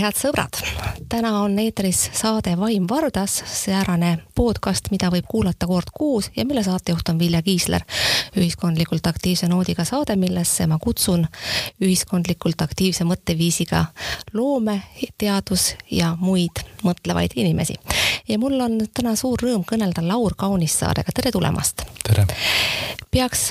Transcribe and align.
head 0.00 0.16
sõbrad! 0.16 0.56
täna 1.10 1.32
on 1.42 1.58
eetris 1.58 1.98
saade 2.16 2.54
Vaim 2.58 2.86
Vardas, 2.88 3.40
säärane 3.46 4.14
podcast, 4.34 4.88
mida 4.90 5.10
võib 5.12 5.26
kuulata 5.28 5.66
kord 5.66 5.92
kuus 5.94 6.30
ja 6.36 6.44
mille 6.48 6.62
saatejuht 6.64 7.08
on 7.12 7.18
Vilja 7.18 7.42
Kiisler. 7.42 7.84
ühiskondlikult 8.36 9.06
aktiivse 9.06 9.48
noodiga 9.48 9.84
saade, 9.84 10.16
millesse 10.16 10.66
ma 10.66 10.78
kutsun 10.78 11.26
ühiskondlikult 11.82 12.62
aktiivse 12.62 13.04
mõtteviisiga 13.04 13.84
loome, 14.32 14.80
teadus 15.18 15.74
ja 15.90 16.14
muid 16.20 16.64
mõtlevaid 16.86 17.36
inimesi. 17.36 17.74
ja 18.28 18.38
mul 18.38 18.60
on 18.60 18.80
täna 18.94 19.16
suur 19.16 19.38
rõõm 19.42 19.64
kõnelda 19.66 20.04
Laur 20.06 20.34
Kaunissaarega, 20.36 21.12
tere 21.14 21.32
tulemast! 21.32 21.86
tere! 22.06 22.26
peaks 23.10 23.48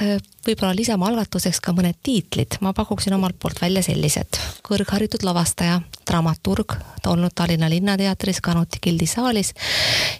võib-olla 0.48 0.71
lisama 0.75 1.09
algatuseks 1.09 1.59
ka 1.63 1.73
mõned 1.76 1.98
tiitlid, 2.04 2.59
ma 2.63 2.71
pakuksin 2.73 3.13
omalt 3.13 3.35
poolt 3.40 3.59
välja 3.62 3.84
sellised. 3.84 4.40
kõrgharitud 4.63 5.23
lavastaja, 5.27 5.81
dramaturg, 6.07 6.76
olnud 7.07 7.34
Tallinna 7.35 7.70
Linnateatris, 7.70 8.41
Kanuti 8.41 8.80
Gildi 8.84 9.07
saalis 9.09 9.54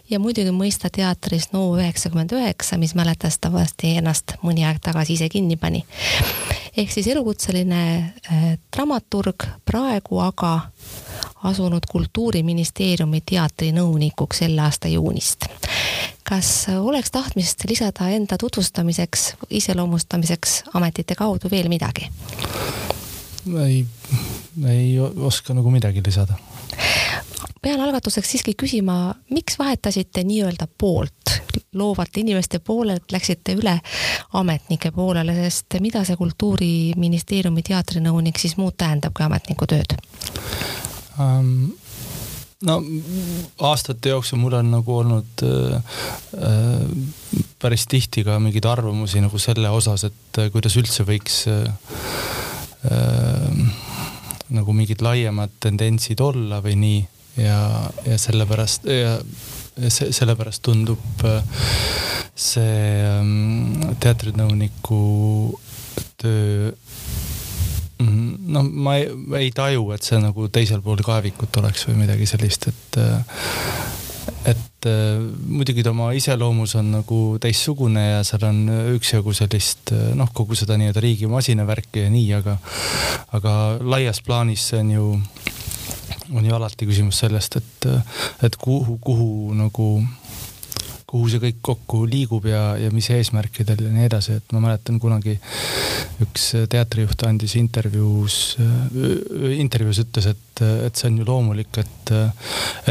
ja 0.10 0.20
muidugi 0.20 0.52
mõista 0.52 0.90
teatris 0.92 1.52
NO 1.54 1.64
üheksakümmend 1.78 2.34
üheksa, 2.36 2.78
mis 2.78 2.96
mäletatavasti 3.00 3.96
ennast 4.02 4.36
mõni 4.44 4.66
aeg 4.68 4.82
tagasi 4.84 5.16
ise 5.16 5.30
kinni 5.30 5.56
pani. 5.56 5.86
ehk 6.78 6.92
siis 6.92 7.08
elukutseline 7.08 7.84
äh, 8.32 8.58
dramaturg, 8.76 9.48
praegu 9.66 10.20
aga 10.20 10.70
asunud 11.44 11.86
Kultuuriministeeriumi 11.92 13.22
teatrinõunikuks 13.26 14.44
selle 14.46 14.62
aasta 14.62 14.88
juunist 14.88 15.50
kas 16.30 16.68
oleks 16.80 17.12
tahtmist 17.12 17.64
lisada 17.70 18.10
enda 18.14 18.38
tutvustamiseks, 18.38 19.34
iseloomustamiseks 19.50 20.64
ametite 20.74 21.16
kaudu 21.16 21.50
veel 21.52 21.70
midagi? 21.70 22.10
ei, 23.66 23.86
ei 24.68 25.00
oska 25.00 25.54
nagu 25.54 25.72
midagi 25.72 26.04
lisada. 26.06 26.34
pean 27.62 27.82
algatuseks 27.82 28.32
siiski 28.32 28.54
küsima, 28.54 29.16
miks 29.30 29.60
vahetasite 29.60 30.24
nii-öelda 30.24 30.68
poolt, 30.78 31.34
loovate 31.74 32.20
inimeste 32.20 32.60
poolelt 32.60 33.12
läksite 33.12 33.56
üle 33.58 33.80
ametnike 34.34 34.92
poolele, 34.92 35.36
sest 35.36 35.80
mida 35.80 36.04
see 36.06 36.20
Kultuuriministeeriumi 36.20 37.66
teatrinõunik 37.66 38.38
siis 38.40 38.58
muud 38.58 38.78
tähendab 38.78 39.18
kui 39.18 39.26
ametniku 39.26 39.66
tööd 39.66 39.98
um,? 41.20 41.70
no 42.68 42.76
aastate 43.70 44.12
jooksul 44.12 44.40
mul 44.42 44.58
on 44.58 44.72
nagu 44.74 44.98
olnud 45.00 45.44
äh, 45.48 45.76
äh, 46.36 47.38
päris 47.60 47.86
tihti 47.88 48.26
ka 48.28 48.40
mingeid 48.44 48.68
arvamusi 48.68 49.22
nagu 49.24 49.40
selle 49.40 49.72
osas, 49.72 50.04
et 50.10 50.42
äh, 50.42 50.50
kuidas 50.52 50.76
üldse 50.80 51.06
võiks 51.08 51.46
äh, 51.52 51.70
äh, 52.92 53.62
nagu 54.50 54.76
mingid 54.76 55.04
laiemad 55.06 55.56
tendentsid 55.64 56.20
olla 56.26 56.60
või 56.66 56.76
nii 56.82 57.00
ja, 57.46 57.60
ja 58.08 58.20
sellepärast 58.20 58.90
ja, 58.92 59.16
ja 59.80 59.92
se, 59.94 60.10
sellepärast 60.16 60.64
tundub 60.66 61.24
see 62.40 63.04
ähm, 63.04 63.96
teatrinõuniku 64.00 65.00
töö. 66.20 66.72
No 68.00 68.64
ma 68.64 68.96
ei, 69.00 69.10
ei 69.42 69.52
taju, 69.56 69.90
et 69.96 70.06
see 70.06 70.20
nagu 70.24 70.48
teisel 70.54 70.84
pool 70.86 71.02
kaevikut 71.06 71.62
oleks 71.62 71.88
või 71.90 72.06
midagi 72.06 72.30
sellist, 72.30 72.70
et 72.72 73.00
et 74.48 74.88
muidugi 74.88 75.84
ta 75.84 75.92
oma 75.92 76.14
iseloomus 76.16 76.78
on 76.80 76.94
nagu 76.94 77.20
teistsugune 77.44 78.06
ja 78.06 78.22
seal 78.24 78.46
on 78.48 78.62
üksjagu 78.96 79.34
sellist 79.36 79.92
noh, 80.16 80.32
kogu 80.34 80.56
seda 80.56 80.78
nii-öelda 80.80 81.04
riigi 81.04 81.28
masinavärki 81.28 82.06
ja 82.06 82.14
nii, 82.14 82.30
aga 82.38 82.56
aga 83.36 83.56
laias 83.84 84.24
plaanis 84.24 84.70
see 84.72 84.80
on 84.80 84.94
ju, 84.96 85.10
on 86.32 86.48
ju 86.48 86.56
alati 86.56 86.88
küsimus 86.88 87.20
sellest, 87.26 87.60
et, 87.60 87.90
et 88.48 88.56
kuhu, 88.64 88.96
kuhu 89.04 89.58
nagu 89.60 89.90
kuhu 91.10 91.30
see 91.32 91.42
kõik 91.42 91.60
kokku 91.66 92.04
liigub 92.10 92.46
ja, 92.50 92.76
ja 92.78 92.92
mis 92.94 93.10
eesmärkidel 93.14 93.82
ja 93.88 93.92
nii 93.94 94.06
edasi, 94.06 94.38
et 94.40 94.54
ma 94.54 94.62
mäletan 94.68 95.00
kunagi 95.02 95.36
üks 96.26 96.52
teatrijuht 96.70 97.24
andis 97.28 97.56
intervjuus, 97.60 98.58
intervjuus 99.58 100.04
ütles, 100.06 100.30
et, 100.34 100.64
et 100.90 101.00
see 101.00 101.10
on 101.10 101.22
ju 101.22 101.28
loomulik, 101.28 101.82
et, 101.82 102.14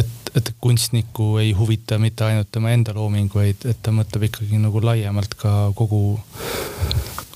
et, 0.03 0.33
et 0.41 0.53
kunstnikku 0.61 1.37
ei 1.43 1.55
huvita 1.59 2.01
mitte 2.03 2.27
ainult 2.27 2.51
tema 2.55 2.75
enda 2.75 2.97
looming, 2.97 3.31
vaid 3.35 3.69
et 3.69 3.79
ta 3.83 3.95
mõtleb 3.95 4.29
ikkagi 4.31 4.59
nagu 4.63 4.83
laiemalt 4.83 5.39
ka 5.39 5.55
kogu, 5.79 6.19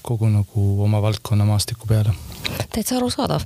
kogu 0.02 0.32
nagu 0.32 0.68
oma 0.82 1.02
valdkonna 1.04 1.46
maastiku 1.46 1.90
peale 1.90 2.16
täitsa 2.72 2.96
arusaadav. 2.96 3.44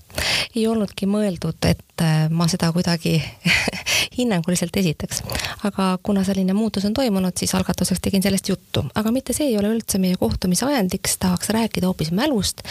ei 0.57 0.67
olnudki 0.67 1.07
mõeldud, 1.11 1.59
et 1.69 2.03
äh, 2.03 2.29
ma 2.31 2.47
seda 2.51 2.71
kuidagi 2.73 3.19
hinnanguliselt 4.19 4.77
esitaks. 4.77 5.23
aga 5.65 5.99
kuna 6.03 6.25
selline 6.25 6.53
muutus 6.53 6.85
on 6.85 6.95
toimunud, 6.95 7.33
siis 7.37 7.55
algatuseks 7.55 8.01
tegin 8.01 8.23
sellest 8.23 8.49
juttu, 8.49 8.85
aga 8.95 9.13
mitte 9.13 9.33
see 9.37 9.51
ei 9.51 9.59
ole 9.59 9.73
üldse 9.75 9.99
meie 9.99 10.17
kohtumise 10.21 10.67
ajendiks, 10.67 11.19
tahaks 11.19 11.51
rääkida 11.55 11.87
hoopis 11.87 12.13
mälust 12.13 12.63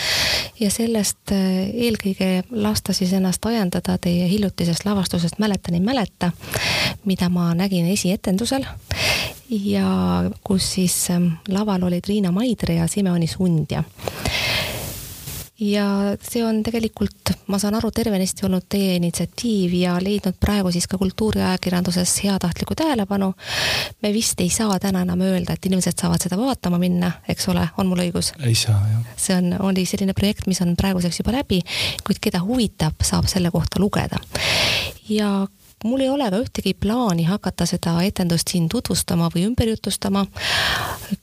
ja 0.59 0.71
sellest 0.71 1.31
äh, 1.31 1.69
eelkõige 1.73 2.43
lasta 2.51 2.93
siis 2.93 3.13
ennast 3.13 3.45
ajendada 3.45 3.97
teie 4.01 4.29
hiljutisest 4.29 4.85
lavastusest 4.85 5.39
Mäletan, 5.39 5.73
ei 5.73 5.83
mäleta, 5.83 6.31
mida 7.05 7.29
ma 7.29 7.53
nägin 7.53 7.85
esietendusel. 7.91 8.65
Ja 9.49 9.89
kus 10.43 10.73
siis 10.73 10.95
ähm, 11.13 11.27
laval 11.47 11.83
olid 11.83 12.07
Riina 12.07 12.31
Maidre 12.31 12.79
ja 12.79 12.87
Simeoni 12.87 13.27
Sundja 13.27 13.83
ja 15.59 15.85
see 16.19 16.43
on 16.45 16.59
tegelikult, 16.63 17.31
ma 17.47 17.59
saan 17.61 17.77
aru, 17.77 17.91
tervenisti 17.95 18.45
olnud 18.45 18.65
teie 18.69 18.97
initsiatiiv 18.99 19.73
ja 19.79 19.95
leidnud 20.03 20.35
praegu 20.39 20.71
siis 20.75 20.87
ka 20.91 20.99
kultuuriajakirjanduses 20.99 22.17
heatahtlikku 22.23 22.75
tähelepanu. 22.75 23.33
me 24.01 24.13
vist 24.13 24.41
ei 24.41 24.49
saa 24.49 24.79
täna 24.79 25.01
enam 25.07 25.21
öelda, 25.21 25.53
et 25.53 25.65
inimesed 25.65 25.95
saavad 26.01 26.21
seda 26.21 26.37
vaatama 26.37 26.79
minna, 26.81 27.11
eks 27.29 27.47
ole, 27.53 27.67
on 27.77 27.87
mul 27.87 28.03
õigus? 28.03 28.33
ei 28.43 28.55
saa, 28.55 28.81
jah. 28.91 29.03
see 29.17 29.37
on, 29.37 29.55
oli 29.69 29.85
selline 29.85 30.13
projekt, 30.13 30.47
mis 30.47 30.61
on 30.61 30.75
praeguseks 30.75 31.23
juba 31.23 31.37
läbi, 31.39 31.61
kuid 32.03 32.19
keda 32.21 32.43
huvitab, 32.43 32.99
saab 33.03 33.31
selle 33.31 33.51
kohta 33.51 33.79
lugeda. 33.79 34.19
ja 35.09 35.47
mul 35.83 36.01
ei 36.01 36.09
ole 36.09 36.29
ka 36.31 36.39
ühtegi 36.41 36.73
plaani 36.73 37.25
hakata 37.27 37.65
seda 37.69 37.97
etendust 38.03 38.51
siin 38.51 38.69
tutvustama 38.69 39.29
või 39.33 39.45
ümber 39.49 39.69
jutustama, 39.69 40.25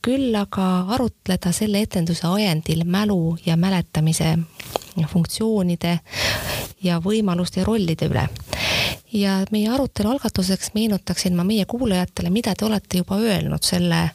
küll 0.05 0.35
aga 0.39 0.67
arutleda 0.95 1.51
selle 1.51 1.81
etenduse 1.83 2.27
ajendil 2.27 2.85
mälu 2.85 3.37
ja 3.45 3.57
mäletamise 3.57 4.37
funktsioonide 5.09 5.99
ja 6.83 6.99
võimaluste 7.03 7.61
ja 7.61 7.65
rollide 7.65 8.07
üle. 8.11 8.27
ja 9.13 9.43
meie 9.51 9.69
arutelu 9.69 10.09
algatuseks 10.09 10.71
meenutaksin 10.73 11.35
ma 11.35 11.43
meie 11.43 11.65
kuulajatele, 11.65 12.29
mida 12.29 12.55
te 12.55 12.65
olete 12.65 12.97
juba 12.97 13.17
öelnud 13.17 13.63
selle 13.63 14.09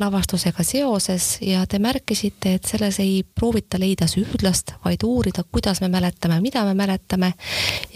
lavastusega 0.00 0.64
seoses 0.64 1.38
ja 1.44 1.66
te 1.68 1.78
märkisite, 1.78 2.54
et 2.56 2.68
selles 2.68 3.00
ei 3.02 3.22
proovita 3.22 3.78
leida 3.80 4.08
süüdlast, 4.10 4.74
vaid 4.84 5.04
uurida, 5.04 5.44
kuidas 5.52 5.80
me 5.80 5.88
mäletame, 5.92 6.40
mida 6.40 6.64
me 6.64 6.74
mäletame 6.74 7.32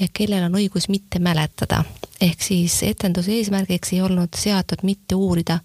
ja 0.00 0.08
kellel 0.12 0.44
on 0.48 0.58
õigus 0.60 0.88
mitte 0.92 1.18
mäletada 1.18 1.84
ehk 2.24 2.42
siis 2.42 2.78
etenduse 2.86 3.32
eesmärgiks 3.36 3.92
ei 3.92 4.00
olnud 4.02 4.36
seatud 4.38 4.84
mitte 4.86 5.16
uurida, 5.18 5.58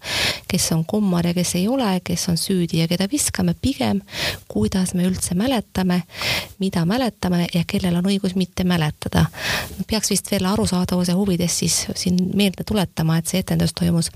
kes 0.48 0.70
on 0.76 0.84
kommar 0.84 1.26
ja 1.26 1.34
kes 1.34 1.54
ei 1.60 1.68
ole, 1.68 1.92
kes 2.04 2.28
on 2.28 2.38
süüdi 2.40 2.82
ja 2.82 2.88
keda 2.90 3.08
viskame, 3.10 3.54
pigem 3.62 4.02
kuidas 4.48 4.94
me 4.94 5.06
üldse 5.08 5.34
mäletame, 5.34 6.02
mida 6.58 6.84
mäletame 6.84 7.46
ja 7.54 7.62
kellel 7.66 7.96
on 8.00 8.10
õigus 8.10 8.34
mitte 8.36 8.64
mäletada. 8.64 9.26
peaks 9.86 10.10
vist 10.10 10.30
veel 10.30 10.44
arusaadavuse 10.44 11.12
huvides 11.12 11.58
siis 11.58 11.86
siin 11.94 12.18
meelde 12.34 12.64
tuletama, 12.66 13.18
et 13.18 13.26
see 13.26 13.40
etendus 13.40 13.72
toimus 13.72 14.10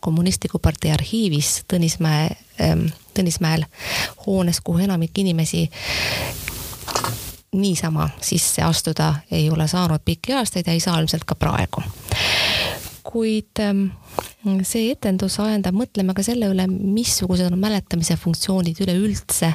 Kommunistliku 0.00 0.58
partei 0.58 0.92
arhiivis 0.92 1.64
Tõnismäe, 1.68 2.30
ähm, 2.62 2.86
Tõnismäel 3.14 3.66
hoones, 4.26 4.60
kuhu 4.64 4.78
enamik 4.78 5.18
inimesi 5.18 5.68
niisama 7.52 8.08
sisse 8.20 8.62
astuda 8.62 9.14
ei 9.30 9.50
ole 9.50 9.68
saanud 9.68 10.00
pikki 10.04 10.32
aastaid 10.34 10.66
ja 10.66 10.72
ei 10.72 10.80
saa 10.80 11.00
ilmselt 11.00 11.24
ka 11.24 11.34
praegu. 11.34 11.82
Kuid 13.02 13.60
ähm, 13.60 13.86
see 14.64 14.90
etendus 14.94 15.38
ajendab 15.42 15.76
mõtlema 15.76 16.14
ka 16.16 16.24
selle 16.24 16.50
üle, 16.52 16.66
missugused 16.68 17.50
on 17.50 17.58
mäletamise 17.60 18.16
funktsioonid 18.20 18.80
üleüldse. 18.84 19.54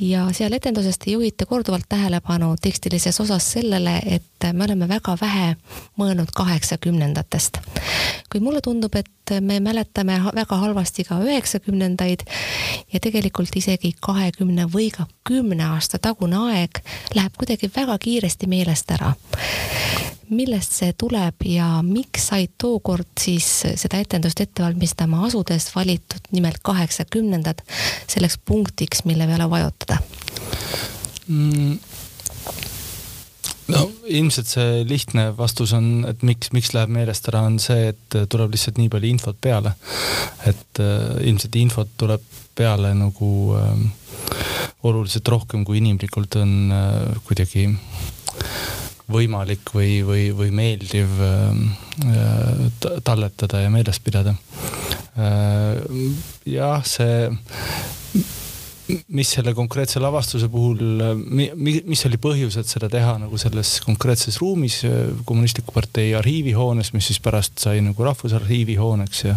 ja 0.00 0.28
seal 0.32 0.54
etenduses 0.54 0.98
te 0.98 1.10
juhite 1.10 1.46
korduvalt 1.50 1.88
tähelepanu 1.88 2.52
tekstilises 2.62 3.20
osas 3.20 3.52
sellele, 3.52 3.98
et 4.06 4.46
me 4.52 4.64
oleme 4.64 4.88
väga 4.88 5.16
vähe 5.20 5.56
mõelnud 5.98 6.30
kaheksakümnendatest. 6.34 7.58
kuid 8.30 8.42
mulle 8.42 8.60
tundub, 8.60 8.94
et 8.94 9.34
me 9.40 9.60
mäletame 9.60 10.20
väga 10.34 10.56
halvasti 10.56 11.04
ka 11.04 11.18
üheksakümnendaid 11.24 12.22
ja 12.92 13.00
tegelikult 13.00 13.56
isegi 13.56 13.94
kahekümne 14.00 14.68
või 14.72 14.90
ka 14.94 15.06
kümne 15.24 15.64
aasta 15.74 15.98
tagune 15.98 16.38
aeg 16.52 16.82
läheb 17.14 17.34
kuidagi 17.38 17.70
väga 17.76 17.98
kiiresti 17.98 18.46
meelest 18.46 18.90
ära 18.90 19.14
millest 20.30 20.74
see 20.80 20.92
tuleb 20.98 21.44
ja 21.48 21.68
miks 21.82 22.28
said 22.30 22.54
tookord 22.60 23.10
siis 23.20 23.48
seda 23.80 24.00
etendust 24.02 24.40
ette 24.44 24.62
valmistama 24.62 25.24
asudes 25.26 25.70
valitud 25.74 26.32
nimelt 26.32 26.62
kaheksakümnendad 26.62 27.62
selleks 28.06 28.38
punktiks, 28.44 29.04
mille 29.08 29.26
peale 29.26 29.50
vajutada 29.50 30.00
mm.? 31.28 31.78
no 33.72 33.84
ilmselt 34.08 34.48
see 34.50 34.82
lihtne 34.88 35.28
vastus 35.36 35.74
on, 35.76 36.04
et 36.08 36.22
miks, 36.26 36.52
miks 36.56 36.72
läheb 36.76 36.92
meelest 36.94 37.28
ära, 37.30 37.44
on 37.48 37.58
see, 37.62 37.92
et 37.92 38.18
tuleb 38.32 38.54
lihtsalt 38.54 38.80
nii 38.80 38.90
palju 38.92 39.12
infot 39.12 39.40
peale. 39.40 39.74
et 40.48 40.80
äh, 40.82 41.18
ilmselt 41.28 41.56
infot 41.60 41.90
tuleb 42.00 42.24
peale 42.58 42.94
nagu 42.96 43.30
äh, 43.58 43.82
oluliselt 44.88 45.28
rohkem, 45.28 45.64
kui 45.68 45.82
inimlikult 45.82 46.38
on 46.40 46.72
äh, 46.72 47.18
kuidagi 47.28 47.68
võimalik 49.08 49.72
või, 49.74 50.00
või, 50.06 50.24
või 50.36 50.50
meeldiv 50.54 51.20
äh, 51.24 52.68
talletada 53.04 53.62
ja 53.64 53.70
meeles 53.72 54.00
pidada 54.04 54.34
äh,. 55.16 55.80
jah, 56.46 56.84
see 56.84 57.30
mis 59.08 59.30
selle 59.36 59.52
konkreetse 59.56 60.00
lavastuse 60.00 60.48
puhul, 60.52 60.80
mis 61.28 62.04
oli 62.08 62.20
põhjus, 62.20 62.56
et 62.60 62.70
seda 62.70 62.88
teha 62.92 63.16
nagu 63.20 63.40
selles 63.40 63.74
konkreetses 63.84 64.38
ruumis, 64.40 64.80
kommunistliku 65.28 65.74
partei 65.76 66.14
arhiivihoones, 66.18 66.92
mis 66.96 67.10
siis 67.10 67.20
pärast 67.24 67.60
sai 67.62 67.82
nagu 67.84 68.06
Rahvusarhiivi 68.06 68.78
hooneks 68.80 69.24
ja, 69.26 69.36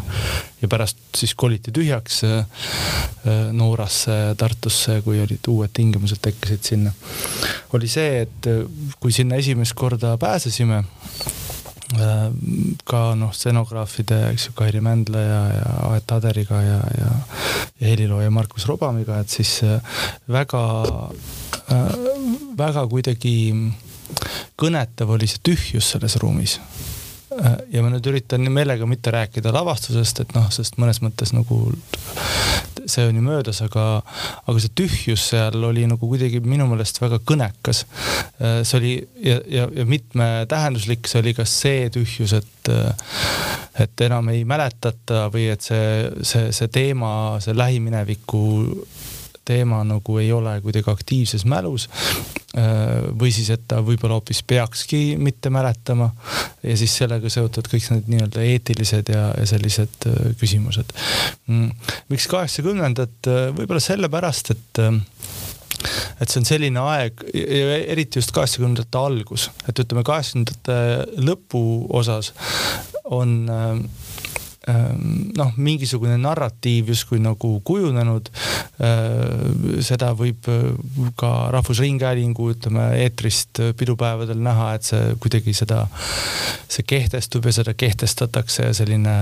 ja 0.62 0.72
pärast 0.72 1.02
siis 1.18 1.36
koliti 1.36 1.74
tühjaks 1.76 2.24
äh, 2.28 2.66
Noorasse, 3.52 4.18
Tartusse, 4.40 5.02
kui 5.06 5.20
olid 5.24 5.52
uued 5.52 5.76
tingimused 5.76 6.24
tekkisid 6.24 6.72
sinna. 6.74 6.96
oli 7.74 7.92
see, 7.92 8.26
et 8.26 8.52
kui 9.00 9.12
sinna 9.16 9.40
esimest 9.42 9.76
korda 9.78 10.18
pääsesime 10.22 10.84
Äh, 10.84 11.41
ka 12.88 13.02
noh, 13.20 13.32
stenograafide, 13.36 14.20
eks 14.32 14.48
ju, 14.48 14.56
Kairi 14.58 14.82
Mändla 14.84 15.22
ja, 15.24 15.42
ja 15.56 15.72
Aet 15.92 16.08
Taderiga 16.08 16.62
ja, 16.64 16.80
ja, 16.98 17.12
ja 17.82 17.88
helilooja 17.92 18.32
Markus 18.32 18.68
Robamiga, 18.70 19.20
et 19.22 19.30
siis 19.30 19.58
äh, 19.68 19.82
väga, 20.32 20.64
äh, 21.74 21.94
väga 22.58 22.86
kuidagi 22.92 23.36
kõnetav 24.60 25.16
oli 25.16 25.30
see 25.30 25.44
tühjus 25.52 25.94
selles 25.96 26.18
ruumis. 26.22 26.60
Ja 27.72 27.80
ma 27.80 27.88
nüüd 27.88 28.10
üritan 28.12 28.44
meelega 28.52 28.84
mitte 28.84 29.14
rääkida 29.16 29.54
lavastusest, 29.56 30.20
et 30.20 30.34
noh, 30.36 30.50
sest 30.52 30.76
mõnes 30.82 31.00
mõttes 31.00 31.32
nagu 31.32 31.62
see 32.86 33.08
on 33.08 33.18
ju 33.18 33.24
möödas, 33.26 33.62
aga, 33.66 33.86
aga 34.46 34.64
see 34.64 34.74
tühjus 34.82 35.28
seal 35.32 35.64
oli 35.68 35.86
nagu 35.90 36.10
kuidagi 36.10 36.42
minu 36.46 36.68
meelest 36.70 37.02
väga 37.02 37.22
kõnekas. 37.28 37.84
see 38.40 38.78
oli 38.80 38.94
ja, 39.24 39.40
ja, 39.48 39.68
ja 39.76 39.86
mitmetähenduslik, 39.86 41.08
see 41.10 41.22
oli 41.24 41.36
kas 41.38 41.54
see 41.64 41.90
tühjus, 41.94 42.36
et, 42.40 42.72
et 43.82 44.06
enam 44.08 44.32
ei 44.34 44.44
mäletata 44.48 45.28
või 45.34 45.50
et 45.54 45.66
see, 45.66 46.10
see, 46.26 46.52
see 46.56 46.72
teema, 46.74 47.14
see 47.44 47.58
lähimineviku 47.58 48.44
teema 49.46 49.82
nagu 49.88 50.18
ei 50.22 50.32
ole 50.34 50.58
kuidagi 50.62 50.92
aktiivses 50.92 51.46
mälus. 51.50 51.88
Äh, 52.58 53.08
või 53.16 53.32
siis, 53.32 53.48
et 53.54 53.64
ta 53.68 53.80
võib-olla 53.86 54.18
hoopis 54.20 54.42
peakski 54.44 55.16
mitte 55.16 55.50
mäletama 55.54 56.10
ja 56.64 56.76
siis 56.78 56.98
sellega 57.00 57.30
seotud 57.32 57.70
kõik 57.72 57.88
need 57.94 58.10
nii-öelda 58.12 58.44
eetilised 58.44 59.14
ja, 59.14 59.30
ja 59.40 59.46
sellised 59.48 60.10
äh, 60.10 60.34
küsimused. 60.40 60.92
Mm. 61.48 61.72
miks 62.12 62.28
kaheksakümnendad, 62.32 63.16
äh, 63.32 63.48
võib-olla 63.56 63.84
sellepärast, 63.84 64.52
et 64.56 64.84
et 66.22 66.30
see 66.30 66.42
on 66.42 66.46
selline 66.46 66.82
aeg, 66.84 67.24
eriti 67.34 68.20
just 68.20 68.34
kaheksakümnendate 68.36 69.00
algus, 69.00 69.48
et 69.66 69.80
ütleme, 69.82 70.04
kaheksakümnendate 70.06 71.24
lõpu 71.24 71.64
osas 71.98 72.34
on 73.12 73.34
äh, 73.50 73.80
noh, 74.68 75.54
mingisugune 75.58 76.18
narratiiv 76.22 76.92
justkui 76.94 77.20
nagu 77.22 77.54
kujunenud. 77.66 78.30
Ehm, 78.82 79.80
seda 79.82 80.12
võib 80.18 80.46
äh, 80.52 80.68
ka 81.18 81.32
Rahvusringhäälingu, 81.56 82.52
ütleme 82.54 82.92
eetrist 83.02 83.62
pidupäevadel 83.78 84.42
näha, 84.42 84.74
et 84.78 84.86
see 84.86 85.16
kuidagi 85.22 85.56
seda, 85.58 85.86
see 86.70 86.86
kehtestub 86.88 87.50
ja 87.50 87.56
seda 87.62 87.74
kehtestatakse 87.74 88.70
ja 88.70 88.76
selline 88.78 89.16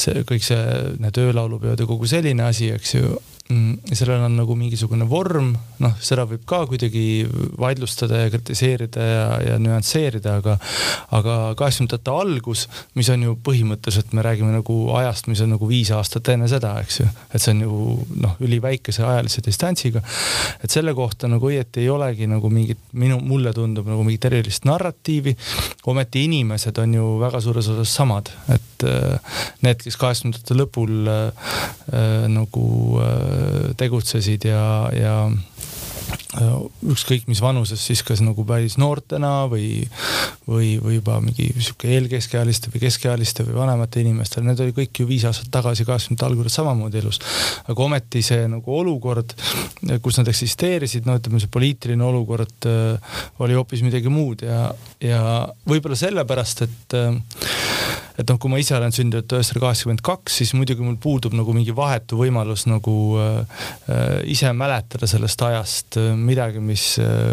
see 0.00 0.24
kõik 0.24 0.44
see, 0.46 0.62
need 1.02 1.20
öölaulupeod 1.20 1.80
ja 1.82 1.88
kogu 1.88 2.08
selline 2.08 2.46
asi, 2.46 2.70
eks 2.72 2.94
ju 2.96 3.18
sellel 3.50 4.24
on 4.24 4.36
nagu 4.38 4.54
mingisugune 4.58 5.06
vorm, 5.08 5.50
noh, 5.82 5.94
seda 6.02 6.24
võib 6.28 6.42
ka 6.48 6.62
kuidagi 6.70 7.26
vaidlustada 7.58 8.22
ja 8.22 8.30
kritiseerida 8.32 9.06
ja, 9.06 9.24
ja 9.44 9.56
nüansseerida, 9.62 10.36
aga, 10.40 10.56
aga 11.16 11.36
kaheksakümnendate 11.58 12.14
algus, 12.14 12.66
mis 12.98 13.10
on 13.12 13.24
ju 13.26 13.36
põhimõtteliselt, 13.46 14.14
me 14.16 14.24
räägime 14.24 14.52
nagu 14.54 14.76
ajast, 15.00 15.30
mis 15.30 15.42
on 15.44 15.54
nagu 15.56 15.68
viis 15.70 15.90
aastat 15.94 16.30
enne 16.34 16.48
seda, 16.50 16.76
eks 16.84 17.00
ju, 17.02 17.08
et 17.30 17.42
see 17.42 17.54
on 17.56 17.64
ju 17.64 17.80
noh, 18.26 18.36
üliväikese 18.44 19.04
ajalise 19.06 19.42
distantsiga. 19.46 20.02
et 20.62 20.70
selle 20.70 20.94
kohta 20.94 21.28
nagu 21.30 21.50
õieti 21.50 21.84
ei 21.84 21.90
olegi 21.90 22.30
nagu 22.30 22.50
mingit, 22.52 22.80
minu, 22.92 23.18
mulle 23.24 23.54
tundub 23.56 23.88
nagu 23.90 24.06
mingit 24.06 24.28
erilist 24.30 24.68
narratiivi. 24.68 25.36
ometi 25.90 26.24
inimesed 26.28 26.78
on 26.78 26.94
ju 26.94 27.10
väga 27.20 27.40
suures 27.42 27.68
osas 27.74 27.94
samad, 27.98 28.30
et 28.52 28.86
äh, 28.86 29.42
need, 29.66 29.82
kes 29.82 29.98
kaheksakümnendate 29.98 30.58
lõpul 30.60 31.10
äh, 31.10 31.52
äh 31.90 32.08
nagu 32.30 33.00
äh, 33.02 33.39
tegutsesid 33.80 34.48
ja, 34.50 34.64
ja 34.94 35.14
ükskõik 36.86 37.26
mis 37.30 37.40
vanuses 37.42 37.82
siis 37.82 38.02
kas 38.06 38.20
nagu 38.22 38.44
päris 38.46 38.76
noortena 38.80 39.46
või, 39.50 39.82
või, 40.46 40.72
või 40.82 40.96
juba 40.98 41.18
mingi 41.22 41.48
sihuke 41.56 41.90
eelkeskealiste 41.96 42.70
või 42.72 42.82
keskealiste 42.84 43.46
või 43.46 43.56
vanemate 43.58 44.02
inimestel, 44.04 44.44
need 44.46 44.60
oli 44.62 44.74
kõik 44.76 45.02
ju 45.02 45.08
viis 45.08 45.26
aastat 45.28 45.50
tagasi, 45.54 45.86
kaheksakümnendate 45.88 46.28
alguses 46.28 46.58
samamoodi 46.60 47.02
elus. 47.02 47.20
aga 47.66 47.86
ometi 47.86 48.22
see 48.26 48.46
nagu 48.50 48.76
olukord, 48.78 49.34
kus 50.02 50.20
nad 50.20 50.30
eksisteerisid, 50.30 51.08
no 51.08 51.18
ütleme, 51.18 51.42
see 51.42 51.52
poliitiline 51.52 52.06
olukord 52.06 52.70
äh, 52.70 53.18
oli 53.42 53.58
hoopis 53.58 53.82
midagi 53.86 54.12
muud 54.12 54.46
ja, 54.46 54.68
ja 55.02 55.22
võib-olla 55.66 55.98
sellepärast, 55.98 56.66
et 56.68 56.98
äh, 56.98 57.18
et 58.20 58.28
noh, 58.28 58.36
kui 58.40 58.52
ma 58.52 58.58
ise 58.60 58.74
olen 58.76 58.92
sündinud 58.94 59.32
üheksasada 59.32 59.62
kaheksakümmend 59.64 60.02
kaks, 60.04 60.40
siis 60.42 60.52
muidugi 60.56 60.84
mul 60.84 60.98
puudub 61.00 61.34
nagu 61.36 61.54
mingi 61.56 61.72
vahetu 61.76 62.18
võimalus 62.20 62.66
nagu 62.68 62.94
äh, 63.20 63.62
äh, 63.88 64.14
ise 64.34 64.52
mäletada 64.56 65.08
sellest 65.10 65.42
ajast 65.46 65.98
äh, 66.00 66.12
midagi, 66.18 66.60
mis 66.64 66.84
äh, 67.00 67.32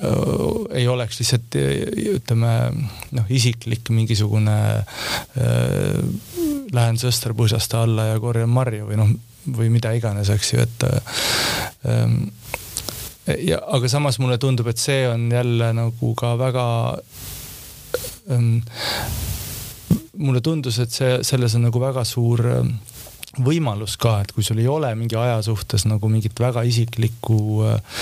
äh, 0.00 0.80
ei 0.80 0.88
oleks 0.88 1.20
lihtsalt 1.20 1.58
ütleme 2.16 2.52
noh, 3.16 3.28
isiklik 3.28 3.92
mingisugune 3.92 4.56
äh, 4.80 6.02
lähen 6.74 7.00
sõsterpõõsaste 7.00 7.78
alla 7.82 8.10
ja 8.12 8.20
korjan 8.22 8.50
marju 8.52 8.88
või 8.88 9.00
noh, 9.02 9.14
või 9.56 9.70
mida 9.70 9.92
iganes, 9.94 10.32
eks 10.32 10.52
ju, 10.54 10.64
et 10.64 10.86
ähm, 11.86 12.16
ja 13.46 13.60
aga 13.76 13.90
samas 13.90 14.18
mulle 14.22 14.40
tundub, 14.42 14.66
et 14.70 14.80
see 14.80 15.04
on 15.10 15.28
jälle 15.30 15.70
nagu 15.76 16.12
ka 16.18 16.34
väga 16.40 16.66
ähm, 18.32 18.58
mulle 20.18 20.40
tundus, 20.44 20.78
et 20.82 20.92
see, 20.92 21.18
selles 21.26 21.56
on 21.58 21.66
nagu 21.68 21.80
väga 21.80 22.04
suur 22.08 22.42
ähm, 22.50 22.76
võimalus 23.42 23.96
ka, 24.00 24.20
et 24.24 24.32
kui 24.32 24.44
sul 24.44 24.60
ei 24.62 24.68
ole 24.70 24.88
mingi 24.96 25.16
aja 25.18 25.38
suhtes 25.44 25.84
nagu 25.88 26.08
mingit 26.08 26.38
väga 26.40 26.62
isiklikku 26.68 27.38
äh, 27.68 27.96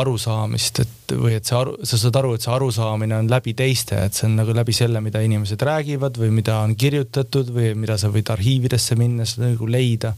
arusaamist, 0.00 0.80
et 0.82 1.14
või 1.14 1.36
et 1.38 1.46
see 1.46 1.56
aru, 1.58 1.76
sa 1.86 1.98
saad 2.00 2.18
aru, 2.18 2.34
et 2.34 2.44
see 2.44 2.52
arusaamine 2.54 3.18
on 3.20 3.30
läbi 3.30 3.54
teiste, 3.58 3.98
et 4.08 4.16
see 4.16 4.26
on 4.28 4.36
nagu 4.40 4.54
läbi 4.56 4.74
selle, 4.76 5.02
mida 5.04 5.22
inimesed 5.22 5.62
räägivad 5.68 6.18
või 6.20 6.32
mida 6.34 6.58
on 6.64 6.74
kirjutatud 6.78 7.52
või 7.54 7.74
mida 7.78 7.98
sa 8.00 8.10
võid 8.12 8.32
arhiividesse 8.34 8.98
minna, 8.98 9.26
seda 9.28 9.52
nagu 9.52 9.70
leida. 9.70 10.14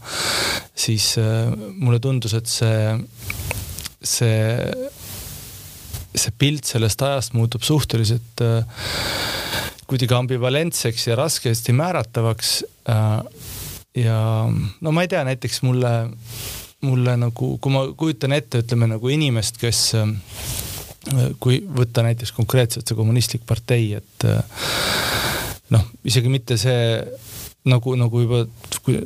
siis 0.75 1.13
äh, 1.21 1.51
mulle 1.77 1.99
tundus, 1.99 2.33
et 2.33 2.49
see, 2.49 2.95
see, 4.01 4.39
see 6.15 6.37
pilt 6.37 6.65
sellest 6.65 7.01
ajast 7.05 7.37
muutub 7.37 7.65
suhteliselt 7.67 8.45
äh, 8.45 9.68
kuidagi 9.89 10.15
ambivalentseks 10.15 11.07
ja 11.09 11.17
raskesti 11.19 11.73
määratavaks 11.77 12.53
äh, 12.89 13.17
ja 13.97 14.19
no 14.81 14.93
ma 14.95 15.05
ei 15.05 15.11
tea, 15.11 15.23
näiteks 15.27 15.63
mulle, 15.65 15.93
mulle 16.85 17.15
nagu, 17.17 17.55
kui 17.61 17.73
ma 17.73 17.85
kujutan 17.97 18.35
ette, 18.37 18.63
ütleme 18.63 18.89
nagu 18.91 19.11
inimest, 19.13 19.57
kes 19.61 19.81
äh, 19.99 20.13
kui 21.41 21.61
võtta 21.63 22.03
näiteks 22.05 22.35
konkreetselt 22.37 22.87
see 22.87 22.97
kommunistlik 22.97 23.45
partei, 23.49 23.93
et 23.97 24.25
noh, 25.73 25.85
isegi 26.05 26.29
mitte 26.29 26.57
see 26.59 26.99
nagu, 27.69 27.95
nagu 27.99 28.21
juba, 28.23 28.43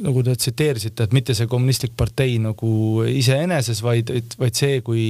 nagu 0.04 0.24
te 0.26 0.36
tsiteerisite, 0.38 1.08
et 1.08 1.16
mitte 1.16 1.36
see 1.38 1.50
kommunistlik 1.50 1.96
partei 1.98 2.38
nagu 2.42 3.04
iseeneses, 3.10 3.82
vaid, 3.86 4.12
vaid 4.40 4.58
see, 4.58 4.82
kui 4.86 5.06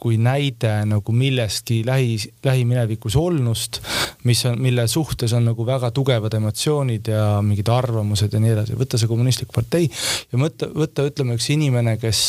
kui 0.00 0.16
näide 0.20 0.72
nagu 0.88 1.12
millestki 1.12 1.82
lähi, 1.86 2.16
lähiminevikus 2.44 3.16
olnust, 3.20 3.80
mis 4.24 4.42
on, 4.48 4.56
mille 4.62 4.86
suhtes 4.88 5.34
on 5.36 5.44
nagu 5.50 5.66
väga 5.66 5.90
tugevad 5.96 6.34
emotsioonid 6.38 7.10
ja 7.12 7.24
mingid 7.44 7.68
arvamused 7.72 8.32
ja 8.32 8.40
nii 8.40 8.54
edasi. 8.54 8.78
võtta 8.80 9.00
see 9.00 9.10
kommunistlik 9.10 9.52
partei 9.52 9.90
ja 9.90 10.40
võtta, 10.40 10.70
võtta 10.72 11.04
ütleme 11.08 11.36
üks 11.36 11.50
inimene, 11.52 11.96
kes 12.00 12.22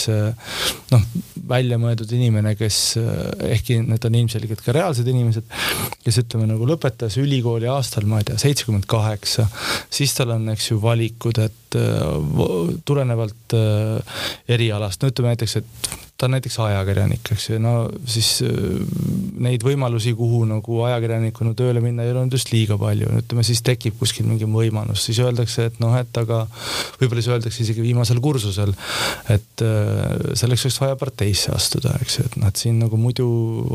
noh, 0.92 1.08
väljamõeldud 1.52 2.12
inimene, 2.18 2.56
kes 2.60 2.82
ehkki 3.48 3.80
need 3.86 4.08
on 4.08 4.20
ilmselgelt 4.22 4.64
ka 4.66 4.76
reaalsed 4.76 5.08
inimesed, 5.08 5.48
kes 6.04 6.22
ütleme 6.26 6.50
nagu 6.52 6.68
lõpetas 6.68 7.18
ülikooli 7.22 7.72
aastal, 7.72 8.08
ma 8.10 8.20
ei 8.22 8.30
tea, 8.30 8.40
seitsekümmend 8.42 8.88
kaheksa, 8.92 9.48
siis 9.92 10.16
tal 10.18 10.36
on, 10.36 10.52
eks 10.52 10.72
ju, 10.74 10.80
valikud, 10.84 11.40
et 11.40 11.80
tulenevalt 12.86 13.56
erialast, 14.52 15.02
no 15.02 15.12
ütleme 15.12 15.32
näiteks, 15.32 15.60
et 15.62 16.10
ta 16.22 16.28
on 16.30 16.36
näiteks 16.36 16.60
ajakirjanik, 16.62 17.32
eks 17.34 17.48
ju, 17.50 17.58
no 17.62 17.74
siis 18.06 18.44
neid 19.42 19.64
võimalusi, 19.66 20.14
kuhu 20.18 20.44
nagu 20.46 20.82
ajakirjanikuna 20.86 21.56
tööle 21.58 21.82
minna 21.82 22.06
ei 22.06 22.12
ole 22.14 22.22
olnud 22.22 22.38
just 22.38 22.52
liiga 22.54 22.78
palju, 22.78 23.10
ütleme 23.24 23.46
siis 23.48 23.64
tekib 23.66 23.98
kuskil 23.98 24.28
mingi 24.30 24.46
võimalus, 24.46 25.08
siis 25.08 25.18
öeldakse, 25.24 25.66
et 25.72 25.80
noh, 25.82 25.96
et 25.98 26.20
aga 26.22 26.44
võib-olla 27.00 27.24
siis 27.24 27.32
öeldakse 27.34 27.64
isegi 27.66 27.82
viimasel 27.82 28.22
kursusel, 28.22 28.76
et 29.34 29.66
selleks 30.38 30.68
oleks 30.68 30.80
vaja 30.84 31.00
parteisse 31.02 31.56
astuda, 31.56 31.96
eks 32.06 32.20
ju, 32.20 32.28
et 32.30 32.38
noh, 32.38 32.54
et 32.54 32.62
siin 32.62 32.78
nagu 32.84 33.02
muidu 33.02 33.26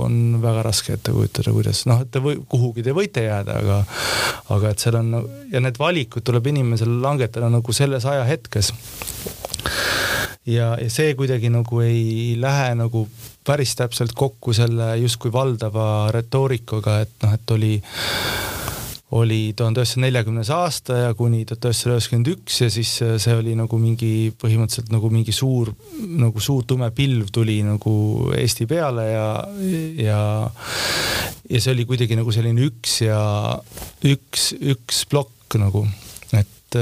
on 0.06 0.38
väga 0.42 0.62
raske 0.68 0.94
ette 0.94 1.14
kujutada, 1.16 1.50
kuidas 1.56 1.82
noh, 1.90 2.04
et 2.06 2.14
te 2.14 2.22
või, 2.22 2.38
kuhugi 2.46 2.86
te 2.86 2.94
võite 2.94 3.26
jääda, 3.26 3.58
aga, 3.64 3.80
aga 4.54 4.70
et 4.70 4.86
seal 4.86 5.00
on 5.02 5.16
ja 5.50 5.64
need 5.66 5.82
valikud 5.82 6.22
tuleb 6.26 6.46
inimesel 6.54 7.00
langetada 7.02 7.50
nagu 7.50 7.74
selles 7.74 8.06
ajahetkes. 8.06 8.70
Ja, 10.46 10.74
ja 10.80 10.90
see 10.92 11.14
kuidagi 11.18 11.50
nagu 11.52 11.80
ei 11.84 12.34
lähe 12.40 12.74
nagu 12.78 13.06
päris 13.46 13.76
täpselt 13.78 14.14
kokku 14.16 14.54
selle 14.56 14.96
justkui 15.02 15.32
valdava 15.32 16.10
retoorikaga, 16.14 17.00
et 17.06 17.16
noh, 17.22 17.34
et 17.36 17.56
oli 17.56 17.74
oli 19.16 19.52
tuhande 19.56 19.80
üheksasaja 19.80 20.02
neljakümnes 20.02 20.48
aasta 20.50 20.96
ja 20.98 21.12
kuni 21.14 21.44
tuhat 21.46 21.68
üheksasada 21.68 21.94
üheksakümmend 21.94 22.30
üks 22.32 22.56
ja 22.64 22.68
siis 22.74 22.90
see 23.22 23.36
oli 23.38 23.54
nagu 23.54 23.78
mingi 23.78 24.32
põhimõtteliselt 24.34 24.90
nagu 24.90 25.10
mingi 25.14 25.34
suur 25.34 25.70
nagu 26.18 26.42
suur 26.42 26.66
tume 26.66 26.90
pilv 26.90 27.30
tuli 27.32 27.60
nagu 27.62 27.94
Eesti 28.34 28.66
peale 28.66 29.06
ja, 29.12 29.28
ja 30.02 30.20
ja 31.46 31.62
see 31.62 31.72
oli 31.76 31.86
kuidagi 31.86 32.18
nagu 32.18 32.34
selline 32.34 32.66
üks 32.66 32.98
ja 33.04 33.20
üks, 34.10 34.50
üks 34.58 35.04
plokk 35.06 35.58
nagu, 35.62 35.86
et 36.34 36.80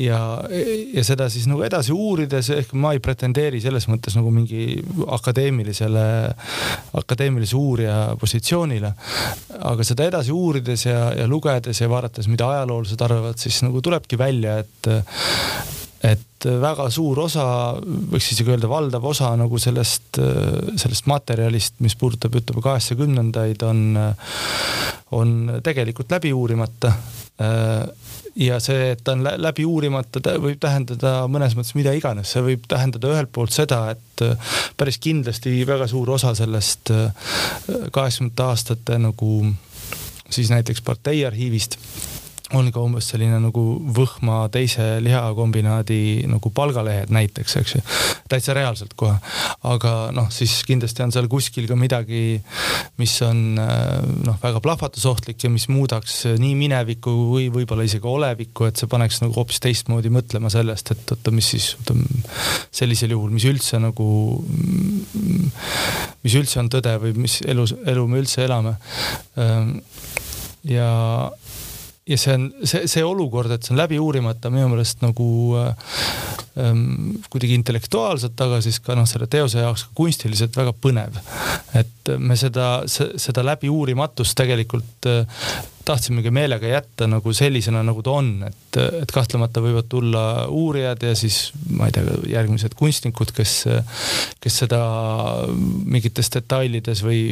ja, 0.00 0.20
ja 0.94 1.04
seda 1.06 1.28
siis 1.32 1.46
nagu 1.50 1.64
edasi 1.66 1.94
uurides, 1.94 2.50
ehk 2.54 2.72
ma 2.78 2.94
ei 2.96 3.02
pretendeeri 3.02 3.60
selles 3.62 3.86
mõttes 3.90 4.16
nagu 4.18 4.32
mingi 4.34 4.80
akadeemilisele, 5.18 6.06
akadeemilise 7.00 7.56
uurija 7.58 7.98
positsioonile. 8.20 8.94
aga 9.72 9.86
seda 9.86 10.06
edasi 10.08 10.32
uurides 10.32 10.86
ja, 10.86 11.10
ja 11.18 11.28
lugedes 11.28 11.82
ja 11.82 11.90
vaadates, 11.90 12.30
mida 12.30 12.48
ajaloolased 12.56 13.04
arvavad, 13.06 13.38
siis 13.40 13.62
nagu 13.66 13.82
tulebki 13.84 14.18
välja, 14.20 14.58
et 14.64 14.90
et 16.00 16.46
väga 16.46 16.86
suur 16.88 17.18
osa, 17.26 17.42
võiks 17.84 18.30
isegi 18.32 18.54
öelda 18.54 18.70
valdav 18.72 19.04
osa 19.04 19.34
nagu 19.36 19.58
sellest, 19.60 20.16
sellest 20.80 21.08
materjalist, 21.10 21.74
mis 21.84 21.92
puudutab, 22.00 22.38
ütleme 22.40 22.62
kaheksakümnendaid, 22.64 23.60
on, 23.68 23.82
on 25.20 25.34
tegelikult 25.60 26.16
läbi 26.16 26.32
uurimata 26.32 26.94
ja 28.36 28.58
see, 28.62 28.90
et 28.94 29.02
ta 29.04 29.14
on 29.16 29.24
läbi 29.24 29.64
uurimata, 29.66 30.22
võib 30.42 30.60
tähendada 30.62 31.14
mõnes 31.30 31.56
mõttes 31.58 31.74
mida 31.78 31.94
iganes, 31.96 32.32
see 32.34 32.44
võib 32.44 32.68
tähendada 32.70 33.10
ühelt 33.12 33.32
poolt 33.32 33.54
seda, 33.54 33.82
et 33.94 34.24
päris 34.78 35.00
kindlasti 35.02 35.54
väga 35.68 35.88
suur 35.90 36.10
osa 36.16 36.34
sellest 36.38 36.92
kaheksakümnendate 36.92 38.46
aastate 38.46 38.98
nagu 39.00 39.32
siis 40.30 40.50
näiteks 40.50 40.82
partei 40.86 41.24
arhiivist 41.26 41.78
on 42.56 42.70
ka 42.74 42.82
umbes 42.82 43.06
selline 43.12 43.38
nagu 43.42 43.62
Võhma 43.94 44.42
teise 44.52 44.98
lihakombinaadi 45.04 46.26
nagu 46.30 46.50
palgalehed 46.54 47.12
näiteks, 47.14 47.56
eks 47.60 47.74
ju. 47.76 47.82
täitsa 48.30 48.54
reaalselt 48.56 48.94
kohe. 48.98 49.16
aga 49.66 49.92
noh, 50.14 50.30
siis 50.34 50.60
kindlasti 50.66 51.04
on 51.04 51.14
seal 51.14 51.28
kuskil 51.30 51.68
ka 51.70 51.76
midagi, 51.78 52.40
mis 53.00 53.14
on 53.26 53.42
noh, 53.54 54.38
väga 54.42 54.62
plahvatusohtlik 54.64 55.44
ja 55.44 55.50
mis 55.52 55.68
muudaks 55.70 56.22
nii 56.40 56.54
minevikku 56.58 57.14
või 57.30 57.48
võib-olla 57.54 57.86
isegi 57.86 58.08
olevikku, 58.10 58.66
et 58.66 58.80
see 58.80 58.90
paneks 58.90 59.20
nagu 59.24 59.36
hoopis 59.36 59.62
teistmoodi 59.62 60.12
mõtlema 60.12 60.50
sellest, 60.52 60.94
et 60.94 61.14
oota, 61.14 61.34
mis 61.34 61.52
siis 61.54 61.72
oota, 61.78 61.96
sellisel 62.74 63.14
juhul, 63.14 63.30
mis 63.34 63.46
üldse 63.50 63.78
nagu, 63.82 64.08
mis 66.24 66.38
üldse 66.38 66.62
on 66.62 66.70
tõde 66.72 66.96
või 67.02 67.14
mis 67.26 67.40
elus, 67.46 67.74
elu 67.86 68.06
me 68.10 68.22
üldse 68.22 68.44
elame. 68.46 68.76
ja 70.68 70.90
ja 72.10 72.18
see 72.18 72.34
on 72.34 72.46
see, 72.66 72.86
see 72.90 73.06
olukord, 73.06 73.52
et 73.54 73.64
see 73.64 73.74
on 73.74 73.80
läbi 73.80 73.98
uurimata 74.02 74.50
minu 74.52 74.70
meelest 74.72 75.02
nagu 75.04 75.28
ähm, 75.60 76.84
kuidagi 77.30 77.56
intellektuaalselt, 77.58 78.38
aga 78.46 78.60
siis 78.64 78.80
ka 78.84 78.96
noh, 78.98 79.08
selle 79.08 79.30
teose 79.30 79.62
jaoks 79.62 79.86
ka 79.88 79.98
kunstiliselt 80.02 80.56
väga 80.58 80.74
põnev. 80.74 81.20
et 81.78 82.14
me 82.18 82.36
seda, 82.38 82.80
seda 82.90 83.44
läbi 83.46 83.70
uurimatust 83.70 84.34
tegelikult 84.40 85.10
äh, 85.10 85.44
tahtsimegi 85.84 86.30
meelega 86.30 86.66
jätta 86.66 87.06
nagu 87.10 87.32
sellisena, 87.34 87.82
nagu 87.86 88.02
ta 88.04 88.16
on, 88.20 88.32
et, 88.46 88.78
et 89.02 89.12
kahtlemata 89.14 89.62
võivad 89.64 89.88
tulla 89.90 90.24
uurijad 90.52 91.02
ja 91.06 91.14
siis 91.18 91.38
ma 91.70 91.88
ei 91.88 91.94
tea, 91.96 92.18
järgmised 92.34 92.76
kunstnikud, 92.78 93.32
kes, 93.36 93.54
kes 94.42 94.58
seda 94.64 94.80
mingites 95.50 96.30
detailides 96.34 97.04
või 97.06 97.22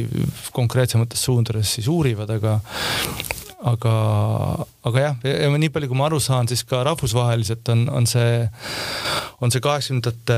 konkreetsemates 0.55 1.27
suundades 1.29 1.75
siis 1.77 1.91
uurivad, 1.91 2.31
aga 2.39 2.59
aga, 3.59 3.93
aga 4.87 5.03
jah, 5.03 5.15
ja 5.27 5.51
nii 5.51 5.71
palju, 5.73 5.91
kui 5.91 5.99
ma 5.99 6.07
aru 6.07 6.19
saan, 6.23 6.47
siis 6.47 6.63
ka 6.67 6.83
rahvusvaheliselt 6.87 7.71
on, 7.73 7.87
on 7.91 8.07
see, 8.09 8.43
on 9.43 9.51
see 9.51 9.63
kaheksakümnendate 9.63 10.37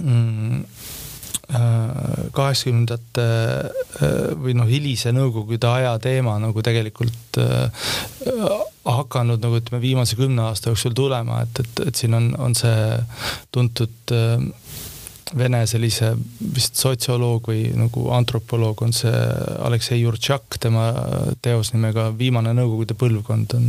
mm, 0.00 0.62
äh, 1.58 2.24
kaheksakümnendate 2.36 3.26
äh, 3.26 4.18
või 4.40 4.56
noh, 4.56 4.68
hilise 4.70 5.12
nõukogude 5.16 5.68
aja 5.68 5.94
teema 6.02 6.38
nagu 6.40 6.64
tegelikult 6.64 7.40
äh, 7.42 7.92
hakanud 8.88 9.42
nagu 9.44 9.60
ütleme 9.60 9.82
viimase 9.82 10.16
kümne 10.18 10.48
aasta 10.48 10.72
jooksul 10.72 10.96
tulema, 10.96 11.44
et, 11.44 11.62
et, 11.64 11.84
et 11.90 12.00
siin 12.00 12.16
on, 12.16 12.32
on 12.40 12.56
see 12.56 12.96
tuntud 13.52 14.16
äh, 14.16 14.48
Vene 15.38 15.60
sellise 15.70 16.10
vist 16.54 16.78
sotsioloog 16.80 17.50
või 17.52 17.68
nagu 17.78 18.08
antropoloog 18.16 18.80
on 18.82 18.94
see 18.96 19.12
Aleksei 19.62 20.00
Jurtšak, 20.00 20.58
tema 20.62 20.88
teos 21.42 21.70
nimega 21.74 22.08
Viimane 22.18 22.54
Nõukogude 22.56 22.96
põlvkond 22.98 23.54
on, 23.58 23.68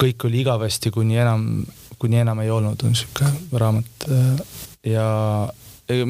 kõik 0.00 0.26
oli 0.26 0.42
igavesti, 0.42 0.90
kuni 0.94 1.20
enam, 1.22 1.46
kuni 2.02 2.18
enam 2.24 2.42
ei 2.42 2.50
olnud, 2.50 2.82
on 2.88 2.98
sihuke 2.98 3.30
raamat. 3.54 4.08
Ja 4.86 5.06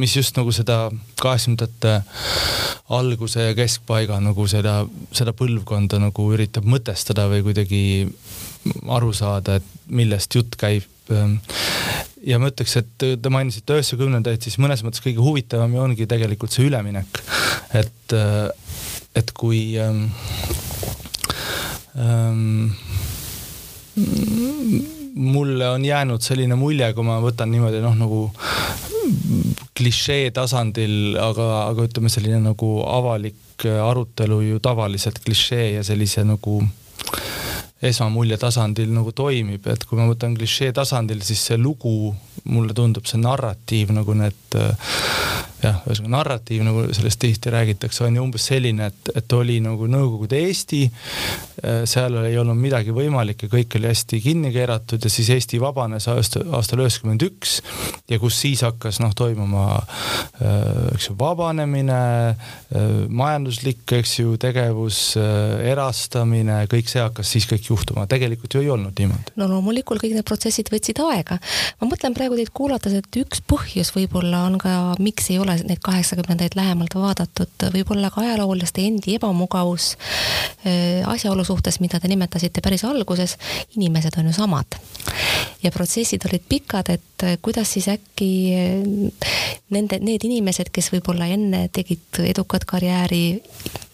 mis 0.00 0.16
just 0.16 0.36
nagu 0.40 0.52
seda 0.54 0.88
kaheksakümnendate 1.20 2.00
alguse 2.96 3.50
ja 3.50 3.54
keskpaiga 3.58 4.18
nagu 4.24 4.48
seda, 4.48 4.80
seda 5.12 5.36
põlvkonda 5.36 6.00
nagu 6.00 6.28
üritab 6.32 6.64
mõtestada 6.64 7.28
või 7.28 7.44
kuidagi 7.44 7.82
aru 8.88 9.12
saada, 9.14 9.60
et 9.60 9.90
millest 9.92 10.34
jutt 10.34 10.56
käib 10.56 10.86
ja 11.10 12.40
ma 12.42 12.50
ütleks, 12.50 12.76
et 12.80 13.06
te 13.22 13.32
mainisite 13.32 13.76
üheksakümnendaid, 13.76 14.42
siis 14.42 14.58
mõnes 14.62 14.82
mõttes 14.86 15.04
kõige 15.04 15.22
huvitavam 15.22 15.74
ju 15.74 15.84
ongi 15.84 16.08
tegelikult 16.10 16.54
see 16.54 16.66
üleminek. 16.70 17.22
et, 17.76 18.16
et 19.16 19.32
kui 19.36 19.78
ähm, 19.80 20.06
ähm, 22.00 22.68
mulle 25.16 25.68
on 25.70 25.84
jäänud 25.84 26.22
selline 26.22 26.58
mulje, 26.58 26.92
kui 26.94 27.06
ma 27.06 27.20
võtan 27.24 27.50
niimoodi 27.52 27.80
noh, 27.84 27.96
nagu 27.96 28.30
klišee 29.76 30.30
tasandil, 30.34 31.16
aga, 31.20 31.46
aga 31.70 31.86
ütleme, 31.88 32.10
selline 32.12 32.40
nagu 32.42 32.70
avalik 32.88 33.64
arutelu 33.64 34.40
ju 34.50 34.60
tavaliselt 34.62 35.22
klišee 35.24 35.76
ja 35.76 35.84
sellise 35.86 36.24
nagu 36.26 36.60
esmamulje 37.82 38.38
tasandil 38.40 38.92
nagu 38.94 39.12
toimib, 39.12 39.66
et 39.68 39.84
kui 39.84 39.98
ma 39.98 40.06
võtan 40.08 40.36
klišee 40.36 40.72
tasandil, 40.76 41.20
siis 41.24 41.42
see 41.50 41.58
lugu, 41.60 42.14
mulle 42.48 42.76
tundub 42.76 43.08
see 43.08 43.20
narratiiv 43.20 43.92
nagu 43.96 44.16
need 44.16 44.56
jah, 45.66 45.80
ühesõnaga 45.86 46.12
narratiiv, 46.16 46.64
nagu 46.66 46.84
sellest 46.94 47.20
tihti 47.22 47.52
räägitakse, 47.52 48.04
on 48.06 48.16
ju 48.18 48.24
umbes 48.24 48.46
selline, 48.50 48.90
et, 48.92 49.10
et 49.20 49.36
oli 49.36 49.58
nagu 49.64 49.88
Nõukogude 49.90 50.38
Eesti, 50.48 50.82
äh, 50.86 51.82
seal 51.88 52.16
ei 52.24 52.36
olnud 52.40 52.58
midagi 52.58 52.94
võimalik 52.94 53.46
ja 53.46 53.50
kõik 53.52 53.78
oli 53.78 53.90
hästi 53.90 54.20
kinni 54.24 54.52
keeratud 54.54 55.04
ja 55.04 55.12
siis 55.12 55.30
Eesti 55.34 55.60
vabanes 55.62 56.08
aasta, 56.12 56.42
aastal 56.56 56.82
üheksakümmend 56.84 57.24
üks 57.26 57.58
ja 58.10 58.18
kus 58.22 58.38
siis 58.42 58.62
hakkas 58.66 59.00
noh, 59.02 59.14
toimuma 59.16 59.66
äh, 59.78 60.94
eks 60.94 61.10
ju 61.10 61.16
vabanemine, 61.18 62.00
äh, 62.32 62.86
majanduslik, 63.08 63.84
eks 63.98 64.18
ju, 64.20 64.36
tegevus, 64.40 65.00
erastamine, 65.16 66.62
kõik 66.70 66.90
see 66.90 67.02
hakkas 67.02 67.30
siis 67.36 67.46
kõik 67.50 67.70
juhtuma, 67.70 68.06
tegelikult 68.10 68.56
ju 68.56 68.62
ei 68.64 68.70
olnud 68.72 68.96
niimoodi. 68.98 69.36
no 69.40 69.48
loomulikult 69.50 70.02
kõik 70.02 70.16
need 70.16 70.26
protsessid 70.28 70.70
võtsid 70.72 71.00
aega. 71.04 71.38
ma 71.80 71.90
mõtlen 71.90 72.16
praegu 72.16 72.38
teid 72.38 72.52
kuulates, 72.56 72.96
et 72.96 73.20
üks 73.22 73.42
põhjus 73.48 73.92
võib-olla 73.96 74.44
on 74.50 74.58
ka, 74.62 74.76
miks 75.02 75.30
ei 75.32 75.40
ole 75.42 75.55
ole 75.56 75.68
neid 75.68 75.80
kaheksakümnendaid 75.84 76.56
lähemalt 76.56 76.94
vaadatud, 76.94 77.66
võib-olla 77.74 78.10
ka 78.12 78.22
ajaloolaste 78.22 78.84
endi 78.86 79.16
ebamugavus 79.16 79.94
äh, 79.96 81.02
asjaolu 81.08 81.44
suhtes, 81.44 81.80
mida 81.80 82.00
te 82.00 82.08
nimetasite 82.08 82.62
päris 82.64 82.84
alguses, 82.84 83.36
inimesed 83.76 84.18
on 84.18 84.30
ju 84.30 84.36
samad. 84.36 84.78
ja 85.62 85.70
protsessid 85.72 86.22
olid 86.28 86.44
pikad, 86.48 86.90
et 86.90 87.24
äh, 87.24 87.38
kuidas 87.42 87.72
siis 87.72 87.88
äkki 87.88 88.30
äh, 88.54 89.30
nende, 89.70 89.98
need 90.00 90.24
inimesed, 90.24 90.70
kes 90.72 90.92
võib-olla 90.92 91.28
enne 91.32 91.66
tegid 91.72 92.20
edukat 92.26 92.64
karjääri, 92.64 93.42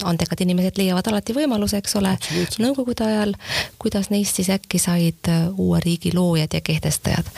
andekad 0.04 0.40
inimesed 0.44 0.78
leiavad 0.80 1.08
alati 1.08 1.36
võimaluse, 1.36 1.78
eks 1.78 1.96
ole, 2.00 2.16
nõukogude 2.58 3.06
ajal, 3.06 3.34
kuidas 3.78 4.10
neist 4.10 4.36
siis 4.36 4.50
äkki 4.50 4.82
said 4.82 5.30
uue 5.56 5.80
riigi 5.80 6.14
loojad 6.14 6.58
ja 6.58 6.60
kehtestajad 6.60 7.30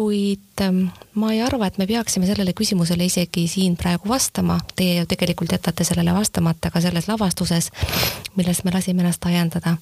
kuid 0.00 0.60
ähm, 0.64 0.86
ma 1.14 1.32
ei 1.32 1.42
arva, 1.44 1.66
et 1.68 1.76
me 1.76 1.84
peaksime 1.84 2.24
sellele 2.24 2.54
küsimusele 2.56 3.04
isegi 3.04 3.44
siin 3.52 3.74
praegu 3.76 4.08
vastama. 4.08 4.56
Teie 4.76 4.94
ju 4.96 5.08
tegelikult 5.10 5.52
jätate 5.52 5.84
sellele 5.84 6.14
vastamata 6.16 6.70
ka 6.72 6.80
selles 6.80 7.08
lavastuses, 7.10 7.68
millest 8.38 8.64
me 8.64 8.72
lasime 8.72 9.04
ennast 9.04 9.26
ajendada. 9.28 9.76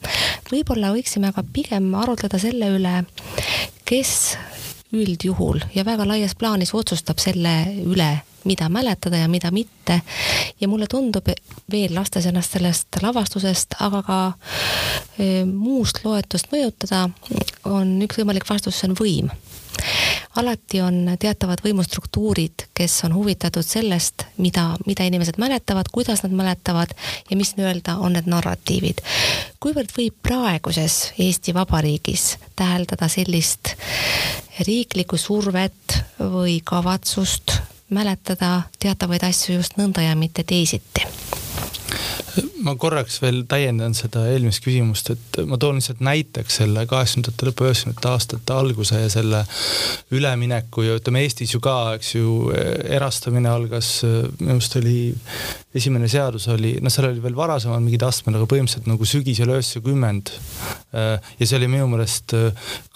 võib-olla 0.50 0.90
võiksime 0.96 1.30
aga 1.30 1.44
pigem 1.52 1.92
arutleda 1.94 2.40
selle 2.42 2.72
üle, 2.80 2.96
kes 3.86 4.34
üldjuhul 4.90 5.62
ja 5.76 5.84
väga 5.86 6.08
laias 6.08 6.34
plaanis 6.34 6.74
otsustab 6.74 7.22
selle 7.22 7.54
üle, 7.86 8.10
mida 8.48 8.66
mäletada 8.72 9.22
ja 9.22 9.28
mida 9.30 9.52
mitte. 9.54 10.00
ja 10.60 10.68
mulle 10.68 10.90
tundub 10.90 11.30
veel, 11.70 11.94
lastes 11.94 12.26
ennast 12.26 12.58
sellest 12.58 12.98
lavastusest, 13.02 13.78
aga 13.86 14.02
ka 14.02 14.18
e, 15.18 15.44
muust 15.44 16.02
loetust 16.02 16.50
mõjutada, 16.50 17.06
on 17.70 18.00
üks 18.02 18.18
võimalik 18.18 18.50
vastus, 18.50 18.80
see 18.80 18.90
on 18.90 18.98
võim 18.98 19.30
alati 20.36 20.80
on 20.80 21.16
teatavad 21.18 21.62
võimustruktuurid, 21.64 22.68
kes 22.74 23.04
on 23.04 23.14
huvitatud 23.14 23.64
sellest, 23.66 24.24
mida, 24.36 24.70
mida 24.86 25.06
inimesed 25.08 25.38
mäletavad, 25.40 25.90
kuidas 25.92 26.22
nad 26.22 26.34
mäletavad 26.36 26.92
ja 27.30 27.36
mis 27.36 27.54
nii-öelda 27.56 27.96
on 27.96 28.16
need 28.18 28.28
narratiivid. 28.30 29.02
kuivõrd 29.60 29.94
võib 29.96 30.14
praeguses 30.22 31.12
Eesti 31.18 31.54
Vabariigis 31.54 32.36
täheldada 32.56 33.08
sellist 33.08 33.74
riiklikku 34.66 35.16
survet 35.16 35.98
või 36.18 36.60
kavatsust 36.64 37.58
mäletada 37.90 38.62
teatavaid 38.78 39.24
asju 39.24 39.54
just 39.54 39.78
nõnda 39.80 40.04
ja 40.04 40.16
mitte 40.16 40.44
teisiti 40.44 41.06
ma 42.64 42.74
korraks 42.80 43.20
veel 43.22 43.42
täiendan 43.50 43.94
seda 43.96 44.24
eelmist 44.32 44.62
küsimust, 44.64 45.12
et 45.14 45.38
ma 45.48 45.58
toon 45.60 45.78
lihtsalt 45.78 46.02
näiteks 46.04 46.60
selle 46.62 46.84
kaheksakümnendate 46.90 47.48
lõpu, 47.48 47.68
üheksakümnendate 47.68 48.10
aastate 48.10 48.56
alguse 48.56 49.00
ja 49.02 49.12
selle 49.12 49.44
ülemineku 50.14 50.86
ja 50.86 50.98
ütleme 50.98 51.22
Eestis 51.26 51.54
ju 51.54 51.62
ka, 51.64 51.76
eks 51.98 52.14
ju, 52.16 52.34
erastamine 52.98 53.50
algas, 53.52 53.98
minu 54.04 54.58
meelest 54.58 54.78
oli 54.80 54.98
esimene 55.78 56.08
seadus 56.10 56.48
oli, 56.52 56.76
noh, 56.82 56.92
seal 56.92 57.10
oli 57.10 57.22
veel 57.22 57.36
varasemalt 57.36 57.84
mingid 57.84 58.02
astmed, 58.06 58.36
aga 58.38 58.48
põhimõtteliselt 58.50 58.88
nagu 58.90 59.08
sügisel 59.08 59.52
üheksakümmend. 59.52 60.32
ja 60.92 61.44
see 61.44 61.56
oli 61.58 61.68
minu 61.68 61.86
meelest 61.92 62.32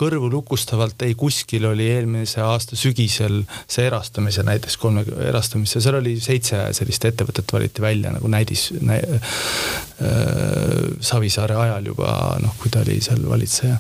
kõrvulukustavalt 0.00 1.04
ei 1.07 1.14
kuskil 1.19 1.66
oli 1.69 1.90
eelmise 1.92 2.40
aasta 2.40 2.78
sügisel 2.78 3.42
see 3.66 3.85
erastamise 3.87 4.45
näiteks 4.47 4.78
kolme 4.81 5.04
erastamise, 5.28 5.83
seal 5.85 6.00
oli 6.00 6.16
seitse 6.23 6.64
sellist 6.73 7.04
ettevõtet 7.04 7.52
valiti 7.52 7.85
välja 7.85 8.14
nagu 8.14 8.31
näidis 8.33 8.71
nä, 8.81 8.97
Savisaare 11.02 11.54
ajal 11.59 11.92
juba 11.92 12.11
noh, 12.42 12.57
kui 12.61 12.71
ta 12.73 12.83
oli 12.83 12.99
seal 13.04 13.23
valitseja. 13.28 13.76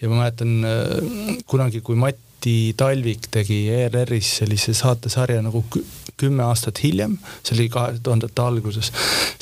ja 0.00 0.10
ma 0.10 0.22
mäletan 0.22 0.58
äh, 0.64 1.40
kunagi, 1.46 1.80
kui 1.80 1.96
Mati 1.96 2.74
Talvik 2.76 3.30
tegi 3.30 3.64
ERR-is 3.70 4.36
sellise 4.42 4.74
saatesarja 4.74 5.42
nagu 5.44 5.64
kümme 6.22 6.44
aastat 6.44 6.82
hiljem, 6.84 7.16
see 7.42 7.56
oli 7.56 7.68
kahe 7.72 7.96
tuhandete 8.04 8.44
alguses, 8.44 8.92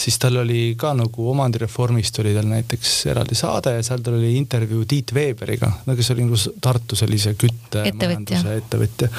siis 0.01 0.17
tal 0.23 0.39
oli 0.41 0.77
ka 0.81 0.93
nagu 0.97 1.27
omandireformist 1.33 2.23
oli 2.23 2.33
tal 2.37 2.49
näiteks 2.49 2.95
eraldi 3.11 3.37
saade 3.39 3.75
ja 3.77 3.83
seal 3.85 4.05
tal 4.07 4.17
oli 4.21 4.37
intervjuu 4.39 4.87
Tiit 4.89 5.13
Veeberiga, 5.15 5.73
no 5.87 5.99
kes 5.99 6.15
oli 6.15 6.29
nagu 6.29 6.41
Tartus 6.63 7.05
oli 7.09 7.21
see 7.21 7.37
küttemajanduse 7.43 8.57
ettevõtja 8.63 9.11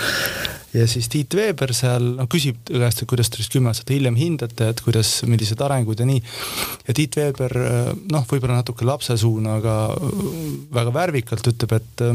ja 0.74 0.88
siis 0.88 1.10
Tiit 1.12 1.36
Veeber 1.36 1.74
seal 1.76 2.06
noh, 2.18 2.28
küsib 2.32 2.62
käest, 2.68 3.04
et 3.04 3.10
kuidas 3.10 3.32
te 3.32 3.42
siis 3.42 3.52
kümme 3.52 3.72
aastat 3.72 3.92
hiljem 3.94 4.18
hindate, 4.20 4.70
et 4.72 4.82
kuidas, 4.86 5.14
millised 5.28 5.62
arengud 5.62 6.00
ja 6.00 6.08
nii. 6.08 6.22
ja 6.88 6.96
Tiit 6.98 7.18
Veeber 7.20 7.58
noh, 8.12 8.26
võib-olla 8.30 8.62
natuke 8.62 8.88
lapsesuuna, 8.88 9.58
aga 9.60 9.76
väga 10.74 10.96
värvikalt 10.96 11.52
ütleb, 11.54 11.78
et 11.80 12.06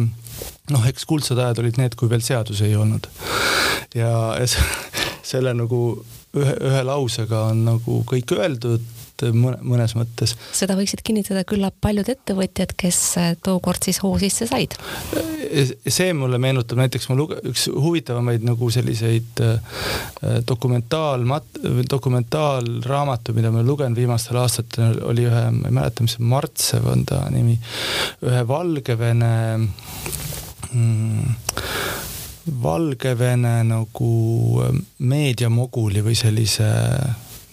noh, 0.72 0.88
eks 0.88 1.08
kuldsed 1.08 1.38
ajad 1.38 1.62
olid 1.62 1.80
need, 1.80 1.96
kui 1.98 2.10
veel 2.12 2.24
seadusi 2.24 2.68
ei 2.68 2.76
olnud. 2.78 3.08
ja, 3.94 4.12
ja 4.40 4.48
selle 5.30 5.54
nagu 5.56 5.80
ühe, 6.36 6.54
ühe 6.68 6.84
lausega 6.86 7.48
on 7.52 7.64
nagu 7.70 8.02
kõik 8.08 8.36
öeldud 8.36 8.94
mõnes 9.32 9.96
mõttes. 9.98 10.36
seda 10.52 10.76
võiksid 10.78 11.04
kinnitada 11.06 11.44
küllap 11.48 11.78
paljud 11.80 12.08
ettevõtjad, 12.12 12.76
kes 12.76 13.00
tookord 13.46 13.88
siis 13.88 14.02
hoo 14.04 14.16
sisse 14.22 14.48
said 14.50 14.76
see 15.88 16.12
mulle 16.16 16.38
meenutab 16.42 16.80
näiteks 16.80 17.08
ma 17.10 17.16
luge-, 17.18 17.38
üks 17.50 17.66
huvitavamaid 17.72 18.44
nagu 18.46 18.68
selliseid 18.72 19.42
äh, 19.44 19.78
dokumentaalmat-, 20.48 21.60
dokumentaalraamatu, 21.90 23.34
mida 23.36 23.50
ma 23.50 23.60
olen 23.60 23.70
lugenud 23.70 24.00
viimastel 24.00 24.40
aastatel, 24.42 25.00
oli 25.06 25.26
ühe, 25.28 25.44
ma 25.54 25.70
ei 25.70 25.78
mäleta, 25.78 26.06
mis 26.06 26.16
see 26.16 26.26
Martsev 26.32 26.90
on 26.90 27.06
ta 27.08 27.22
nimi, 27.32 27.58
ühe 28.26 28.42
Valgevene 28.48 29.32
mm, 30.72 31.34
Valgevene 32.62 33.56
nagu 33.66 34.12
meediamoguli 34.98 36.04
või 36.06 36.14
sellise 36.18 36.68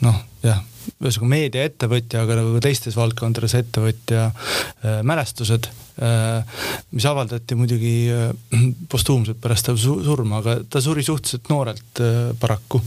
noh, 0.06 0.22
jah 0.46 0.62
ühesõnaga 1.04 1.30
meediaettevõtja, 1.34 2.24
aga 2.24 2.38
nagu 2.40 2.54
ka 2.56 2.64
teistes 2.66 2.98
valdkondades 2.98 3.56
ettevõtja 3.60 4.26
äh, 4.30 5.00
mälestused 5.08 5.70
äh,, 6.02 6.60
mis 6.92 7.08
avaldati 7.10 7.58
muidugi 7.60 7.96
äh, 8.14 8.32
postuumselt 8.92 9.40
pärast 9.44 9.70
ta 9.70 9.78
surma, 9.78 10.42
aga 10.42 10.58
ta 10.70 10.82
suri 10.84 11.06
suhteliselt 11.06 11.52
noorelt 11.54 12.04
äh, 12.04 12.20
paraku. 12.40 12.82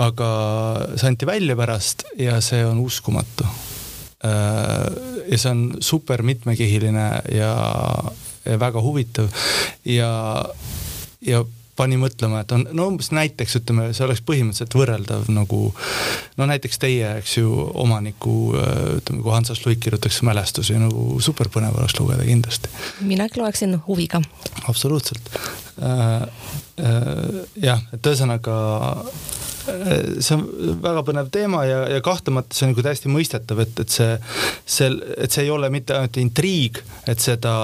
aga 0.00 0.30
see 0.94 1.10
anti 1.10 1.26
välja 1.26 1.56
pärast 1.58 2.06
ja 2.18 2.38
see 2.44 2.64
on 2.66 2.82
uskumatu 2.84 3.46
äh,. 4.24 4.86
ja 5.30 5.38
see 5.38 5.50
on 5.50 5.64
super 5.80 6.22
mitmekihiline 6.22 7.08
ja, 7.34 7.54
ja 8.44 8.60
väga 8.60 8.82
huvitav 8.82 9.30
ja, 9.84 10.10
ja 11.26 11.44
pani 11.80 11.98
mõtlema, 12.00 12.44
et 12.44 12.52
on 12.56 12.66
no 12.76 12.88
umbes 12.92 13.10
näiteks 13.16 13.58
ütleme, 13.62 13.90
see 13.96 14.06
oleks 14.06 14.22
põhimõtteliselt 14.28 14.76
võrreldav 14.76 15.28
nagu 15.32 15.62
no 16.36 16.48
näiteks 16.50 16.80
teie, 16.82 17.16
eks 17.22 17.38
ju, 17.40 17.50
omaniku 17.82 18.36
ütleme, 19.00 19.24
kui 19.24 19.34
Hansas 19.34 19.64
Luik 19.64 19.82
kirjutaks 19.84 20.20
mälestusi 20.26 20.78
nagu 20.80 21.20
super 21.24 21.50
põnev 21.52 21.78
oleks 21.80 21.96
lugeda 22.00 22.26
kindlasti. 22.28 22.72
minagi 23.00 23.40
loeksin 23.40 23.78
huviga. 23.88 24.22
absoluutselt 24.68 25.32
äh,. 25.82 26.28
Äh, 26.80 27.44
jah, 27.60 27.82
et 27.92 28.06
ühesõnaga 28.06 28.54
see 30.20 30.36
on 30.36 30.44
väga 30.82 31.02
põnev 31.06 31.30
teema 31.32 31.64
ja, 31.68 31.80
ja 31.94 32.00
kahtlemata 32.04 32.56
see 32.56 32.66
on 32.66 32.74
nagu 32.74 32.84
täiesti 32.84 33.12
mõistetav, 33.12 33.62
et, 33.64 33.82
et 33.84 33.94
see, 33.94 34.16
see, 34.64 34.90
et 35.16 35.32
see 35.32 35.46
ei 35.46 35.52
ole 35.54 35.70
mitte 35.72 35.96
ainult 35.96 36.20
intriig, 36.22 36.80
et 37.10 37.22
seda, 37.22 37.54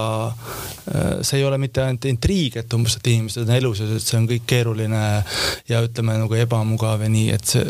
see 1.20 1.40
ei 1.40 1.46
ole 1.46 1.58
mitte 1.62 1.82
ainult 1.84 2.06
intriig, 2.10 2.58
et 2.60 2.76
umbes, 2.76 2.98
et 2.98 3.10
inimesed 3.12 3.46
on 3.46 3.54
elus 3.56 3.82
ja 3.82 4.00
see 4.02 4.18
on 4.20 4.28
kõik 4.30 4.46
keeruline 4.48 5.02
ja 5.70 5.82
ütleme 5.84 6.16
nagu 6.20 6.38
ebamugav 6.38 7.04
ja 7.04 7.10
nii, 7.12 7.30
et 7.36 7.54
see, 7.54 7.64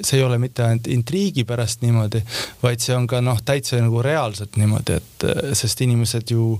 see 0.00 0.20
ei 0.20 0.26
ole 0.26 0.40
mitte 0.42 0.64
ainult 0.66 0.90
intriigi 0.92 1.46
pärast 1.48 1.84
niimoodi, 1.84 2.22
vaid 2.62 2.82
see 2.82 2.96
on 2.96 3.08
ka 3.10 3.22
noh, 3.24 3.40
täitsa 3.44 3.80
nagu 3.80 4.02
reaalselt 4.04 4.58
niimoodi, 4.60 5.00
et 5.00 5.28
sest 5.58 5.84
inimesed 5.84 6.34
ju 6.34 6.54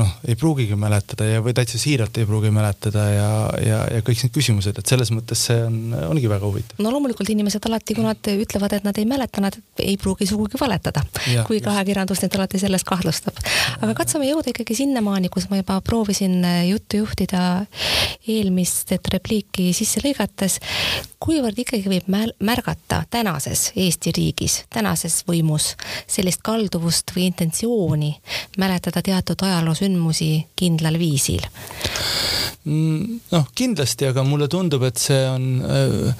noh, 0.00 0.16
ei 0.28 0.36
pruugigi 0.38 0.76
mäletada 0.78 1.28
ja, 1.28 1.42
või 1.44 1.54
täitsa 1.56 1.80
siiralt 1.80 2.18
ei 2.18 2.28
pruugi 2.28 2.52
mäletada 2.54 3.06
ja, 3.12 3.30
ja, 3.62 3.80
ja 3.96 4.04
kõik 4.06 4.24
need 4.24 4.34
küsimused, 4.34 4.78
et 4.78 4.92
selles 4.92 5.12
mõttes 5.14 5.46
see 5.48 5.58
on, 5.66 5.78
ongi 6.10 6.28
väga 6.30 6.44
huvitav. 6.46 6.55
No 6.78 6.92
loomulikult 6.92 7.30
inimesed 7.32 7.68
alati, 7.68 7.96
kui 7.96 8.04
nad 8.04 8.30
ütlevad, 8.32 8.76
et 8.76 8.86
nad 8.86 8.98
ei 8.98 9.06
mäleta, 9.08 9.42
nad 9.44 9.56
ei 9.82 9.96
pruugi 10.00 10.28
sugugi 10.28 10.60
valetada, 10.60 11.02
kuigi 11.46 11.68
ajakirjandus 11.70 12.22
neid 12.22 12.36
alati 12.38 12.60
selles 12.62 12.84
kahtlustab. 12.86 13.38
aga 13.80 13.94
katsume 13.98 14.28
jõuda 14.28 14.52
ikkagi 14.52 14.76
sinnamaani, 14.78 15.30
kus 15.32 15.48
ma 15.50 15.60
juba 15.60 15.78
proovisin 15.84 16.40
juttu 16.68 17.02
juhtida 17.02 17.42
eelmist 18.28 18.92
repliiki 19.12 19.70
sisse 19.76 20.02
lõigates, 20.04 20.58
kuivõrd 21.22 21.58
ikkagi 21.62 21.90
võib 21.90 22.10
märgata 22.38 23.02
tänases 23.10 23.70
Eesti 23.76 24.12
riigis, 24.16 24.62
tänases 24.72 25.22
võimus 25.28 25.74
sellist 26.06 26.42
kalduvust 26.46 27.14
või 27.16 27.28
intentsiooni 27.30 28.12
mäletada 28.58 29.02
teatud 29.04 29.46
ajaloosündmusi 29.46 30.30
kindlal 30.56 30.98
viisil? 31.00 31.44
Mm, 32.66 33.20
noh, 33.30 33.44
kindlasti, 33.54 34.08
aga 34.08 34.24
mulle 34.26 34.48
tundub, 34.50 34.82
et 34.88 34.98
see 34.98 35.20
on 35.30 35.44
äh, 35.62 35.76
äh, 35.76 36.08
äh, 36.08 36.14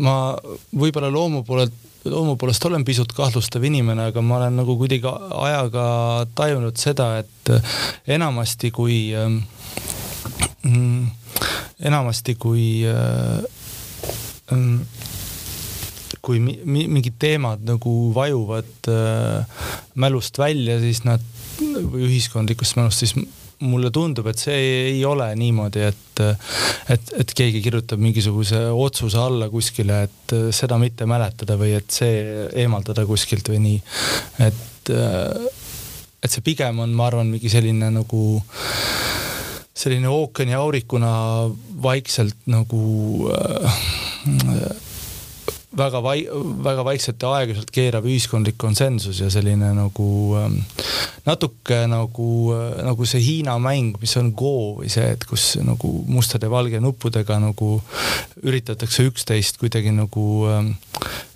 ma 0.00 0.16
võib-olla 0.76 1.08
loomu 1.12 1.44
poolelt 1.46 1.72
loomu 2.04 2.36
poolest 2.40 2.64
olen 2.64 2.84
pisut 2.84 3.12
kahtlustav 3.12 3.64
inimene, 3.64 4.06
aga 4.08 4.22
ma 4.24 4.38
olen 4.38 4.56
nagu 4.62 4.76
kuidagi 4.80 5.10
ajaga 5.44 5.84
tajunud 6.34 6.76
seda, 6.80 7.10
et 7.20 7.50
enamasti 8.08 8.70
kui 8.72 9.10
äh, 9.12 9.28
enamasti 11.80 12.34
kui 12.40 12.84
äh, 12.88 13.44
ähm, 14.52 14.80
kui 16.20 16.40
mi-, 16.40 16.88
mingid 16.88 17.16
teemad 17.20 17.64
nagu 17.68 18.12
vajuvad 18.16 18.90
äh, 18.92 19.44
mälust 19.94 20.38
välja, 20.40 20.78
siis 20.80 21.04
nad, 21.04 21.24
või 21.60 22.06
ühiskondlikust 22.08 22.76
mälust, 22.80 23.04
siis 23.04 23.16
mulle 23.60 23.90
tundub, 23.92 24.30
et 24.30 24.40
see 24.40 24.58
ei 24.90 25.04
ole 25.04 25.28
niimoodi, 25.36 25.82
et, 25.84 26.22
et, 26.94 27.12
et 27.22 27.34
keegi 27.36 27.60
kirjutab 27.64 28.00
mingisuguse 28.00 28.62
otsuse 28.72 29.20
alla 29.20 29.50
kuskile, 29.52 30.02
et 30.08 30.36
seda 30.56 30.78
mitte 30.80 31.08
mäletada 31.10 31.58
või 31.60 31.74
et 31.78 31.90
see 31.92 32.46
eemaldada 32.62 33.04
kuskilt 33.08 33.52
või 33.52 33.60
nii. 33.66 33.80
et, 34.48 34.92
et 36.20 36.30
see 36.32 36.44
pigem 36.46 36.80
on, 36.84 36.94
ma 36.96 37.10
arvan, 37.10 37.32
mingi 37.32 37.52
selline 37.52 37.92
nagu 38.00 38.24
selline 39.80 40.10
ookeaniaurikuna 40.12 41.10
vaikselt 41.82 42.36
nagu 42.52 42.80
äh, 43.32 43.80
väga 45.76 46.02
vai-, 46.02 46.26
väga 46.64 46.84
vaikselt 46.84 47.22
ja 47.22 47.30
aeglaselt 47.38 47.70
keerav 47.74 48.06
ühiskondlik 48.08 48.58
konsensus 48.60 49.20
ja 49.22 49.30
selline 49.32 49.72
nagu 49.76 50.08
ähm, 50.40 50.58
natuke 51.26 51.82
nagu, 51.90 52.28
nagu 52.84 53.08
see 53.08 53.20
Hiina 53.24 53.56
mäng, 53.62 53.98
mis 54.00 54.16
on 54.20 54.32
Go 54.36 54.80
või 54.80 54.90
see, 54.92 55.06
et 55.14 55.24
kus 55.28 55.52
nagu 55.64 55.92
mustade 56.08 56.48
ja 56.48 56.52
valge 56.52 56.80
nuppudega 56.82 57.38
nagu 57.42 57.72
üritatakse 58.42 59.04
üksteist 59.08 59.60
kuidagi 59.60 59.92
nagu 59.94 60.24
ähm, 60.50 60.72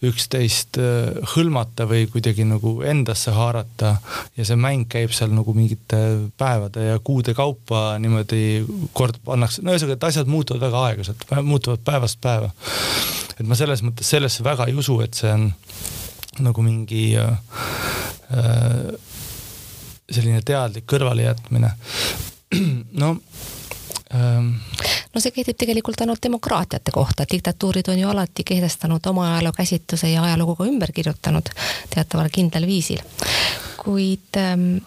üksteist 0.04 0.78
äh, 0.80 1.12
hõlmata 1.34 1.86
või 1.90 2.06
kuidagi 2.10 2.46
nagu 2.48 2.76
endasse 2.86 3.34
haarata. 3.34 3.96
Ja 4.38 4.46
see 4.46 4.58
mäng 4.60 4.88
käib 4.90 5.14
seal 5.16 5.32
nagu 5.34 5.54
mingite 5.56 6.00
päevade 6.40 6.88
ja 6.90 7.00
kuude 7.04 7.34
kaupa 7.36 7.98
niimoodi 8.02 8.64
kord 8.96 9.20
pannakse, 9.24 9.64
no 9.64 9.74
ühesõnaga, 9.74 9.98
et 9.98 10.08
asjad 10.10 10.30
muutuvad 10.30 10.64
väga 10.66 10.84
aeglaselt, 10.88 11.26
muutuvad 11.42 11.84
päevast 11.86 12.20
päeva. 12.24 12.52
Et 13.38 13.46
ma 13.48 13.58
selles 13.58 13.82
mõttes 13.82 14.08
sellesse 14.14 14.44
väga 14.46 14.68
ei 14.70 14.76
usu, 14.78 15.00
et 15.04 15.16
see 15.18 15.32
on 15.32 15.50
nagu 16.44 16.62
mingi 16.66 17.10
äh, 17.20 17.34
äh 18.34 19.12
selline 20.10 20.42
teadlik 20.44 20.86
kõrvalejätmine. 20.90 21.70
no 23.02 23.16
ähm, 24.14 24.50
no 25.14 25.22
see 25.22 25.34
kehtib 25.34 25.58
tegelikult 25.58 26.00
ainult 26.04 26.22
demokraatiate 26.22 26.94
kohta, 26.94 27.26
diktatuurid 27.30 27.88
on 27.92 27.98
ju 27.98 28.10
alati 28.10 28.44
kehtestanud 28.44 29.06
oma 29.06 29.30
ajalookäsitluse 29.34 30.10
ja 30.10 30.22
ajalugu 30.22 30.56
ka 30.56 30.68
ümber 30.70 30.92
kirjutanud 30.92 31.50
teataval 31.94 32.28
kindlal 32.32 32.66
viisil 32.66 33.02
kuid 33.84 34.38
ähm, 34.40 34.78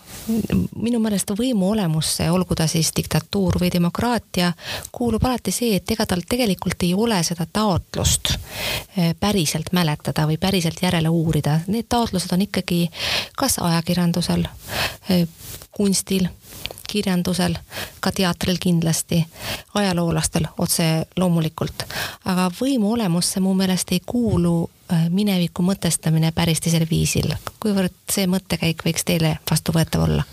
minu 0.82 1.00
meelest 1.02 1.32
võimu 1.38 1.70
olemusse, 1.72 2.30
olgu 2.34 2.56
ta 2.58 2.68
siis 2.68 2.90
diktatuur 2.98 3.60
või 3.62 3.70
demokraatia, 3.74 4.52
kuulub 4.92 5.26
alati 5.28 5.54
see, 5.54 5.76
et 5.78 5.92
ega 5.94 6.08
tal 6.10 6.24
tegelikult 6.28 6.84
ei 6.88 6.94
ole 6.98 7.20
seda 7.28 7.46
taotlust 7.54 8.34
äh, 8.34 9.14
päriselt 9.20 9.72
mäletada 9.78 10.26
või 10.30 10.40
päriselt 10.42 10.82
järele 10.82 11.10
uurida. 11.14 11.60
Need 11.68 11.90
taotlused 11.90 12.34
on 12.34 12.48
ikkagi 12.48 12.88
kas 13.38 13.60
ajakirjandusel, 13.62 14.48
äh, 15.12 15.28
kunstil 15.72 16.30
kirjandusel, 16.88 17.56
ka 18.00 18.12
teatril 18.12 18.58
kindlasti, 18.62 19.22
ajaloolastel 19.76 20.48
otse 20.58 21.08
loomulikult. 21.18 21.86
aga 22.26 22.50
võimu 22.62 22.92
olemusse 22.94 23.40
mu 23.40 23.54
meelest 23.54 23.92
ei 23.92 24.02
kuulu 24.06 24.70
äh, 24.92 25.10
mineviku 25.10 25.64
mõtestamine 25.64 26.32
päris 26.32 26.62
teisel 26.62 26.88
viisil. 26.90 27.34
kuivõrd 27.60 27.94
see 28.12 28.28
mõttekäik 28.28 28.84
võiks 28.86 29.06
teile 29.06 29.38
vastuvõetav 29.52 30.08
olla? 30.08 30.24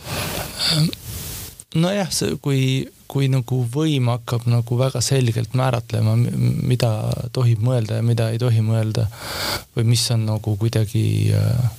nojah, 1.74 2.08
kui, 2.40 2.88
kui 3.08 3.28
nagu 3.28 3.60
võim 3.74 4.08
hakkab 4.12 4.46
nagu 4.46 4.78
väga 4.78 5.00
selgelt 5.00 5.54
määratlema, 5.54 6.16
mida 6.62 6.90
tohib 7.32 7.62
mõelda 7.66 7.98
ja 7.98 8.06
mida 8.06 8.30
ei 8.30 8.38
tohi 8.38 8.62
mõelda 8.62 9.08
või 9.76 9.88
mis 9.94 10.06
on 10.14 10.26
nagu 10.30 10.56
kuidagi 10.56 11.06
äh, 11.34 11.70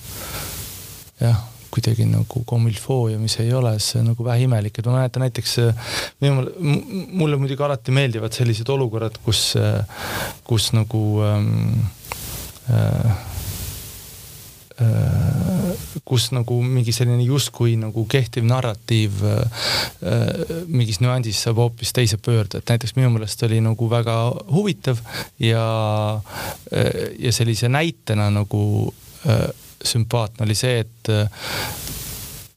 jah 1.21 1.43
kuidagi 1.75 2.07
nagu 2.07 2.43
comilfoo 2.47 3.09
ja 3.11 3.19
mis 3.19 3.37
ei 3.43 3.51
ole, 3.53 3.75
see 3.83 4.01
on 4.01 4.11
nagu 4.13 4.25
väheimelik, 4.25 4.79
et 4.79 4.89
ma 4.89 4.99
mäletan 5.01 5.25
näiteks 5.25 5.57
minu, 6.23 6.47
mulle 7.19 7.39
muidugi 7.41 7.67
alati 7.67 7.95
meeldivad 7.95 8.35
sellised 8.35 8.69
olukorrad, 8.71 9.19
kus, 9.25 9.53
kus 10.47 10.71
nagu 10.77 11.05
ähm, 11.27 11.49
äh, 12.71 13.25
kus 16.05 16.29
nagu 16.35 16.57
mingi 16.59 16.91
selline 16.95 17.23
justkui 17.23 17.77
nagu 17.79 18.03
kehtiv 18.11 18.43
narratiiv 18.47 19.21
äh, 19.23 19.67
mingis 20.67 20.99
nüansis 21.03 21.39
saab 21.45 21.61
hoopis 21.63 21.93
teise 21.95 22.19
pöörde, 22.19 22.59
et 22.59 22.73
näiteks 22.73 22.95
minu 22.97 23.13
meelest 23.13 23.43
oli 23.47 23.61
nagu 23.63 23.87
väga 23.91 24.17
huvitav 24.51 24.99
ja, 25.39 25.65
ja 27.19 27.35
sellise 27.35 27.71
näitena 27.71 28.27
nagu 28.35 28.65
äh, 29.29 29.47
sümpaatne 29.85 30.45
oli 30.47 30.57
see, 30.57 30.79
et 30.85 31.13
äh, 31.13 31.29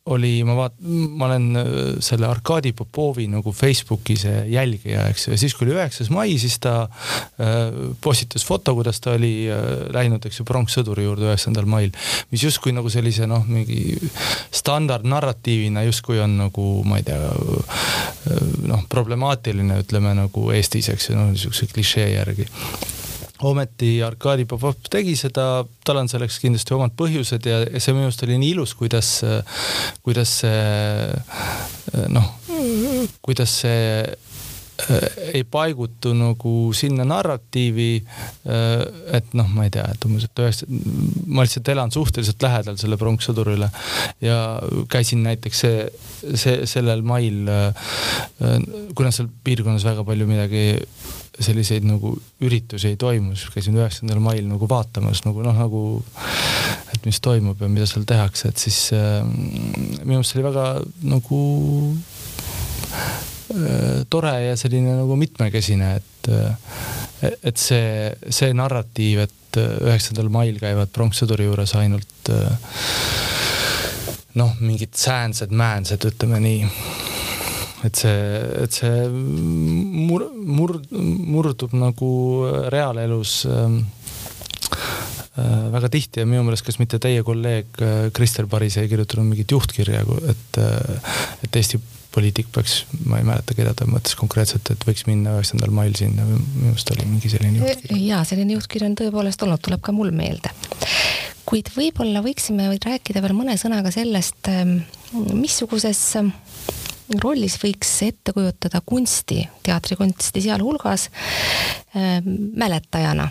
oli, 0.08 0.42
ma 0.46 0.54
vaat-, 0.56 0.78
ma 0.80 1.26
olen 1.28 1.46
äh, 1.58 1.68
selle 2.04 2.28
Arkadi 2.28 2.72
Popovi 2.76 3.26
nagu 3.30 3.52
Facebooki 3.54 4.16
see 4.18 4.42
jälgija, 4.52 5.06
eks 5.12 5.26
ju, 5.26 5.34
ja 5.34 5.40
siis 5.40 5.56
kui 5.56 5.66
oli 5.66 5.76
üheksas 5.76 6.10
mai, 6.14 6.36
siis 6.40 6.58
ta 6.62 6.74
äh, 6.84 7.58
postitas 8.04 8.46
foto, 8.48 8.74
kuidas 8.78 9.02
ta 9.04 9.14
oli 9.16 9.32
äh, 9.52 9.64
läinud, 9.94 10.24
eks 10.28 10.40
ju, 10.40 10.48
pronkssõduri 10.48 11.06
juurde 11.06 11.28
üheksandal 11.28 11.68
mail. 11.68 11.92
mis 12.32 12.44
justkui 12.44 12.74
nagu 12.76 12.90
sellise 12.92 13.28
noh, 13.30 13.44
mingi 13.48 13.98
standardnarratiivina 14.54 15.84
justkui 15.88 16.20
on 16.24 16.38
nagu, 16.44 16.68
ma 16.88 17.00
ei 17.00 17.08
tea 17.08 17.20
äh,, 17.24 18.46
noh, 18.68 18.86
problemaatiline, 18.88 19.82
ütleme 19.84 20.14
nagu 20.18 20.48
Eestis, 20.54 20.92
eks 20.94 21.10
ju, 21.10 21.18
noh, 21.18 21.32
niisuguse 21.34 21.68
klišee 21.72 22.12
järgi 22.14 22.48
ometi 23.46 23.98
Arkadi 24.02 24.44
Popov 24.48 24.80
tegi 24.90 25.14
seda, 25.18 25.64
tal 25.86 26.00
on 26.00 26.10
selleks 26.10 26.40
kindlasti 26.42 26.74
omad 26.74 26.94
põhjused 26.98 27.46
ja, 27.46 27.60
ja 27.66 27.82
see 27.82 27.94
minu 27.94 28.08
arust 28.08 28.24
oli 28.26 28.38
nii 28.40 28.54
ilus, 28.56 28.74
kuidas, 28.78 29.12
kuidas 30.02 30.40
see 30.42 32.06
noh, 32.12 32.32
kuidas 33.22 33.52
see 33.62 34.02
äh, 34.04 35.06
ei 35.34 35.44
paigutu 35.44 36.12
nagu 36.16 36.54
sinna 36.76 37.06
narratiivi, 37.08 37.90
äh, 37.98 38.82
et 39.18 39.32
noh, 39.38 39.48
ma 39.54 39.66
ei 39.66 39.72
tea, 39.74 39.86
et 39.94 40.08
umbes, 40.08 40.28
et 40.28 40.42
üheksa, 40.44 40.68
ma 41.26 41.46
lihtsalt 41.46 41.72
elan 41.74 41.94
suhteliselt 41.94 42.42
lähedal 42.44 42.78
selle 42.80 42.98
pronkssõdurile 43.00 43.70
ja 44.24 44.38
käisin 44.90 45.24
näiteks 45.26 45.64
see, 45.64 45.86
see, 46.34 46.60
sellel 46.70 47.04
mail, 47.06 47.44
äh, 47.48 47.94
kuna 48.98 49.14
seal 49.14 49.30
piirkonnas 49.44 49.86
väga 49.88 50.06
palju 50.08 50.28
midagi 50.30 50.66
selliseid 51.38 51.86
nagu 51.86 52.14
üritusi 52.44 52.92
ei 52.92 52.98
toimu, 53.00 53.34
siis 53.36 53.52
käisin 53.54 53.78
üheksandal 53.78 54.20
mail 54.22 54.46
nagu 54.48 54.68
vaatamas 54.70 55.24
nagu 55.26 55.44
noh, 55.46 55.56
nagu 55.56 55.82
et 56.94 57.06
mis 57.06 57.20
toimub 57.24 57.60
ja 57.62 57.70
mida 57.70 57.86
seal 57.88 58.06
tehakse, 58.08 58.52
et 58.52 58.62
siis 58.62 58.78
äh, 58.96 59.22
minu 59.24 60.20
arust 60.20 60.34
see 60.34 60.40
oli 60.40 60.48
väga 60.48 60.66
nagu 61.08 61.40
äh, 63.54 64.06
tore 64.10 64.34
ja 64.48 64.56
selline 64.60 64.98
nagu 65.02 65.18
mitmekesine, 65.20 65.94
et 66.00 66.32
äh, 66.32 66.54
et 67.18 67.58
see, 67.58 68.12
see 68.30 68.52
narratiiv, 68.54 69.24
et 69.26 69.58
üheksandal 69.58 70.28
mail 70.30 70.58
käivad 70.60 70.92
pronkssõduri 70.94 71.48
juures 71.48 71.74
ainult 71.78 72.30
äh, 72.30 72.50
noh, 74.38 74.54
mingid 74.60 74.94
säänsed-määnsed, 74.94 76.04
ütleme 76.12 76.40
nii 76.44 77.07
et 77.86 78.00
see, 78.00 78.14
et 78.64 78.74
see 78.74 79.06
mur-, 79.12 80.30
mur-, 80.34 80.80
murdub 80.90 81.74
nagu 81.78 82.10
reaalelus 82.72 83.42
ähm, 83.50 83.82
äh, 85.38 85.68
väga 85.74 85.92
tihti 85.94 86.24
ja 86.24 86.28
minu 86.28 86.46
meelest, 86.46 86.66
kas 86.66 86.80
mitte 86.82 87.00
teie 87.02 87.22
kolleeg 87.26 87.84
äh, 87.84 88.08
Krister 88.16 88.48
Paris 88.50 88.78
ei 88.80 88.90
kirjutanud 88.90 89.30
mingit 89.30 89.54
juhtkirja, 89.54 90.02
et, 90.32 90.60
äh, 90.62 91.14
et 91.46 91.62
Eesti 91.62 91.80
poliitik 92.14 92.48
peaks, 92.52 92.80
ma 93.06 93.20
ei 93.20 93.26
mäleta, 93.26 93.54
keda 93.54 93.74
ta 93.76 93.86
mõtles 93.86 94.16
konkreetselt, 94.18 94.70
et 94.72 94.84
võiks 94.88 95.04
minna 95.06 95.36
üheksandal 95.36 95.70
mail 95.74 95.94
sinna, 95.98 96.24
minu 96.26 96.72
arust 96.72 96.90
oli 96.94 97.06
mingi 97.06 97.30
selline 97.30 97.60
juhtkiri. 97.60 98.00
jaa, 98.08 98.24
selline 98.26 98.56
juhtkiri 98.56 98.88
on 98.88 98.96
tõepoolest 98.98 99.44
olnud, 99.46 99.62
tuleb 99.62 99.84
ka 99.84 99.94
mul 99.94 100.10
meelde. 100.16 100.50
kuid 101.48 101.70
võib-olla 101.72 102.20
võiksime 102.24 102.66
rääkida 102.72 103.22
veel 103.24 103.36
mõne 103.36 103.54
sõnaga 103.60 103.92
sellest, 103.92 104.50
ähm, 104.52 104.80
missuguses 105.32 106.02
rollis 107.22 107.56
võiks 107.62 107.90
ette 108.06 108.32
kujutada 108.36 108.80
kunsti, 108.86 109.42
teatrikunsti 109.66 110.42
sealhulgas 110.44 111.08
äh, 111.08 112.18
mäletajana 112.56 113.28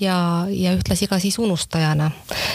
ja, 0.00 0.16
ja 0.50 0.74
ühtlasi 0.76 1.08
ka 1.10 1.18
siis 1.22 1.38
unustajana. 1.38 2.10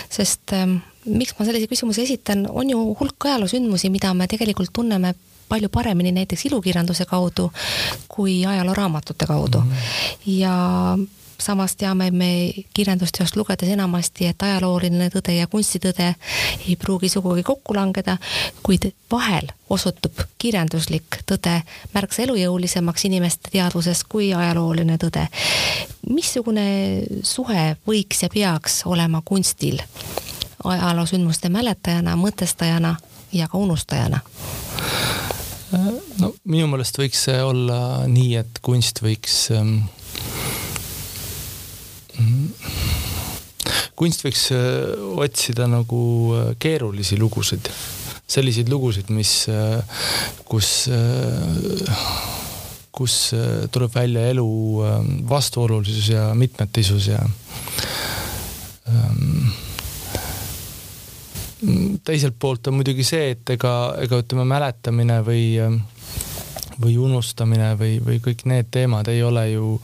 sest 0.09 0.53
äh, 0.53 0.67
miks 1.05 1.35
ma 1.37 1.45
sellise 1.45 1.69
küsimuse 1.71 2.03
esitan, 2.03 2.45
on 2.49 2.69
ju 2.69 2.79
hulk 2.99 3.25
ajaloosündmusi, 3.25 3.89
mida 3.89 4.13
me 4.13 4.27
tegelikult 4.27 4.73
tunneme 4.73 5.13
palju 5.49 5.69
paremini 5.73 6.11
näiteks 6.13 6.45
ilukirjanduse 6.45 7.05
kaudu 7.09 7.49
kui 8.07 8.45
ajalooraamatute 8.45 9.25
kaudu 9.25 9.61
mm. 9.61 9.71
-hmm. 9.71 10.37
ja 10.39 10.97
samas 11.39 11.75
teame 11.75 12.11
me 12.11 12.53
kirjandusteost 12.73 13.35
lugedes 13.35 13.69
enamasti, 13.69 14.27
et 14.29 14.43
ajalooline 14.43 15.09
tõde 15.13 15.35
ja 15.37 15.47
kunstitõde 15.47 16.13
ei 16.67 16.75
pruugi 16.75 17.09
sugugi 17.09 17.43
kokku 17.43 17.75
langeda, 17.75 18.17
kuid 18.63 18.91
vahel 19.11 19.49
osutub 19.69 20.21
kirjanduslik 20.37 21.21
tõde 21.29 21.61
märksa 21.93 22.23
elujõulisemaks 22.25 23.05
inimeste 23.09 23.51
teadvuses 23.51 24.03
kui 24.03 24.33
ajalooline 24.33 24.97
tõde. 24.97 25.27
missugune 26.09 27.03
suhe 27.23 27.75
võiks 27.87 28.23
ja 28.23 28.29
peaks 28.33 28.81
olema 28.85 29.21
kunstil 29.25 29.81
ajaloosündmuste 30.63 31.49
mäletajana, 31.49 32.15
mõtestajana 32.15 32.95
ja 33.31 33.47
ka 33.47 33.57
unustajana? 33.57 34.19
no 36.19 36.33
minu 36.43 36.67
meelest 36.67 36.97
võiks 36.97 37.23
see 37.29 37.41
olla 37.43 38.07
nii, 38.07 38.35
et 38.41 38.59
kunst 38.65 39.03
võiks 39.05 39.47
ähm 39.53 39.77
kunst 43.99 44.23
võiks 44.23 44.47
äh, 44.55 44.95
otsida 45.19 45.67
nagu 45.69 46.01
äh, 46.37 46.51
keerulisi 46.61 47.19
lugusid. 47.19 47.71
Selliseid 48.29 48.69
lugusid, 48.69 49.07
mis, 49.09 49.47
kus 50.45 50.67
kus 52.93 53.15
tuleb 53.73 53.95
välja 53.95 54.27
elu 54.29 54.45
vastuolulisus 55.25 56.11
ja 56.11 56.27
mitmetisus 56.37 57.07
ja 57.09 57.17
ähm, 58.85 59.49
teiselt 62.05 62.37
poolt 62.37 62.69
on 62.69 62.77
muidugi 62.77 63.07
see, 63.07 63.31
et 63.33 63.55
ega, 63.55 63.73
ega 64.03 64.21
ütleme, 64.21 64.45
mäletamine 64.53 65.23
või 65.25 65.47
või 66.79 66.97
unustamine 67.01 67.73
või, 67.79 67.97
või 68.03 68.19
kõik 68.23 68.45
need 68.49 68.69
teemad 68.71 69.07
ei 69.11 69.23
ole 69.23 69.45
ju 69.51 69.75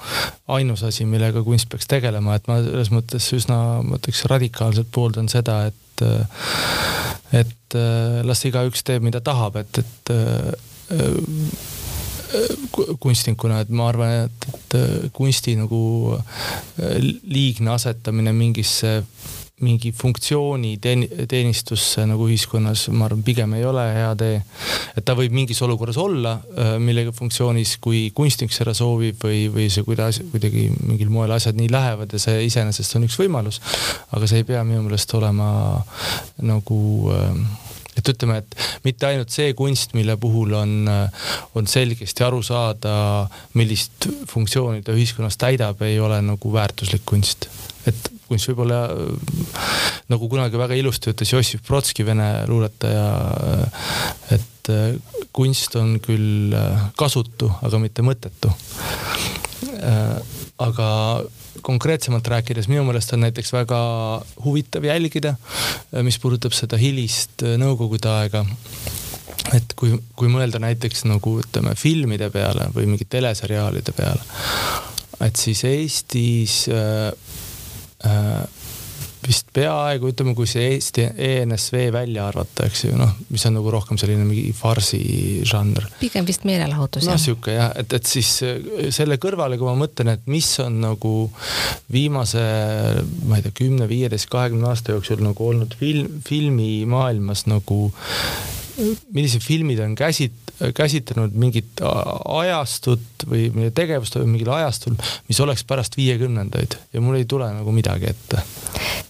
ainus 0.55 0.83
asi, 0.87 1.05
millega 1.09 1.43
kunst 1.43 1.69
peaks 1.71 1.87
tegelema, 1.91 2.35
et 2.35 2.47
ma 2.51 2.59
selles 2.63 2.91
mõttes 2.93 3.29
üsna, 3.35 3.57
ma 3.85 3.99
ütleks 3.99 4.25
radikaalselt 4.31 4.91
pooldan 4.95 5.31
seda, 5.31 5.65
et 5.71 5.81
et 7.35 7.75
las 8.27 8.43
igaüks 8.47 8.83
teeb, 8.85 9.03
mida 9.07 9.21
tahab, 9.23 9.55
et, 9.61 9.79
et 9.79 10.11
kunstnikuna, 12.99 13.61
et 13.63 13.71
ma 13.71 13.89
arvan, 13.89 14.27
et, 14.27 14.47
et 14.53 14.77
kunsti 15.15 15.55
nagu 15.59 15.79
liigne 17.23 17.73
asetamine 17.75 18.33
mingisse 18.35 18.97
mingi 19.63 19.93
funktsiooni 19.95 20.73
teen, 20.83 21.05
teenistusse 21.31 22.03
nagu 22.09 22.27
ühiskonnas, 22.27 22.89
ma 22.91 23.07
arvan, 23.07 23.21
pigem 23.23 23.53
ei 23.55 23.63
ole 23.63 23.85
hea 23.95 24.09
tee. 24.19 24.39
et 24.99 25.05
ta 25.07 25.15
võib 25.15 25.31
mingis 25.35 25.61
olukorras 25.63 25.99
olla, 26.01 26.33
äh, 26.59 26.73
millega 26.83 27.13
funktsioonis, 27.15 27.77
kui 27.83 28.09
kunstnik 28.15 28.51
seda 28.51 28.73
soovib 28.75 29.23
või, 29.23 29.45
või 29.53 29.69
see 29.71 29.85
kuidas 29.87 30.19
kuidagi 30.33 30.67
mingil 30.83 31.13
moel 31.13 31.31
asjad 31.37 31.55
nii 31.55 31.71
lähevad 31.71 32.11
ja 32.11 32.19
see 32.19 32.43
iseenesest 32.49 32.97
on 32.99 33.07
üks 33.07 33.15
võimalus. 33.21 33.61
aga 34.11 34.27
see 34.27 34.43
ei 34.43 34.49
pea 34.49 34.63
minu 34.67 34.83
meelest 34.83 35.15
olema 35.15 35.47
nagu 36.43 36.81
äh, 37.15 37.39
et 37.95 38.11
ütleme, 38.11 38.41
et 38.43 38.83
mitte 38.83 39.07
ainult 39.07 39.31
see 39.31 39.53
kunst, 39.55 39.95
mille 39.95 40.17
puhul 40.19 40.51
on, 40.59 40.73
äh, 40.91 41.29
on 41.55 41.67
selgesti 41.67 42.27
aru 42.27 42.41
saada, 42.43 42.97
millist 43.55 44.09
funktsiooni 44.27 44.83
ta 44.83 44.91
ühiskonnas 44.91 45.39
täidab, 45.39 45.79
ei 45.87 45.95
ole 46.03 46.19
nagu 46.27 46.53
väärtuslik 46.53 47.07
kunst. 47.07 47.47
et 47.87 48.11
kunst 48.27 48.49
võib-olla 48.49 48.79
nagu 50.11 50.29
kunagi 50.29 50.59
väga 50.59 50.77
ilusti 50.77 51.11
ütles 51.13 51.31
Jossif 51.33 51.63
Brodski, 51.67 52.05
vene 52.05 52.29
luuletaja, 52.49 53.05
et 54.35 54.71
äh, 54.73 54.97
kunst 55.35 55.77
on 55.79 55.97
küll 56.03 56.53
äh, 56.55 56.85
kasutu, 56.97 57.49
aga 57.65 57.81
mitte 57.81 58.05
mõttetu. 58.05 58.51
Äh, 59.81 60.19
aga 60.61 60.89
konkreetsemalt 61.65 62.27
rääkides, 62.29 62.69
minu 62.69 62.83
meelest 62.85 63.13
on 63.15 63.25
näiteks 63.25 63.51
väga 63.55 63.79
huvitav 64.43 64.85
jälgida, 64.85 65.33
mis 66.05 66.19
puudutab 66.21 66.53
seda 66.53 66.77
hilist 66.77 67.41
nõukogude 67.57 68.11
aega 68.11 68.45
et 69.53 69.73
kui, 69.77 69.93
kui 70.17 70.29
mõelda 70.31 70.59
näiteks 70.61 71.05
nagu 71.09 71.35
ütleme 71.41 71.75
filmide 71.77 72.29
peale 72.33 72.69
või 72.75 72.87
mingite 72.89 73.17
teleseriaalide 73.17 73.93
peale, 73.97 74.23
et 75.25 75.37
siis 75.39 75.63
Eestis 75.69 76.63
äh, 76.71 77.09
äh, 77.09 77.44
vist 79.25 79.49
peaaegu 79.55 80.09
ütleme, 80.11 80.33
kui 80.37 80.47
see 80.49 80.65
Eesti 80.75 81.05
ENSV 81.27 81.87
välja 81.93 82.27
arvata, 82.29 82.67
eks 82.69 82.85
ju, 82.85 82.95
noh, 82.99 83.13
mis 83.33 83.45
on 83.49 83.55
nagu 83.57 83.71
rohkem 83.73 83.99
selline 83.99 84.25
mingi 84.27 84.53
farsi 84.55 85.01
žanr. 85.47 85.87
pigem 85.99 86.27
vist 86.27 86.45
meelelahutus. 86.47 87.07
no 87.09 87.17
sihuke 87.21 87.55
jah, 87.57 87.71
et, 87.79 87.93
et 87.97 88.09
siis 88.09 88.31
äh, 88.45 88.89
selle 88.95 89.17
kõrvale, 89.21 89.59
kui 89.61 89.69
ma 89.69 89.77
mõtlen, 89.85 90.13
et 90.15 90.27
mis 90.31 90.49
on 90.63 90.79
nagu 90.83 91.13
viimase, 91.93 92.43
ma 93.25 93.39
ei 93.39 93.45
tea, 93.45 93.55
kümne, 93.63 93.89
viieteist, 93.89 94.29
kahekümne 94.33 94.69
aasta 94.71 94.95
jooksul 94.95 95.23
nagu 95.25 95.49
olnud 95.49 95.77
film, 95.79 96.21
filmimaailmas 96.25 97.45
nagu 97.49 97.89
millised 98.77 99.43
filmid 99.43 99.79
on 99.83 99.95
käsit-, 99.99 100.53
käsitlenud 100.75 101.35
mingit 101.39 101.81
ajastut 101.81 103.25
või 103.29 103.71
tegevust 103.75 104.17
mingil 104.23 104.51
ajastul, 104.55 104.97
mis 105.29 105.39
oleks 105.43 105.65
pärast 105.67 105.97
viiekümnendaid 105.99 106.77
ja 106.93 107.03
mul 107.03 107.19
ei 107.19 107.27
tule 107.29 107.49
nagu 107.53 107.75
midagi 107.75 108.11
ette. 108.11 108.43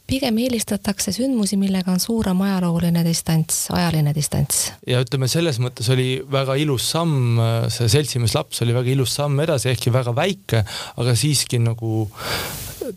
Pigem 0.08 0.38
eelistatakse 0.44 1.14
sündmusi, 1.16 1.58
millega 1.58 1.94
on 1.94 2.02
suurem 2.02 2.42
ajalooline 2.46 3.04
distants, 3.06 3.66
ajaline 3.74 4.14
distants. 4.16 4.68
ja 4.88 5.02
ütleme, 5.04 5.30
selles 5.32 5.60
mõttes 5.64 5.90
oli 5.94 6.20
väga 6.32 6.58
ilus 6.62 6.92
samm, 6.94 7.42
see 7.74 7.90
seltsimees 7.92 8.36
laps 8.38 8.62
oli 8.66 8.76
väga 8.76 8.94
ilus 8.94 9.16
samm 9.18 9.42
edasi, 9.46 9.72
ehkki 9.74 9.94
väga 9.94 10.16
väike, 10.16 10.64
aga 11.02 11.18
siiski 11.18 11.62
nagu 11.64 12.06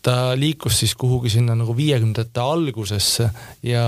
ta 0.04 0.34
liikus 0.36 0.82
siis 0.82 0.94
kuhugi 0.98 1.30
sinna 1.32 1.56
nagu 1.56 1.72
viiekümnendate 1.76 2.42
algusesse 2.42 3.30
ja, 3.64 3.86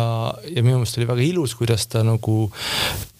ja 0.49 0.63
minu 0.65 0.81
meelest 0.81 0.99
oli 0.99 1.09
väga 1.11 1.27
ilus, 1.27 1.55
kuidas 1.59 1.87
ta 1.93 2.05
nagu, 2.07 2.47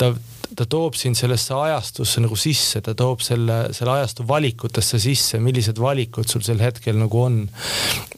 ta 0.01 0.15
ta 0.57 0.67
toob 0.67 0.97
sind 0.99 1.19
sellesse 1.19 1.55
ajastusse 1.55 2.23
nagu 2.25 2.37
sisse, 2.39 2.81
ta 2.85 2.95
toob 2.99 3.23
selle, 3.25 3.59
selle 3.77 3.95
ajastu 3.99 4.27
valikutesse 4.29 5.01
sisse, 5.03 5.41
millised 5.43 5.79
valikud 5.81 6.29
sul 6.29 6.43
sel 6.47 6.61
hetkel 6.63 6.99
nagu 6.99 7.23
on. 7.23 7.41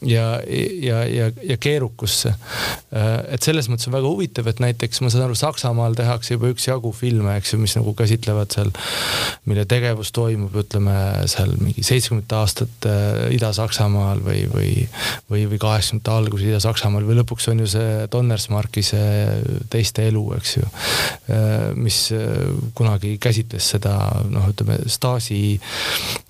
ja, 0.06 0.40
ja, 0.82 1.02
ja, 1.06 1.30
ja 1.46 1.56
keerukusse. 1.60 2.34
et 3.32 3.44
selles 3.44 3.68
mõttes 3.70 3.88
on 3.88 3.96
väga 3.96 4.08
huvitav, 4.08 4.48
et 4.50 4.62
näiteks 4.62 5.02
ma 5.02 5.10
saan 5.12 5.26
aru, 5.26 5.36
Saksamaal 5.38 5.94
tehakse 5.98 6.34
juba 6.36 6.50
üksjagu 6.52 6.92
filme, 6.96 7.36
eks 7.38 7.54
ju, 7.54 7.60
mis 7.62 7.76
nagu 7.78 7.94
käsitlevad 7.96 8.52
seal, 8.54 8.72
mille 9.48 9.64
tegevus 9.68 10.12
toimub, 10.16 10.56
ütleme 10.64 10.96
seal 11.30 11.54
mingi 11.60 11.84
seitsmekümnendate 11.86 12.38
aastate 12.38 12.96
Ida-Saksamaal 13.36 14.22
või, 14.24 14.42
või, 14.52 14.72
või, 15.30 15.46
või 15.50 15.60
kaheksakümnendate 15.62 16.16
alguses 16.16 16.50
Ida-Saksamaal 16.50 17.06
või 17.08 17.20
lõpuks 17.20 17.48
on 17.52 17.62
ju 17.64 17.70
see 17.76 18.06
Donnersmarki 18.12 18.84
see 18.86 19.64
teiste 19.72 20.06
elu, 20.10 20.24
eks 20.38 20.56
ju, 20.58 20.68
mis 21.78 22.02
kunagi 22.78 23.16
käsitles 23.22 23.68
seda 23.74 23.94
noh, 24.30 24.48
ütleme 24.52 24.78
staaži, 24.90 25.58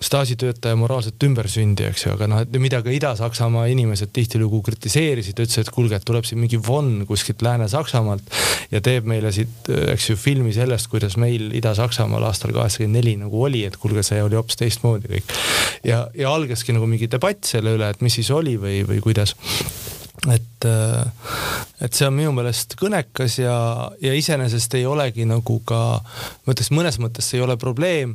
staažitöötaja 0.02 0.78
moraalset 0.78 1.26
ümbersündi, 1.26 1.87
eks 1.90 2.07
ju, 2.07 2.14
aga 2.16 2.28
noh, 2.31 2.42
et 2.44 2.59
mida 2.62 2.83
ka 2.85 2.92
Ida-Saksamaa 2.94 3.68
inimesed 3.72 4.12
tihtilugu 4.14 4.62
kritiseerisid, 4.66 5.38
ütlesid, 5.38 5.66
et 5.66 5.72
kuulge, 5.74 5.98
et 5.98 6.07
tuleb 6.09 6.26
siin 6.28 6.42
mingi 6.42 6.61
von 6.62 7.07
kuskilt 7.09 7.42
Lääne-Saksamaalt 7.44 8.37
ja 8.72 8.83
teeb 8.85 9.09
meile 9.09 9.33
siit, 9.35 9.70
eks 9.92 10.11
ju, 10.12 10.18
filmi 10.20 10.55
sellest, 10.57 10.90
kuidas 10.92 11.18
meil 11.20 11.50
Ida-Saksamaal 11.59 12.28
aastal 12.28 12.55
kaheksakümmend 12.57 12.98
neli 12.98 13.16
nagu 13.20 13.44
oli, 13.46 13.64
et 13.68 13.78
kuulge, 13.81 14.05
see 14.07 14.22
oli 14.22 14.38
hoopis 14.38 14.61
teistmoodi 14.61 15.11
kõik. 15.16 15.37
ja, 15.88 16.05
ja 16.18 16.33
algaski 16.33 16.74
nagu 16.76 16.88
mingi 16.90 17.11
debatt 17.11 17.48
selle 17.48 17.76
üle, 17.78 17.90
et 17.92 18.05
mis 18.05 18.20
siis 18.20 18.31
oli 18.35 18.59
või, 18.61 18.83
või 18.88 19.00
kuidas 19.05 19.37
et, 20.30 20.64
äh, 20.64 21.06
et 21.82 21.94
see 21.94 22.06
on 22.06 22.14
minu 22.14 22.32
meelest 22.37 22.76
kõnekas 22.78 23.40
ja, 23.40 23.56
ja 24.02 24.14
iseenesest 24.14 24.76
ei 24.78 24.87
olegi 24.87 25.26
nagu 25.26 25.58
ka, 25.66 25.80
ma 26.44 26.54
ütleks 26.54 26.70
mõnes 26.74 27.00
mõttes 27.02 27.30
see 27.30 27.40
ei 27.40 27.46
ole 27.46 27.58
probleem. 27.58 28.14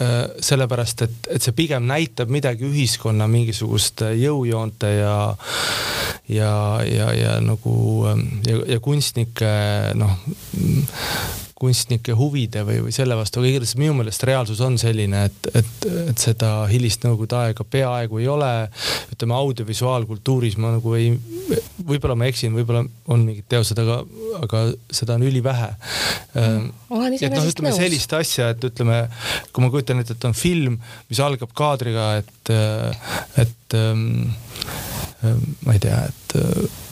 Äh, 0.00 0.28
sellepärast, 0.40 1.02
et, 1.02 1.16
et 1.34 1.42
see 1.42 1.54
pigem 1.58 1.88
näitab 1.90 2.30
midagi 2.30 2.62
ühiskonna 2.68 3.26
mingisuguste 3.26 4.12
jõujoonte 4.14 4.92
ja, 4.94 5.16
ja, 6.30 6.52
ja, 6.86 7.08
ja 7.18 7.32
nagu 7.42 7.74
ja, 8.46 8.60
ja 8.62 8.78
kunstnike 8.84 9.50
noh 9.98 10.22
kunstnike 11.58 12.14
huvide 12.14 12.62
või, 12.62 12.78
või 12.86 12.92
selle 12.94 13.16
vastu, 13.18 13.40
aga 13.40 13.50
igatahes 13.50 13.74
minu 13.80 13.96
meelest 13.98 14.22
reaalsus 14.28 14.60
on 14.62 14.76
selline, 14.78 15.24
et, 15.26 15.48
et, 15.58 15.86
et 16.12 16.22
seda 16.22 16.52
hilist 16.70 17.02
nõukogude 17.02 17.34
aega 17.40 17.66
peaaegu 17.66 18.20
ei 18.22 18.28
ole. 18.30 18.52
ütleme 19.10 19.34
audiovisuaalkultuuris 19.34 20.54
ma 20.62 20.76
nagu 20.76 20.94
ei, 20.94 21.10
võib-olla 21.88 22.14
ma 22.18 22.28
eksin, 22.30 22.54
võib-olla 22.54 22.84
on 23.10 23.26
mingid 23.26 23.48
teosed, 23.50 23.82
aga, 23.82 24.04
aga 24.44 24.64
seda 24.94 25.16
on 25.18 25.26
ülivähe 25.28 25.70
mm.. 26.34 26.66
et 27.18 27.34
noh, 27.34 27.48
ütleme 27.50 27.72
nõus. 27.72 27.80
sellist 27.80 28.16
asja, 28.18 28.50
et 28.54 28.68
ütleme, 28.70 29.04
kui 29.52 29.64
ma 29.64 29.70
kujutan 29.74 30.02
ette, 30.02 30.16
et 30.18 30.28
on 30.28 30.36
film, 30.36 30.80
mis 31.10 31.22
algab 31.24 31.54
kaadriga, 31.58 32.10
et, 32.22 32.52
et 33.44 33.78
ähm, 33.78 34.04
ma 35.66 35.74
ei 35.74 35.82
tea, 35.82 36.04
et 36.08 36.38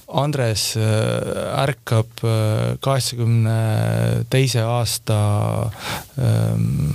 Andres 0.07 0.77
äh, 0.77 1.63
ärkab 1.63 2.23
äh, 2.23 2.77
kaheksakümne 2.81 4.25
teise 4.31 4.63
aasta 4.63 5.19
ähm, 6.19 6.95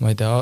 ma 0.00 0.08
ei 0.08 0.16
tea, 0.16 0.32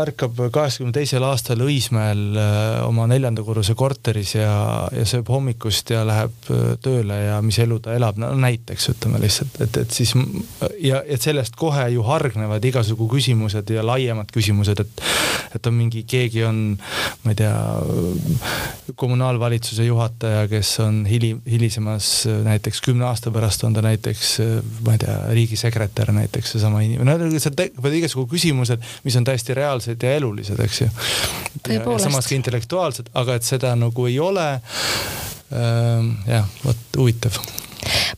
ärkab 0.00 0.40
kaheksakümne 0.52 0.94
teisel 0.94 1.22
aastal 1.22 1.60
Õismäel 1.62 2.22
äh, 2.34 2.80
oma 2.86 3.04
neljanda 3.06 3.44
korruse 3.46 3.76
korteris 3.78 4.34
ja, 4.34 4.50
ja 4.90 5.04
sööb 5.06 5.28
hommikust 5.30 5.92
ja 5.94 6.02
läheb 6.06 6.50
äh, 6.50 6.72
tööle 6.82 7.18
ja 7.28 7.36
mis 7.46 7.60
elu 7.62 7.78
ta 7.84 7.94
elab, 7.94 8.18
no 8.18 8.32
näiteks 8.34 8.90
ütleme 8.90 9.20
lihtsalt, 9.22 9.60
et, 9.62 9.78
et 9.84 9.94
siis 9.94 10.16
ja 10.82 10.98
et 11.06 11.22
sellest 11.22 11.54
kohe 11.58 11.84
ju 11.94 12.02
hargnevad 12.08 12.64
igasugu 12.66 13.06
küsimused 13.12 13.70
ja 13.70 13.86
laiemad 13.86 14.34
küsimused, 14.34 14.82
et, 14.82 15.04
et 15.54 15.70
on 15.70 15.78
mingi, 15.78 16.02
keegi 16.08 16.42
on, 16.48 16.60
ma 17.22 17.36
ei 17.36 17.38
tea, 17.38 17.54
kommunaalvalitsuse 18.98 19.86
juhataja, 19.86 20.42
kes 20.50 20.72
on 20.82 21.04
hili, 21.06 21.36
hilisemas 21.46 22.10
näiteks 22.26 22.82
kümne 22.82 23.06
aasta 23.12 23.30
pärast 23.30 23.62
on 23.68 23.78
ta 23.78 23.86
näiteks, 23.86 24.34
ma 24.82 24.98
ei 24.98 25.04
tea, 25.06 25.16
riigisekretär 25.38 26.10
näiteks, 26.18 26.56
seesama 26.56 26.82
inimene, 26.82 27.14
no 27.14 27.30
seal 27.38 27.54
tekivad 27.54 27.94
igasugu 28.02 28.26
küsimused 28.34 28.55
küsimused, 28.56 28.82
mis 29.04 29.16
on 29.16 29.24
täiesti 29.24 29.54
reaalsed 29.54 30.02
ja 30.02 30.14
elulised, 30.16 30.60
eks 30.60 30.80
ju. 30.80 30.88
ja 31.68 31.98
samas 31.98 32.26
ka 32.26 32.34
intellektuaalsed, 32.34 33.12
aga 33.14 33.36
et 33.36 33.44
seda 33.44 33.74
nagu 33.76 34.06
ei 34.06 34.18
ole. 34.20 34.60
Ähm, 35.54 36.16
jah, 36.26 36.48
vot 36.64 36.98
huvitav 36.98 37.36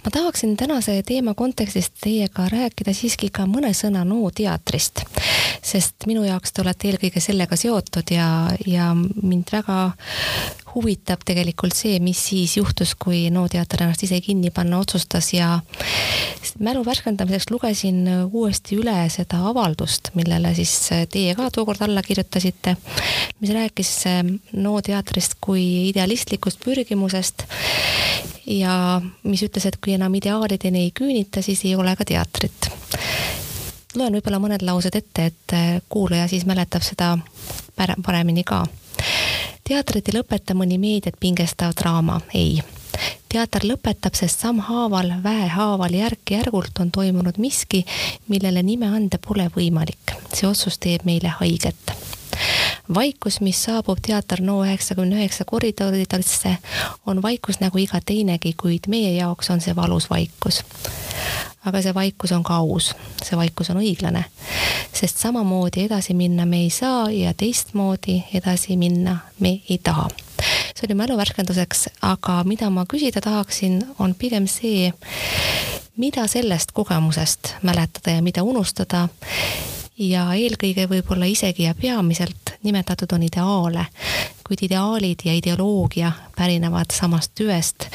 ma 0.04 0.10
tahaksin 0.14 0.56
tänase 0.56 1.02
teema 1.04 1.34
kontekstis 1.36 1.90
teiega 2.00 2.46
rääkida 2.48 2.94
siiski 2.96 3.28
ka 3.28 3.44
mõne 3.44 3.74
sõna 3.76 4.00
NO 4.08 4.30
teatrist, 4.32 5.02
sest 5.60 6.06
minu 6.08 6.22
jaoks 6.24 6.54
te 6.54 6.62
olete 6.62 6.88
eelkõige 6.88 7.20
sellega 7.20 7.58
seotud 7.58 8.14
ja, 8.14 8.48
ja 8.64 8.94
mind 8.96 9.52
väga 9.52 9.90
huvitab 10.74 11.22
tegelikult 11.26 11.76
see, 11.76 11.98
mis 12.02 12.20
siis 12.30 12.56
juhtus, 12.58 12.94
kui 12.98 13.26
NO 13.32 13.46
teater 13.50 13.84
ennast 13.84 14.04
ise 14.06 14.20
kinni 14.24 14.50
panna 14.54 14.80
otsustas 14.82 15.32
ja 15.32 15.58
mälu 16.64 16.84
värskendamiseks 16.86 17.50
lugesin 17.50 18.02
uuesti 18.32 18.78
üle 18.80 18.96
seda 19.12 19.40
avaldust, 19.50 20.12
millele 20.18 20.54
siis 20.58 20.74
teie 21.12 21.34
ka 21.38 21.50
tookord 21.54 21.82
alla 21.86 22.02
kirjutasite, 22.02 22.76
mis 23.40 23.54
rääkis 23.54 23.92
NO 24.52 24.78
teatrist 24.84 25.38
kui 25.40 25.64
idealistlikust 25.90 26.60
pürgimusest 26.64 27.46
ja 28.48 29.00
mis 29.22 29.44
ütles, 29.44 29.68
et 29.68 29.78
kui 29.82 29.94
enam 29.96 30.14
ideaalideni 30.14 30.88
ei 30.88 30.92
küünita, 30.94 31.42
siis 31.44 31.64
ei 31.68 31.76
ole 31.76 31.94
ka 31.96 32.06
teatrit. 32.08 32.70
Loen 33.96 34.18
võib-olla 34.18 34.40
mõned 34.40 34.62
laused 34.62 34.94
ette, 34.94 35.30
et 35.30 35.56
kuulaja 35.88 36.28
siis 36.28 36.44
mäletab 36.46 36.84
seda 36.84 37.16
paremini 37.76 38.44
ka 38.44 38.66
teatrit 39.68 40.08
ei 40.08 40.16
lõpeta 40.16 40.56
mõni 40.56 40.78
meediat 40.80 41.18
pingestav 41.20 41.74
draama, 41.76 42.20
ei. 42.34 42.62
teater 43.28 43.66
lõpetab, 43.68 44.16
sest 44.16 44.40
sammhaaval, 44.40 45.12
väehaaval, 45.22 45.94
järk-järgult 45.94 46.80
on 46.80 46.92
toimunud 46.94 47.36
miski, 47.38 47.84
millele 48.32 48.62
nime 48.62 48.88
anda 48.88 49.20
pole 49.20 49.50
võimalik. 49.56 50.16
see 50.32 50.48
otsus 50.48 50.78
teeb 50.78 51.04
meile 51.04 51.34
haiget 51.40 51.92
vaikus, 52.94 53.40
mis 53.40 53.58
saabub 53.64 53.98
Teater 54.00 54.40
NO 54.40 54.62
üheksakümne 54.64 55.18
üheksa 55.18 55.44
koridoridesse, 55.44 56.56
on 57.06 57.22
vaikus 57.22 57.60
nagu 57.60 57.78
iga 57.78 58.00
teinegi, 58.00 58.54
kuid 58.56 58.88
meie 58.88 59.12
jaoks 59.18 59.50
on 59.50 59.60
see 59.60 59.76
valus 59.76 60.08
vaikus 60.10 60.62
aga 61.68 61.82
see 61.84 61.94
vaikus 61.94 62.32
on 62.36 62.42
ka 62.46 62.58
aus, 62.62 62.92
see 63.22 63.38
vaikus 63.38 63.70
on 63.72 63.80
õiglane. 63.82 64.24
sest 64.92 65.18
samamoodi 65.20 65.84
edasi 65.84 66.14
minna 66.14 66.46
me 66.46 66.62
ei 66.64 66.70
saa 66.70 67.10
ja 67.10 67.34
teistmoodi 67.34 68.22
edasi 68.34 68.76
minna 68.76 69.18
me 69.40 69.60
ei 69.70 69.78
taha. 69.82 70.08
see 70.74 70.88
oli 70.88 70.94
mäluvärskenduseks, 70.94 71.88
aga 72.02 72.42
mida 72.44 72.70
ma 72.70 72.86
küsida 72.88 73.20
tahaksin, 73.20 73.82
on 73.98 74.14
pigem 74.14 74.46
see, 74.46 74.92
mida 75.96 76.26
sellest 76.26 76.72
kogemusest 76.72 77.54
mäletada 77.62 78.16
ja 78.16 78.22
mida 78.22 78.42
unustada 78.42 79.08
ja 79.98 80.28
eelkõige 80.34 80.86
võib-olla 80.90 81.26
isegi 81.26 81.66
ja 81.66 81.74
peamiselt 81.74 82.54
nimetatud 82.62 83.12
on 83.12 83.26
ideaale, 83.26 83.86
kuid 84.48 84.62
ideaalid 84.62 85.20
ja 85.24 85.34
ideoloogia 85.34 86.12
pärinevad 86.36 86.90
samast 86.92 87.32
tüvest. 87.34 87.86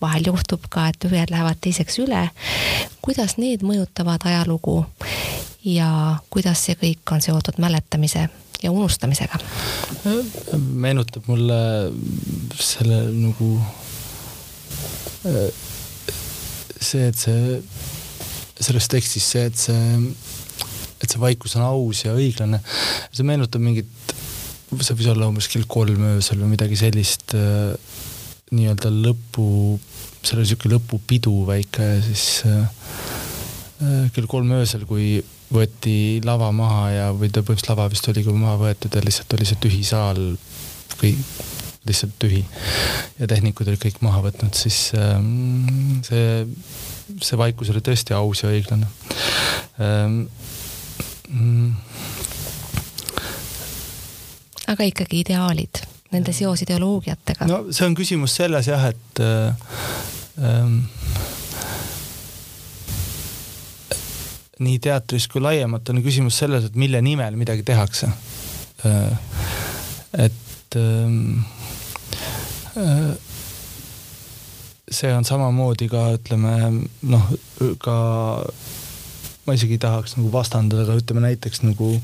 vahel 0.00 0.22
juhtub 0.26 0.64
ka, 0.68 0.88
et 0.88 1.04
ühed 1.08 1.30
lähevad 1.30 1.56
teiseks 1.60 1.98
üle. 2.04 2.28
kuidas 3.02 3.36
need 3.36 3.64
mõjutavad 3.64 4.26
ajalugu 4.28 4.84
ja 5.64 6.16
kuidas 6.30 6.66
see 6.66 6.76
kõik 6.76 7.14
on 7.16 7.22
seotud 7.24 7.56
mäletamise 7.58 8.28
ja 8.62 8.70
unustamisega? 8.70 9.38
meenutab 10.58 11.24
mulle 11.26 11.60
selle 12.60 13.00
nagu 13.16 13.48
see, 16.80 17.08
et 17.08 17.16
see 17.16 17.62
selles 18.60 18.88
tekstis 18.88 19.30
see, 19.32 19.48
et 19.48 19.56
see 19.56 20.12
et 21.02 21.10
see 21.10 21.20
vaikus 21.20 21.56
on 21.58 21.64
aus 21.66 22.04
ja 22.04 22.14
õiglane. 22.14 22.60
see 23.10 23.26
meenutab 23.26 23.62
mingit, 23.62 23.88
see 24.80 24.96
võis 24.96 25.10
olla 25.12 25.28
umbes 25.28 25.48
kell 25.52 25.66
kolm 25.68 26.04
öösel 26.14 26.40
või 26.40 26.54
midagi 26.54 26.78
sellist 26.80 27.34
äh, 27.36 27.74
nii-öelda 28.52 28.92
lõpu, 28.92 29.78
seal 30.22 30.40
oli 30.40 30.48
sihuke 30.50 30.70
lõpupidu 30.72 31.34
väike 31.48 31.88
ja 31.94 32.00
siis 32.04 32.42
äh, 32.48 32.60
äh, 33.82 34.10
kell 34.14 34.28
kolm 34.30 34.52
öösel, 34.56 34.86
kui 34.88 35.16
võeti 35.52 36.20
lava 36.24 36.48
maha 36.56 36.84
ja, 36.92 37.08
või 37.12 37.28
ta 37.28 37.42
põhimõtteliselt 37.42 37.74
lava 37.74 37.88
vist 37.92 38.08
oligi 38.08 38.32
maha 38.36 38.58
võetud 38.60 38.94
ja 38.96 39.04
lihtsalt 39.04 39.36
oli 39.36 39.48
see 39.48 39.60
tühi 39.60 39.82
saal, 39.84 40.22
kõik 41.00 41.20
lihtsalt 41.88 42.14
tühi 42.22 42.44
ja 43.18 43.26
tehnikud 43.30 43.66
olid 43.66 43.82
kõik 43.82 43.98
maha 44.06 44.22
võtnud, 44.28 44.54
siis 44.54 44.92
ähm, 44.94 46.00
see, 46.06 46.44
see 47.20 47.38
vaikus 47.40 47.72
oli 47.72 47.82
tõesti 47.84 48.14
aus 48.14 48.44
ja 48.44 48.52
õiglane 48.52 48.88
ähm, 49.82 50.20
mm.? 51.28 52.11
Aga 54.72 54.86
ikkagi 54.88 55.22
ideaalid, 55.22 55.82
nende 56.14 56.34
seos 56.36 56.64
ideoloogiatega? 56.66 57.48
no 57.50 57.64
see 57.70 57.86
on 57.88 57.96
küsimus 57.98 58.36
selles 58.40 58.68
jah, 58.70 58.88
et 58.92 59.22
äh, 59.22 59.54
ähm, 60.42 60.78
nii 64.62 64.78
teatris 64.82 65.26
kui 65.30 65.42
laiemalt 65.42 65.90
on 65.90 66.02
küsimus 66.04 66.38
selles, 66.42 66.68
et 66.68 66.78
mille 66.78 67.02
nimel 67.04 67.36
midagi 67.40 67.66
tehakse 67.66 68.10
äh,. 68.86 69.18
et 70.26 70.78
ähm, 70.78 71.44
äh, 72.76 73.12
see 74.92 75.12
on 75.14 75.24
samamoodi 75.24 75.88
ka 75.92 76.10
ütleme 76.18 76.54
noh, 77.08 77.28
ka 77.80 77.96
ma 79.46 79.56
isegi 79.56 79.78
ei 79.78 79.82
tahaks 79.82 80.16
nagu 80.18 80.30
vastandada, 80.32 80.84
aga 80.86 80.98
ütleme 81.00 81.24
näiteks 81.24 81.64
nagu 81.64 81.94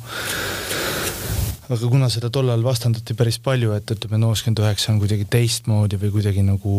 aga 1.69 1.89
kuna 1.93 2.09
seda 2.13 2.31
tollal 2.33 2.63
vastandati 2.65 3.13
päris 3.17 3.37
palju, 3.45 3.75
et 3.77 3.91
ütleme, 3.93 4.17
nooskümmend 4.23 4.63
üheksa 4.63 4.93
on 4.95 5.01
kuidagi 5.03 5.27
teistmoodi 5.29 5.99
või 6.01 6.13
kuidagi 6.15 6.45
nagu, 6.47 6.79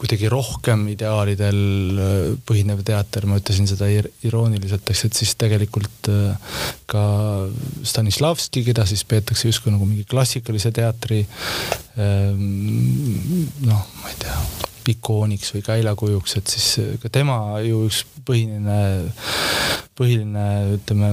kuidagi 0.00 0.30
rohkem 0.32 0.88
ideaalidel 0.90 1.60
äh, 2.02 2.16
põhinev 2.46 2.82
teater, 2.86 3.28
ma 3.30 3.38
ütlesin 3.38 3.70
seda 3.70 3.88
irooniliselt, 4.26 4.90
eks, 4.90 5.04
et 5.06 5.22
siis 5.22 5.36
tegelikult 5.38 6.10
äh, 6.10 6.58
ka 6.90 7.04
Stanislavski, 7.86 8.64
keda 8.66 8.86
siis 8.90 9.06
peetakse 9.06 9.48
justkui 9.48 9.74
nagu 9.74 9.86
mingi 9.86 10.06
klassikalise 10.10 10.74
teatri 10.74 11.22
ähm, 12.02 13.46
noh, 13.62 13.86
ma 14.02 14.10
ei 14.10 14.22
tea 14.26 14.38
ikooniks 14.90 15.54
või 15.54 15.62
käilakujuks, 15.64 16.34
et 16.40 16.50
siis 16.50 16.98
ka 17.00 17.08
tema 17.12 17.38
ju 17.64 17.86
üks 17.86 18.02
põhiline, 18.26 18.80
põhiline 19.98 20.44
ütleme 20.74 21.10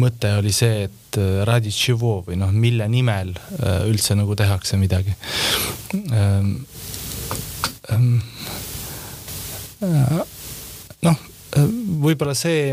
mõte 0.00 0.30
oli 0.38 0.52
see, 0.54 0.86
et 0.88 1.18
äh, 1.20 1.42
radi 1.48 1.72
tšivo 1.72 2.16
või 2.28 2.38
noh, 2.40 2.52
mille 2.52 2.86
nimel 2.90 3.34
äh, 3.36 3.84
üldse 3.90 4.16
nagu 4.16 4.36
tehakse 4.38 4.78
midagi. 4.80 5.12
Ähm, 5.94 6.54
ähm, 7.92 8.22
äh, 9.84 10.22
noh, 11.04 11.20
võib-olla 12.04 12.34
see 12.38 12.72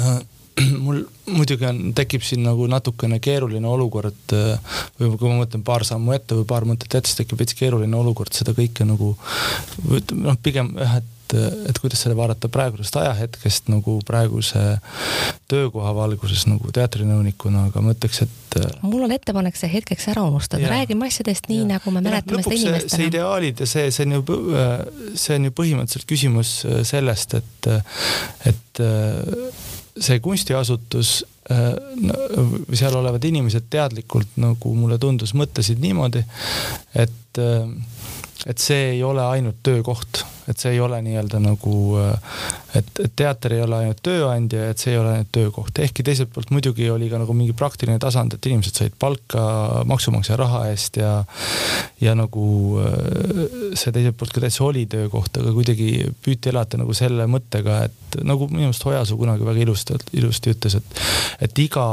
mul 0.84 1.04
muidugi 1.30 1.64
on, 1.68 1.78
tekib 1.96 2.24
siin 2.26 2.42
nagu 2.44 2.66
natukene 2.68 3.20
keeruline 3.22 3.68
olukord 3.70 4.34
või 4.34 5.14
kui 5.14 5.30
ma 5.30 5.38
mõtlen 5.38 5.62
paar 5.64 5.86
sammu 5.86 6.16
ette 6.16 6.36
või 6.36 6.48
paar 6.50 6.66
mõtet 6.68 6.90
ette, 6.90 7.06
siis 7.06 7.22
tekib 7.22 7.38
veits 7.40 7.56
keeruline 7.56 7.96
olukord 7.96 8.34
seda 8.34 8.52
kõike 8.56 8.84
nagu 8.88 9.14
noh, 9.14 10.36
pigem 10.42 10.74
jah, 10.80 10.98
et 10.98 11.16
et 11.36 11.78
kuidas 11.80 12.02
seda 12.04 12.16
vaadata 12.18 12.50
praegusest 12.52 12.96
ajahetkest 13.00 13.70
nagu 13.72 13.98
praeguse 14.06 14.62
töökoha 15.50 15.92
valguses 15.96 16.46
nagu 16.50 16.72
teatrinõunikuna, 16.74 17.66
aga 17.70 17.82
ma 17.84 17.94
ütleks, 17.94 18.22
et. 18.26 18.58
mul 18.82 19.06
on 19.06 19.14
ettepanek 19.14 19.58
see 19.58 19.70
hetkeks 19.72 20.10
ära 20.14 20.24
unustada, 20.28 20.68
räägime 20.70 21.08
asjadest 21.08 21.50
nii, 21.50 21.64
nagu 21.70 21.94
me 21.94 22.02
mäletame 22.04 22.44
seda 22.46 22.56
inimestena. 22.58 22.96
see 22.96 23.10
ideaalid 23.10 23.64
ja 23.64 23.70
see, 23.70 23.90
see 23.94 24.06
on 24.08 24.18
ju, 24.18 24.38
see 25.14 25.36
on 25.38 25.50
ju 25.50 25.56
põhimõtteliselt 25.62 26.08
küsimus 26.10 26.54
sellest, 26.88 27.38
et, 27.40 27.70
et 28.50 28.84
see 30.00 30.20
kunstiasutus 30.24 31.20
või 31.50 32.78
seal 32.78 32.94
olevad 32.94 33.24
inimesed 33.26 33.66
teadlikult 33.72 34.36
nagu 34.40 34.74
mulle 34.78 35.00
tundus, 35.02 35.32
mõtlesid 35.34 35.80
niimoodi, 35.82 36.22
et, 36.94 37.40
et 38.46 38.62
see 38.62 38.92
ei 38.94 39.02
ole 39.06 39.24
ainult 39.24 39.58
töökoht 39.66 40.22
et 40.50 40.60
see 40.60 40.74
ei 40.74 40.80
ole 40.82 40.98
nii-öelda 41.04 41.40
nagu, 41.42 41.74
et, 42.76 42.90
et 43.04 43.12
teater 43.16 43.54
ei 43.56 43.62
ole 43.64 43.78
ainult 43.84 44.02
tööandja 44.04 44.66
ja 44.66 44.74
et 44.74 44.82
see 44.82 44.94
ei 44.94 45.00
ole 45.00 45.14
ainult 45.14 45.30
töökoht, 45.34 45.80
ehkki 45.84 46.04
teiselt 46.06 46.32
poolt 46.34 46.52
muidugi 46.54 46.88
oli 46.92 47.10
ka 47.12 47.20
nagu 47.22 47.36
mingi 47.36 47.54
praktiline 47.56 47.98
tasand, 48.02 48.34
et 48.36 48.50
inimesed 48.50 48.82
said 48.82 48.96
palka 49.00 49.44
maksumaksja 49.90 50.38
raha 50.40 50.64
eest 50.72 51.00
ja, 51.00 51.12
ja 52.02 52.16
nagu 52.18 52.46
see 53.78 53.94
teiselt 53.94 54.18
poolt 54.20 54.34
ka 54.36 54.44
täitsa 54.44 54.66
oli 54.66 54.86
töökoht, 54.90 55.40
aga 55.40 55.54
kuidagi 55.56 55.90
püüti 56.24 56.52
elada 56.52 56.80
nagu 56.80 56.96
selle 56.96 57.26
mõttega, 57.30 57.82
et 57.88 58.20
nagu 58.26 58.50
minu 58.50 58.68
meelest 58.68 58.86
Ojasoo 58.90 59.18
kunagi 59.20 59.46
väga 59.46 59.64
ilusti, 59.64 59.98
ilusti 60.18 60.54
ütles, 60.54 60.80
et, 60.80 61.02
et 61.46 61.62
iga 61.62 61.86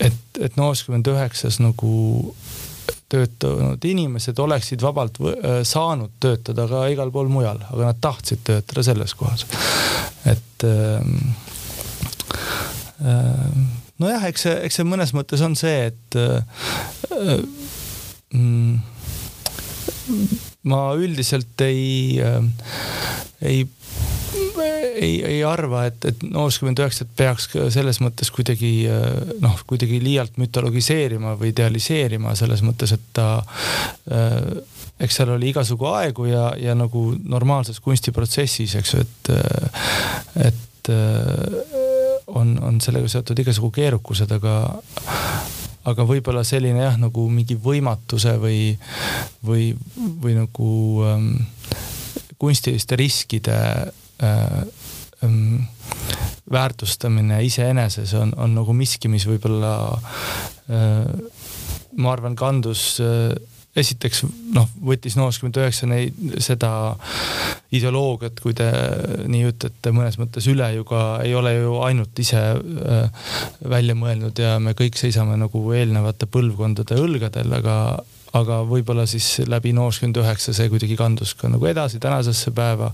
et, 0.00 0.18
et 0.40 0.58
nooskümmend 0.58 1.08
üheksas 1.10 1.60
nagu 1.62 1.92
töötanud 3.12 3.84
inimesed 3.86 4.38
oleksid 4.42 4.82
vabalt 4.82 5.20
äh, 5.22 5.60
saanud 5.66 6.16
töötada 6.22 6.66
ka 6.70 6.86
igal 6.90 7.12
pool 7.14 7.30
mujal, 7.30 7.60
aga 7.70 7.90
nad 7.90 8.00
tahtsid 8.02 8.42
töötada 8.46 8.82
selles 8.86 9.14
kohas. 9.18 9.46
et 10.26 10.66
ähm, 10.66 11.14
äh, 13.04 13.46
nojah, 14.02 14.26
eks 14.30 14.46
see, 14.48 14.58
eks 14.66 14.80
see 14.80 14.88
mõnes 14.88 15.14
mõttes 15.16 15.44
on 15.46 15.54
see, 15.58 15.92
et 15.92 16.18
äh, 16.18 16.42
mm, 18.34 18.78
ma 20.66 20.82
üldiselt 20.98 21.62
ei, 21.62 22.18
ei 23.42 23.62
ei, 24.96 25.20
ei 25.24 25.40
arva, 25.46 25.84
et, 25.90 26.04
et 26.08 26.24
nooskümmend 26.24 26.80
üheksat 26.82 27.10
peaks 27.18 27.50
selles 27.74 28.00
mõttes 28.04 28.32
kuidagi 28.34 28.72
noh, 29.42 29.60
kuidagi 29.68 30.00
liialt 30.02 30.38
mütologiseerima 30.40 31.36
või 31.40 31.52
idealiseerima 31.52 32.34
selles 32.38 32.64
mõttes, 32.66 32.96
et 32.96 33.04
ta 33.16 33.28
äh, 33.42 34.40
eks 35.00 35.20
seal 35.20 35.34
oli 35.36 35.50
igasugu 35.52 35.90
aegu 35.92 36.30
ja, 36.30 36.48
ja 36.60 36.76
nagu 36.78 37.10
normaalses 37.28 37.80
kunstiprotsessis, 37.84 38.78
eks 38.80 38.94
ju, 38.94 39.04
et, 39.04 39.32
et 40.48 40.92
on, 42.26 42.56
on 42.62 42.80
sellega 42.80 43.10
seotud 43.10 43.44
igasugu 43.44 43.70
keerukused, 43.76 44.32
aga 44.38 44.56
aga 45.86 46.06
võib-olla 46.06 46.42
selline 46.46 46.82
jah, 46.82 46.96
nagu 46.98 47.28
mingi 47.30 47.56
võimatuse 47.62 48.34
või, 48.42 48.72
või, 49.46 49.68
või 49.94 50.34
nagu 50.34 50.70
ähm, 51.06 51.28
kunstiliste 52.42 52.98
riskide 52.98 53.58
äh, 54.18 54.56
ähm, 55.24 55.66
väärtustamine 56.52 57.42
iseeneses 57.46 58.14
on, 58.14 58.34
on 58.36 58.54
nagu 58.58 58.74
miski, 58.76 59.10
mis 59.12 59.26
võib-olla 59.28 59.74
äh, 60.70 61.04
ma 61.96 62.12
arvan, 62.12 62.36
kandus 62.38 62.96
äh, 63.02 63.34
esiteks 63.76 64.22
noh, 64.56 64.68
võttis 64.88 65.18
nooskümmend 65.18 65.58
üheksa 65.60 65.88
neid, 65.88 66.16
seda 66.42 66.70
ideoloogiat, 67.76 68.40
kui 68.40 68.54
te 68.56 68.68
nii 69.28 69.50
ütlete, 69.50 69.92
mõnes 69.92 70.16
mõttes 70.20 70.46
üle 70.48 70.68
ju 70.78 70.86
ka 70.88 71.02
ei 71.24 71.34
ole 71.36 71.52
ju 71.58 71.76
ainult 71.84 72.22
ise 72.22 72.42
äh, 72.56 73.32
välja 73.68 73.96
mõelnud 73.98 74.38
ja 74.40 74.56
me 74.62 74.76
kõik 74.78 74.96
seisame 75.00 75.36
nagu 75.40 75.64
eelnevate 75.76 76.28
põlvkondade 76.30 76.98
õlgadel, 77.02 77.52
aga 77.58 77.76
aga 78.34 78.60
võib-olla 78.66 79.06
siis 79.08 79.42
läbi 79.48 79.72
nooskümmend 79.76 80.18
üheksa 80.20 80.54
see 80.56 80.68
kuidagi 80.72 80.96
kandus 80.98 81.34
ka 81.38 81.50
nagu 81.50 81.66
edasi 81.68 82.00
tänasesse 82.02 82.52
päeva. 82.56 82.90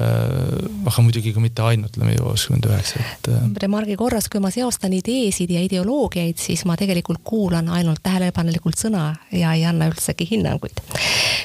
Äh, 0.00 0.86
aga 0.86 1.04
muidugi 1.04 1.32
ka 1.34 1.42
mitte 1.42 1.64
ainult 1.66 1.96
läbi 2.00 2.16
nooskümmend 2.20 2.68
üheksa, 2.70 3.02
et. 3.02 3.30
Äh, 3.32 3.48
remargi 3.62 3.96
korras, 4.00 4.30
kui 4.32 4.42
ma 4.42 4.52
seostan 4.54 4.94
ideesid 4.96 5.50
ja 5.54 5.62
ideoloogiaid, 5.64 6.38
siis 6.40 6.64
ma 6.68 6.76
tegelikult 6.80 7.22
kuulan 7.24 7.68
ainult 7.72 8.02
tähelepanelikult 8.04 8.78
sõna 8.80 9.10
ja 9.34 9.54
ei 9.56 9.66
anna 9.68 9.90
üldsegi 9.90 10.28
hinnanguid. 10.30 10.82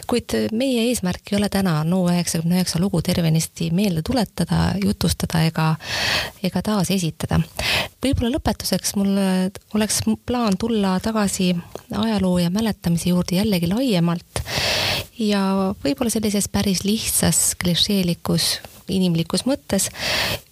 kuid 0.07 0.36
meie 0.53 0.86
eesmärk 0.89 1.32
ei 1.32 1.39
ole 1.39 1.49
täna 1.49 1.80
NO 1.88 2.03
üheksakümne 2.11 2.59
üheksa 2.59 2.80
lugu 2.80 3.01
tervenisti 3.01 3.71
meelde 3.73 4.03
tuletada, 4.05 4.76
jutustada 4.84 5.41
ega, 5.47 5.73
ega 6.43 6.61
taasesitada. 6.61 7.41
võib-olla 8.05 8.36
lõpetuseks 8.38 8.95
mul 8.99 9.17
oleks 9.73 10.01
plaan 10.26 10.57
tulla 10.59 10.99
tagasi 10.99 11.55
ajaloo 11.91 12.38
ja 12.39 12.49
mäletamise 12.53 13.09
juurde 13.09 13.14
juurde 13.16 13.39
jällegi 13.39 13.72
laiemalt 13.72 14.43
ja 15.20 15.41
võib-olla 15.84 16.11
sellises 16.11 16.47
päris 16.51 16.84
lihtsas 16.88 17.53
klišeelikus 17.61 18.55
inimlikus 18.88 19.45
mõttes. 19.45 19.89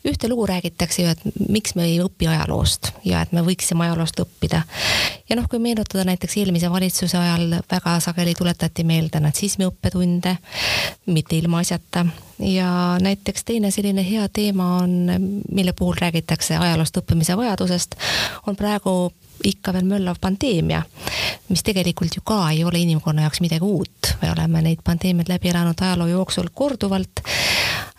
ühte 0.05 0.27
lugu 0.29 0.45
räägitakse 0.45 1.03
ju, 1.03 1.09
et 1.09 1.49
miks 1.49 1.75
me 1.75 1.85
ei 1.85 1.99
õpi 2.01 2.27
ajaloost 2.27 2.91
ja 3.05 3.21
et 3.21 3.31
me 3.31 3.43
võiksime 3.45 3.85
ajaloost 3.85 4.19
õppida. 4.19 4.63
ja 5.29 5.35
noh, 5.35 5.47
kui 5.49 5.59
meenutada 5.59 6.03
näiteks 6.03 6.37
eelmise 6.37 6.71
valitsuse 6.71 7.17
ajal 7.17 7.59
väga 7.71 7.99
sageli 7.99 8.33
tuletati 8.35 8.83
meelde 8.83 9.19
natsismi 9.19 9.65
õppetunde, 9.65 10.37
mitte 11.05 11.37
ilmaasjata. 11.37 12.05
ja 12.39 12.97
näiteks 13.01 13.43
teine 13.43 13.71
selline 13.71 14.09
hea 14.09 14.27
teema 14.29 14.77
on, 14.77 15.11
mille 15.51 15.73
puhul 15.73 15.95
räägitakse 15.99 16.57
ajaloost 16.57 16.97
õppimise 16.97 17.37
vajadusest, 17.37 17.95
on 18.47 18.55
praegu 18.55 19.13
ikka 19.43 19.73
veel 19.73 19.85
möllav 19.87 20.19
pandeemia, 20.21 20.81
mis 21.49 21.63
tegelikult 21.63 22.15
ju 22.15 22.23
ka 22.25 22.39
ei 22.51 22.63
ole 22.63 22.79
inimkonna 22.79 23.25
jaoks 23.25 23.41
midagi 23.43 23.65
uut, 23.65 24.13
me 24.21 24.31
oleme 24.31 24.61
neid 24.61 24.83
pandeemiaid 24.83 25.31
läbi 25.31 25.51
elanud 25.51 25.81
ajaloo 25.81 26.07
jooksul 26.07 26.49
korduvalt, 26.53 27.23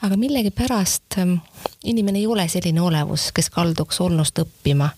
aga 0.03 0.16
millegipärast 0.16 1.18
ähm, 1.18 1.36
inimene 1.84 2.18
ei 2.18 2.26
ole 2.26 2.49
selline 2.49 2.80
olevus, 2.80 3.30
kes 3.32 3.51
kalduks 3.51 4.01
olnust 4.01 4.38
õppima. 4.42 4.90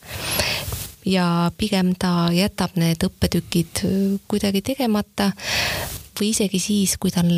Ja 1.07 1.53
pigem 1.59 1.93
ta 1.99 2.33
jätab 2.35 2.75
need 2.81 3.05
õppetükid 3.07 3.85
äh, 3.85 3.95
kuidagi 4.29 4.63
tegemata 4.73 5.31
või 6.17 6.33
isegi 6.33 6.59
siis, 6.59 6.97
kui 6.99 7.13
tal 7.15 7.31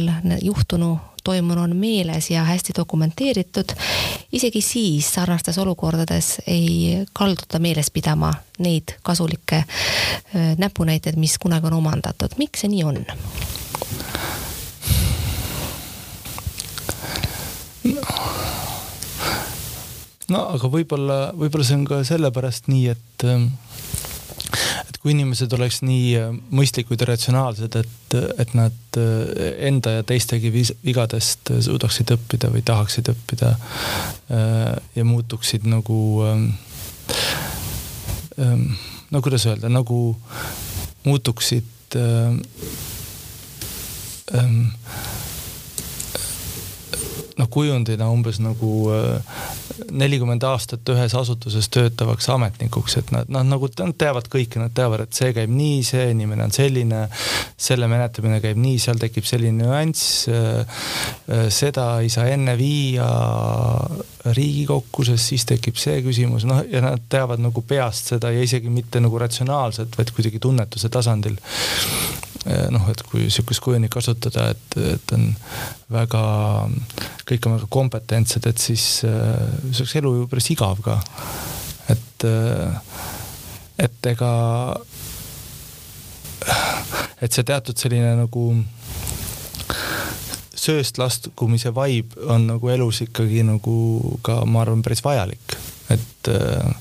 juhtunu 0.42 0.96
toimunu 1.24 1.62
on 1.66 1.76
meeles 1.76 2.30
ja 2.30 2.44
hästi 2.44 2.72
dokumenteeritud, 2.76 3.74
isegi 4.32 4.60
siis 4.60 5.14
sarnastes 5.14 5.58
olukordades 5.58 6.38
ei 6.46 7.04
kalduta 7.12 7.58
meeles 7.58 7.90
pidama 7.90 8.34
neid 8.58 8.98
kasulikke 9.02 9.64
näpunäiteid, 10.58 11.16
mis 11.16 11.38
kunagi 11.38 11.66
on 11.66 11.72
omandatud. 11.72 12.36
miks 12.38 12.60
see 12.60 12.68
nii 12.68 12.84
on? 12.84 13.04
no 20.28 20.44
aga 20.54 20.68
võib-olla, 20.68 21.18
võib-olla 21.36 21.64
see 21.64 21.78
on 21.78 21.88
ka 21.88 22.02
sellepärast 22.04 22.68
nii, 22.68 22.88
et 22.92 23.26
et 24.98 25.02
kui 25.04 25.12
inimesed 25.14 25.52
oleks 25.54 25.78
nii 25.86 26.06
äh, 26.18 26.32
mõistlikud 26.50 26.98
ja 26.98 27.06
ratsionaalsed, 27.12 27.76
et, 27.78 28.14
et 28.42 28.54
nad 28.58 28.98
äh, 28.98 29.52
enda 29.68 29.98
ja 29.98 30.02
teistegi 30.02 30.50
vigadest 30.50 31.52
suudaksid 31.54 32.10
õppida 32.16 32.50
või 32.50 32.64
tahaksid 32.66 33.12
õppida 33.12 33.52
äh, 33.54 34.74
ja 34.98 35.04
muutuksid 35.06 35.68
nagu 35.70 35.98
ähm, 36.26 36.48
ähm, 38.42 38.74
no 39.10 39.22
kuidas 39.22 39.46
öelda, 39.46 39.70
nagu 39.70 40.16
muutuksid 41.06 41.94
ähm, 41.94 42.42
noh, 47.38 47.48
kujundina 47.48 48.10
umbes 48.10 48.42
nagu 48.42 48.90
nelikümmend 49.90 50.44
aastat 50.48 50.88
ühes 50.92 51.14
asutuses 51.18 51.68
töötavaks 51.74 52.28
ametnikuks, 52.34 52.98
et 53.00 53.12
nad 53.14 53.30
noh, 53.32 53.44
nagu 53.46 53.70
nad 53.78 53.96
teavad 53.98 54.28
kõike, 54.32 54.60
nad 54.62 54.74
teavad, 54.76 55.04
et 55.06 55.16
see 55.18 55.32
käib 55.36 55.52
nii, 55.52 55.82
see 55.86 56.10
inimene 56.14 56.46
on 56.48 56.54
selline, 56.54 57.04
selle 57.68 57.88
menetlemine 57.90 58.40
käib 58.44 58.60
nii, 58.60 58.78
seal 58.82 59.00
tekib 59.00 59.26
selline 59.28 59.64
nüanss. 59.64 60.28
seda 61.54 61.88
ei 62.04 62.12
saa 62.12 62.28
enne 62.32 62.56
viia 62.58 63.08
Riigikokku, 64.28 65.06
sest 65.08 65.30
siis 65.30 65.46
tekib 65.48 65.78
see 65.80 66.02
küsimus, 66.04 66.44
noh 66.48 66.64
ja 66.68 66.82
nad 66.84 67.04
teavad 67.10 67.40
nagu 67.40 67.62
peast 67.64 68.12
seda 68.12 68.32
ja 68.34 68.42
isegi 68.44 68.70
mitte 68.72 69.00
nagu 69.00 69.20
ratsionaalselt, 69.20 69.94
vaid 69.96 70.12
kuidagi 70.16 70.42
tunnetuse 70.42 70.90
tasandil 70.92 71.38
noh, 72.72 72.86
et 72.92 73.02
kui 73.08 73.28
sihukest 73.28 73.62
kujundit 73.64 73.92
kasutada, 73.92 74.48
et, 74.54 74.78
et 74.94 75.14
on 75.16 75.26
väga, 75.92 76.22
kõik 77.28 77.48
on 77.48 77.58
väga 77.58 77.68
kompetentsed, 77.72 78.48
et 78.48 78.62
siis 78.62 78.86
äh, 79.08 79.36
see 79.70 79.84
oleks 79.84 79.96
elu 80.00 80.14
ju 80.20 80.28
päris 80.30 80.50
igav 80.54 80.82
ka. 80.84 80.98
et 81.92 82.28
äh,, 82.28 82.80
et 83.78 84.06
ega, 84.10 84.32
et 87.22 87.30
see 87.30 87.46
teatud 87.46 87.78
selline 87.78 88.16
nagu 88.18 88.48
sööst 90.58 90.98
laskumise 90.98 91.70
vibe 91.76 92.18
on 92.32 92.48
nagu 92.50 92.72
elus 92.72 93.02
ikkagi 93.06 93.44
nagu 93.46 93.76
ka, 94.26 94.42
ma 94.50 94.64
arvan, 94.64 94.82
päris 94.82 95.04
vajalik, 95.04 95.54
et 95.94 96.32
äh, 96.34 96.72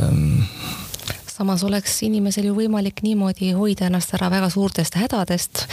ähm, 0.00 0.46
samas 1.36 1.64
oleks 1.66 1.98
inimesel 2.06 2.48
ju 2.48 2.54
võimalik 2.56 3.02
niimoodi 3.04 3.52
hoida 3.56 3.90
ennast 3.90 4.14
ära 4.16 4.30
väga 4.32 4.48
suurtest 4.52 4.96
hädadest, 4.96 5.66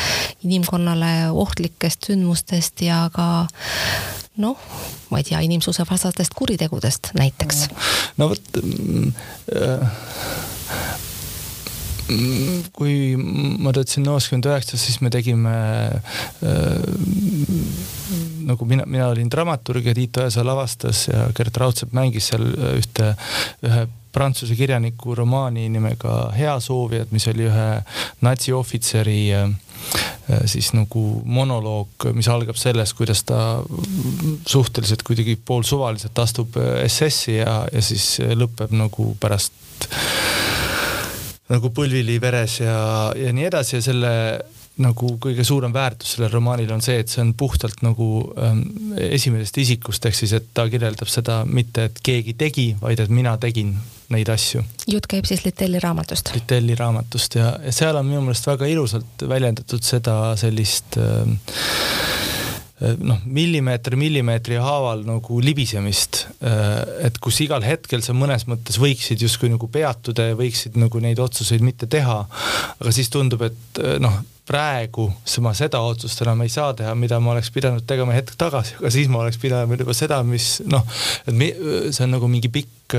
inimkonnale 0.44 1.32
ohtlikest 1.32 2.10
sündmustest 2.10 2.84
ja 2.84 3.06
ka 3.14 3.46
noh, 4.44 4.60
ma 5.12 5.22
ei 5.22 5.28
tea, 5.28 5.40
inimsusevastastest 5.46 6.36
kuritegudest 6.36 7.14
näiteks. 7.20 7.68
no 8.18 8.30
vot 8.34 8.60
äh, 9.54 9.96
kui 12.76 13.16
ma 13.16 13.72
töötasin 13.72 14.04
nooskümmend 14.04 14.50
üheksa, 14.52 14.78
siis 14.78 15.00
me 15.02 15.10
tegime 15.14 15.56
äh, 15.94 16.84
nagu 18.44 18.68
mina, 18.68 18.84
mina 18.90 19.08
olin 19.14 19.32
dramaturg 19.32 19.88
ja 19.88 19.96
Tiit 19.96 20.20
Õesoo 20.26 20.44
lavastas 20.46 21.08
ja 21.08 21.30
Gert 21.38 21.58
Raudsepp 21.62 21.96
mängis 21.96 22.34
seal 22.34 22.50
ühte, 22.76 23.14
ühe 23.64 23.88
prantsuse 24.14 24.56
kirjaniku 24.56 25.16
romaani 25.16 25.68
nimega 25.74 26.32
Hea 26.38 26.54
soovijad, 26.62 27.12
mis 27.12 27.28
oli 27.32 27.48
ühe 27.50 27.68
natsiohvitseri 28.26 29.20
äh, 29.34 29.50
äh, 29.50 30.44
siis 30.46 30.72
nagu 30.78 31.04
monoloog, 31.26 32.10
mis 32.14 32.30
algab 32.32 32.60
sellest, 32.60 32.96
kuidas 32.98 33.24
ta 33.28 33.40
suhteliselt 34.48 35.04
kuidagi 35.08 35.38
poolsuvaliselt 35.46 36.20
astub 36.24 36.58
äh, 36.62 36.86
SS-i 36.88 37.40
ja, 37.42 37.64
ja 37.74 37.86
siis 37.86 38.18
lõpeb 38.38 38.76
nagu 38.78 39.14
pärast 39.20 39.54
nagu 41.52 41.70
põlvili 41.76 42.20
veres 42.22 42.62
ja, 42.62 42.78
ja 43.20 43.34
nii 43.36 43.50
edasi 43.50 43.78
ja 43.78 43.86
selle 43.86 44.14
nagu 44.82 45.12
kõige 45.22 45.46
suurem 45.46 45.74
väärtus 45.74 46.16
sellel 46.16 46.32
romaanil 46.34 46.72
on 46.74 46.82
see, 46.82 46.98
et 47.04 47.12
see 47.12 47.22
on 47.22 47.34
puhtalt 47.38 47.84
nagu 47.86 48.08
ähm, 48.42 48.64
esimesest 48.98 49.60
isikust, 49.62 50.06
ehk 50.10 50.18
siis, 50.18 50.34
et 50.38 50.48
ta 50.54 50.66
kirjeldab 50.72 51.12
seda 51.12 51.44
mitte, 51.46 51.90
et 51.90 52.02
keegi 52.04 52.34
tegi, 52.40 52.68
vaid 52.82 53.04
et 53.04 53.14
mina 53.14 53.36
tegin 53.42 53.76
neid 54.14 54.30
asju. 54.34 54.64
jutt 54.90 55.08
käib 55.10 55.30
siis 55.30 55.46
Litelli 55.46 55.82
raamatust? 55.84 56.34
Litelli 56.34 56.76
raamatust 56.80 57.38
ja, 57.38 57.54
ja 57.64 57.76
seal 57.76 57.98
on 58.02 58.10
minu 58.10 58.26
meelest 58.26 58.50
väga 58.50 58.70
ilusalt 58.70 59.28
väljendatud 59.30 59.86
seda 59.86 60.18
sellist 60.42 60.98
äh, 61.02 62.24
Äh, 62.84 62.96
noh, 63.00 63.22
millimeeter 63.26 63.96
millimeetri 64.00 64.58
haaval 64.62 65.04
nagu 65.08 65.40
libisemist. 65.44 66.24
Äh, 66.44 67.08
et 67.08 67.20
kus 67.24 67.40
igal 67.46 67.64
hetkel 67.66 68.04
sa 68.04 68.16
mõnes 68.18 68.48
mõttes 68.50 68.80
võiksid 68.82 69.24
justkui 69.24 69.52
nagu 69.54 69.70
peatuda 69.72 70.32
ja 70.32 70.40
võiksid 70.40 70.78
nagu 70.82 71.02
neid 71.04 71.22
otsuseid 71.24 71.64
mitte 71.64 71.88
teha. 71.88 72.24
aga 72.80 72.96
siis 72.96 73.12
tundub, 73.14 73.46
et 73.46 73.82
äh, 73.82 74.00
noh, 74.04 74.20
praegu 74.48 75.08
ma 75.44 75.54
seda 75.56 75.80
otsust 75.88 76.22
enam 76.26 76.42
ei 76.44 76.52
saa 76.52 76.74
teha, 76.76 76.92
mida 77.00 77.20
ma 77.24 77.32
oleks 77.32 77.50
pidanud 77.56 77.86
tegema 77.88 78.16
hetk 78.16 78.36
tagasi, 78.40 78.76
aga 78.80 78.92
siis 78.92 79.08
ma 79.12 79.22
oleks 79.24 79.40
pidanud 79.40 79.80
juba 79.80 79.96
seda, 79.96 80.20
mis 80.28 80.58
noh, 80.68 80.84
et 81.24 81.36
mi, 81.38 81.48
see 81.96 82.04
on 82.04 82.12
nagu 82.18 82.28
mingi 82.32 82.52
pikk, 82.52 82.98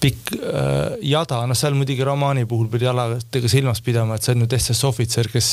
pikk 0.00 0.32
äh, 0.38 0.94
jada, 1.10 1.42
noh, 1.50 1.58
seal 1.58 1.74
muidugi 1.78 2.06
romaani 2.06 2.46
puhul 2.50 2.70
pidi 2.70 2.86
jaladega 2.86 3.50
silmas 3.50 3.82
pidama, 3.84 4.16
et 4.16 4.26
see 4.26 4.36
on 4.36 4.46
ju 4.46 4.50
SS 4.60 4.86
ohvitser, 4.92 5.30
kes 5.32 5.50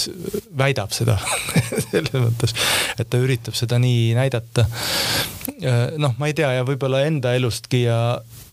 väidab 0.57 0.93
seda 0.95 1.18
selles 1.88 2.13
mõttes, 2.13 2.53
et 2.97 3.09
ta 3.09 3.22
üritab 3.22 3.57
seda 3.57 3.82
nii 3.82 4.13
näidata. 4.18 4.68
Äh, 5.57 5.84
noh, 5.97 6.13
ma 6.22 6.30
ei 6.30 6.38
tea 6.38 6.53
ja 6.59 6.68
võib-olla 6.68 7.01
enda 7.09 7.34
elustki 7.38 7.88
ja, 7.88 8.01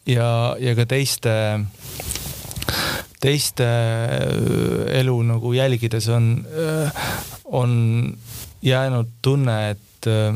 ja, 0.09 0.29
ja 0.61 0.77
ka 0.81 0.89
teiste 0.89 1.35
teiste 3.21 3.65
äh, 3.67 4.99
elu 5.01 5.17
nagu 5.23 5.53
jälgides 5.53 6.09
on, 6.09 6.47
äh, 6.51 6.93
on 7.45 7.73
jäänud 8.62 9.09
tunne, 9.23 9.71
et 9.71 10.07
äh, 10.07 10.35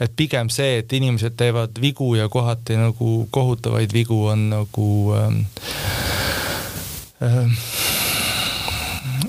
et 0.00 0.12
pigem 0.16 0.50
see, 0.50 0.78
et 0.78 0.92
inimesed 0.92 1.34
teevad 1.38 1.78
vigu 1.82 2.12
ja 2.14 2.28
kohati 2.30 2.76
nagu 2.78 3.26
kohutavaid 3.34 3.92
vigu, 3.92 4.26
on 4.30 4.50
nagu 4.52 4.88
äh, 5.16 5.32
äh, 7.22 7.87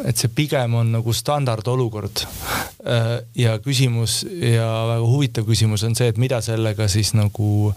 et 0.07 0.19
see 0.19 0.31
pigem 0.35 0.75
on 0.79 0.91
nagu 0.93 1.13
standardolukord. 1.13 2.23
Äh, 2.79 3.09
ja 3.35 3.57
küsimus 3.63 4.21
ja 4.23 4.67
väga 4.93 5.07
huvitav 5.07 5.47
küsimus 5.49 5.83
on 5.87 5.95
see, 5.99 6.09
et 6.11 6.19
mida 6.21 6.39
sellega 6.43 6.87
siis 6.91 7.13
nagu 7.17 7.73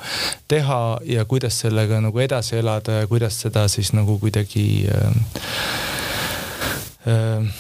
teha 0.50 0.82
ja 1.08 1.24
kuidas 1.28 1.58
sellega 1.64 2.00
nagu 2.04 2.22
edasi 2.22 2.60
elada 2.60 3.02
ja 3.02 3.10
kuidas 3.10 3.40
seda 3.42 3.66
siis 3.72 3.92
nagu 3.96 4.18
kuidagi 4.22 4.86
äh, 4.92 5.16
äh, 7.10 7.50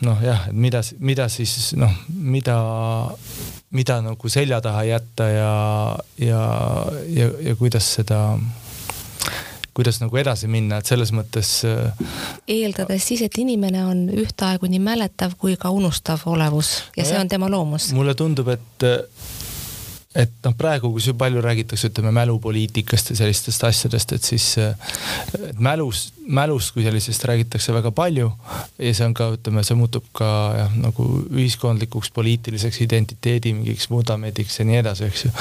noh, 0.00 0.22
jah, 0.24 0.48
et 0.48 0.56
mida, 0.56 0.80
mida 0.98 1.28
siis 1.28 1.74
noh, 1.76 1.92
mida, 2.08 2.56
mida 3.76 4.00
nagu 4.04 4.32
selja 4.32 4.60
taha 4.64 4.86
jätta 4.88 5.28
ja, 5.28 5.52
ja, 6.18 6.42
ja, 7.08 7.30
ja 7.44 7.56
kuidas 7.60 7.92
seda 7.98 8.22
kuidas 9.74 10.00
nagu 10.02 10.16
edasi 10.20 10.48
minna, 10.50 10.80
et 10.80 10.90
selles 10.90 11.12
mõttes. 11.16 11.52
Äh, 11.68 12.08
eeldades 12.48 13.06
siis, 13.06 13.22
et 13.26 13.38
inimene 13.38 13.84
on 13.86 14.06
ühtaegu 14.10 14.70
nii 14.70 14.82
mäletav 14.82 15.36
kui 15.38 15.56
ka 15.60 15.72
unustav 15.74 16.26
olevus 16.30 16.76
ja 16.96 17.06
see 17.06 17.20
on 17.20 17.28
tema 17.28 17.50
loomus. 17.50 17.92
mulle 17.96 18.14
tundub, 18.18 18.48
et 18.48 18.88
et 20.10 20.32
noh, 20.42 20.54
praegu, 20.58 20.88
kus 20.90 21.06
ju 21.06 21.14
palju 21.14 21.42
räägitakse, 21.44 21.92
ütleme 21.92 22.10
mälupoliitikast 22.10 23.12
ja 23.12 23.16
sellistest 23.20 23.62
asjadest, 23.68 24.14
et 24.16 24.26
siis 24.26 24.46
et 24.58 25.60
mälus, 25.62 26.08
mälust 26.26 26.74
kui 26.74 26.82
sellisest 26.82 27.24
räägitakse 27.30 27.74
väga 27.76 27.92
palju 27.94 28.26
ja 28.78 28.90
see 28.96 29.06
on 29.06 29.14
ka, 29.14 29.28
ütleme, 29.36 29.62
see 29.66 29.78
muutub 29.78 30.08
ka 30.16 30.30
jah, 30.58 30.74
nagu 30.82 31.06
ühiskondlikuks 31.30 32.10
poliitiliseks 32.16 32.82
identiteedi 32.88 33.54
mingiks 33.54 33.86
vundamendiks 33.90 34.58
ja 34.58 34.66
nii 34.66 34.80
edasi, 34.82 35.06
eks 35.06 35.24
ju. 35.28 35.32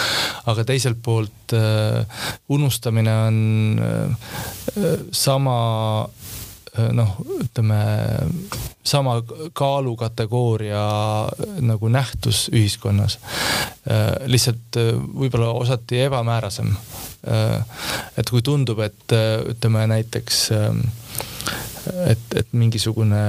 aga 0.53 0.67
teiselt 0.69 1.01
poolt 1.01 1.57
äh, 1.57 2.21
unustamine 2.53 3.17
on 3.25 3.41
äh, 3.81 4.93
sama 5.09 5.57
Äh, 6.05 6.38
noh, 6.93 7.15
ütleme 7.43 7.79
sama 8.83 9.17
kaalukategooria 9.53 10.83
nagu 11.61 11.89
nähtus 11.89 12.47
ühiskonnas. 12.53 13.19
Äh, 13.89 14.13
lihtsalt 14.29 14.79
äh, 14.79 14.93
võib-olla 14.95 15.51
osati 15.53 16.01
ebamäärasem. 16.07 16.75
et 18.17 18.29
kui 18.31 18.39
tundub, 18.41 18.79
et 18.79 19.11
ütleme 19.51 19.81
näiteks 19.91 20.37
et, 22.07 22.35
et 22.35 22.53
mingisugune 22.53 23.19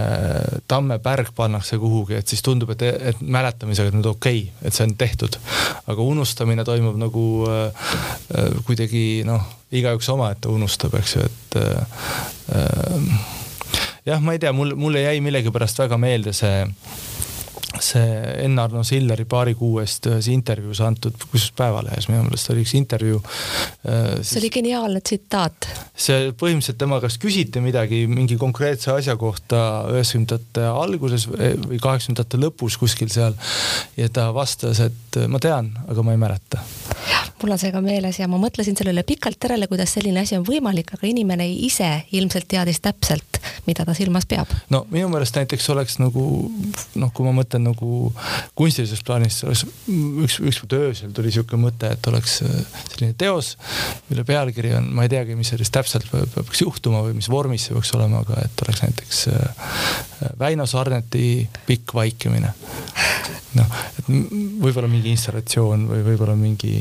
tammepärg 0.69 1.33
pannakse 1.37 1.79
kuhugi, 1.81 2.19
et 2.19 2.29
siis 2.29 2.43
tundub, 2.45 2.71
et, 2.75 2.83
et 3.13 3.21
mäletamisega 3.21 3.95
on 3.95 4.07
okei 4.13 4.43
okay,, 4.45 4.67
et 4.67 4.77
see 4.77 4.87
on 4.87 4.95
tehtud. 4.99 5.39
aga 5.87 6.03
unustamine 6.03 6.65
toimub 6.65 6.99
nagu 7.01 7.25
äh, 7.49 7.91
kuidagi 8.67 9.23
noh, 9.27 9.45
igaüks 9.73 10.09
omaette 10.13 10.51
unustab, 10.53 10.95
eks 11.01 11.17
ju, 11.17 11.27
et 11.27 11.61
äh, 11.61 11.85
jah, 14.07 14.21
ma 14.21 14.35
ei 14.35 14.43
tea, 14.43 14.53
mul, 14.57 14.75
mulle 14.79 15.05
jäi 15.05 15.21
millegipärast 15.25 15.79
väga 15.85 15.99
meelde 16.01 16.35
see 16.37 16.65
see 17.79 18.07
Enn-Arno 18.45 18.83
Silleri 18.87 19.25
paari 19.31 19.55
kuu 19.59 19.79
eest 19.83 20.09
ühes 20.11 20.29
intervjuus 20.33 20.81
antud, 20.85 21.15
kusjuures 21.31 21.53
Päevalehes 21.57 22.09
minu 22.11 22.25
meelest 22.27 22.51
oli 22.53 22.65
üks 22.65 22.75
intervjuu 22.79 23.21
äh,. 23.21 24.19
see 24.27 24.41
oli 24.41 24.51
geniaalne 24.55 25.03
tsitaat. 25.05 25.69
see 25.95 26.33
põhimõtteliselt 26.33 26.81
tema 26.81 27.01
käest 27.03 27.21
küsiti 27.23 27.63
midagi 27.63 28.03
mingi 28.11 28.39
konkreetse 28.41 28.93
asja 28.97 29.17
kohta 29.21 29.63
üheksakümnendate 29.93 30.67
alguses 30.71 31.29
või 31.31 31.79
kaheksakümnendate 31.79 32.43
lõpus 32.43 32.79
kuskil 32.81 33.13
seal 33.13 33.39
ja 33.97 34.09
ta 34.13 34.31
vastas, 34.35 34.83
et 34.83 35.21
ma 35.31 35.39
tean, 35.43 35.71
aga 35.89 36.03
ma 36.07 36.17
ei 36.17 36.21
mäleta. 36.21 36.65
mul 37.43 37.55
on 37.55 37.61
see 37.61 37.73
ka 37.73 37.81
meeles 37.85 38.19
ja 38.19 38.29
ma 38.29 38.41
mõtlesin 38.41 38.77
sellele 38.79 39.05
pikalt 39.07 39.39
järele, 39.47 39.71
kuidas 39.71 39.95
selline 39.95 40.25
asi 40.25 40.37
on 40.39 40.47
võimalik, 40.47 40.95
aga 40.97 41.07
inimene 41.07 41.47
ise 41.53 41.91
ilmselt 42.13 42.49
teadis 42.51 42.83
täpselt, 42.83 43.30
mida 43.67 43.85
ta 43.87 43.95
silmas 43.97 44.27
peab. 44.31 44.51
no 44.71 44.85
minu 44.91 45.11
meelest 45.13 45.37
näiteks 45.37 45.69
oleks 45.75 45.99
nagu 46.01 46.25
noh, 47.01 47.13
kui 47.15 47.27
ma 47.27 47.35
mõtlen 47.37 47.65
nagu 47.71 48.13
kunstilises 48.59 49.03
plaanis 49.07 49.43
oleks 49.47 49.65
üks, 50.25 50.39
ükskord 50.41 50.77
öösel 50.79 51.15
tuli 51.17 51.33
sihuke 51.35 51.59
mõte, 51.61 51.93
et 51.95 52.11
oleks 52.11 52.41
äh, 52.47 52.57
selline 52.93 53.17
teos, 53.19 53.55
mille 54.11 54.25
pealkiri 54.29 54.75
on, 54.79 54.91
ma 54.97 55.07
ei 55.07 55.13
teagi, 55.13 55.37
mis 55.39 55.53
sellest 55.53 55.75
täpselt 55.75 56.09
peaks 56.11 56.65
juhtuma 56.65 57.03
või 57.07 57.17
mis 57.19 57.31
vormis 57.33 57.69
see 57.69 57.77
peaks 57.77 57.93
olema, 57.99 58.23
aga 58.25 58.41
et 58.45 58.65
oleks 58.67 58.85
näiteks 58.87 59.23
äh, 59.33 59.69
Väino 60.41 60.67
Sarneti 60.69 61.49
Pikk 61.67 61.95
vaikimine. 61.97 62.53
noh, 63.59 63.79
et 63.99 64.11
võib-olla 64.63 64.89
mingi 64.91 65.13
installatsioon 65.15 65.89
või 65.91 66.03
võib-olla 66.07 66.37
mingi, 66.39 66.75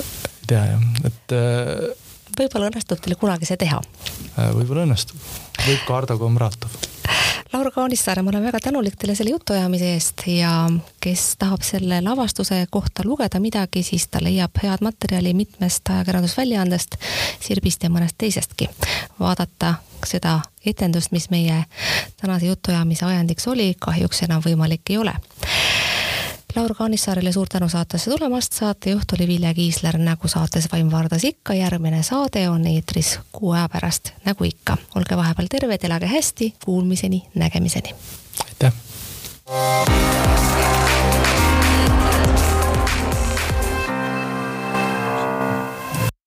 ei 0.00 0.46
tea 0.50 0.64
jah, 0.72 0.86
et 1.06 1.36
äh, 1.36 1.99
võib-olla 2.40 2.70
õnnestub 2.72 3.02
teil 3.04 3.18
kunagi 3.20 3.48
see 3.48 3.60
teha. 3.60 3.82
võib-olla 4.56 4.88
õnnestub, 4.88 5.28
võib 5.66 5.84
ka 5.86 6.00
Ardo 6.00 6.18
Komratov 6.20 6.80
Laura 7.52 7.70
Kaunissaare, 7.70 8.22
ma 8.22 8.30
olen 8.30 8.42
väga 8.42 8.60
tänulik 8.62 8.94
teile 8.94 9.14
selle 9.18 9.32
jutuajamise 9.32 9.88
eest 9.96 10.22
ja 10.30 10.52
kes 11.02 11.24
tahab 11.38 11.64
selle 11.66 11.98
lavastuse 12.04 12.60
kohta 12.70 13.02
lugeda 13.04 13.40
midagi, 13.42 13.82
siis 13.82 14.06
ta 14.06 14.22
leiab 14.22 14.60
head 14.62 14.84
materjali 14.86 15.34
mitmest 15.34 15.90
ajakirjandusväljaandest, 15.90 16.94
Sirbist 17.40 17.82
ja 17.82 17.90
mõnest 17.90 18.14
teisestki. 18.18 18.70
vaadata 19.20 19.74
seda 20.06 20.40
etendust, 20.66 21.10
mis 21.10 21.26
meie 21.30 21.64
tänase 22.20 22.46
jutuajamise 22.46 23.04
ajendiks 23.04 23.48
oli, 23.48 23.74
kahjuks 23.80 24.22
enam 24.22 24.46
võimalik 24.46 24.94
ei 24.94 24.98
ole 24.98 25.18
Laur 26.56 26.74
Kaanissaarile 26.74 27.32
suur 27.32 27.46
tänu 27.48 27.68
saatesse 27.68 28.10
tulemast, 28.10 28.52
saatejuht 28.52 29.12
oli 29.12 29.26
Vilja 29.28 29.54
Kiisler, 29.54 29.98
nagu 29.98 30.28
saates 30.28 30.68
Vaim 30.72 30.90
Vardas 30.90 31.24
ikka, 31.24 31.54
järgmine 31.54 32.02
saade 32.02 32.48
on 32.50 32.66
eetris 32.66 33.18
kuu 33.32 33.52
aja 33.52 33.68
pärast, 33.68 34.12
nagu 34.24 34.44
ikka. 34.44 34.76
olge 34.94 35.16
vahepeal 35.16 35.46
terved, 35.50 35.84
elage 35.84 36.06
hästi, 36.06 36.54
kuulmiseni, 36.64 37.22
nägemiseni. 37.34 37.94
aitäh. 38.46 38.72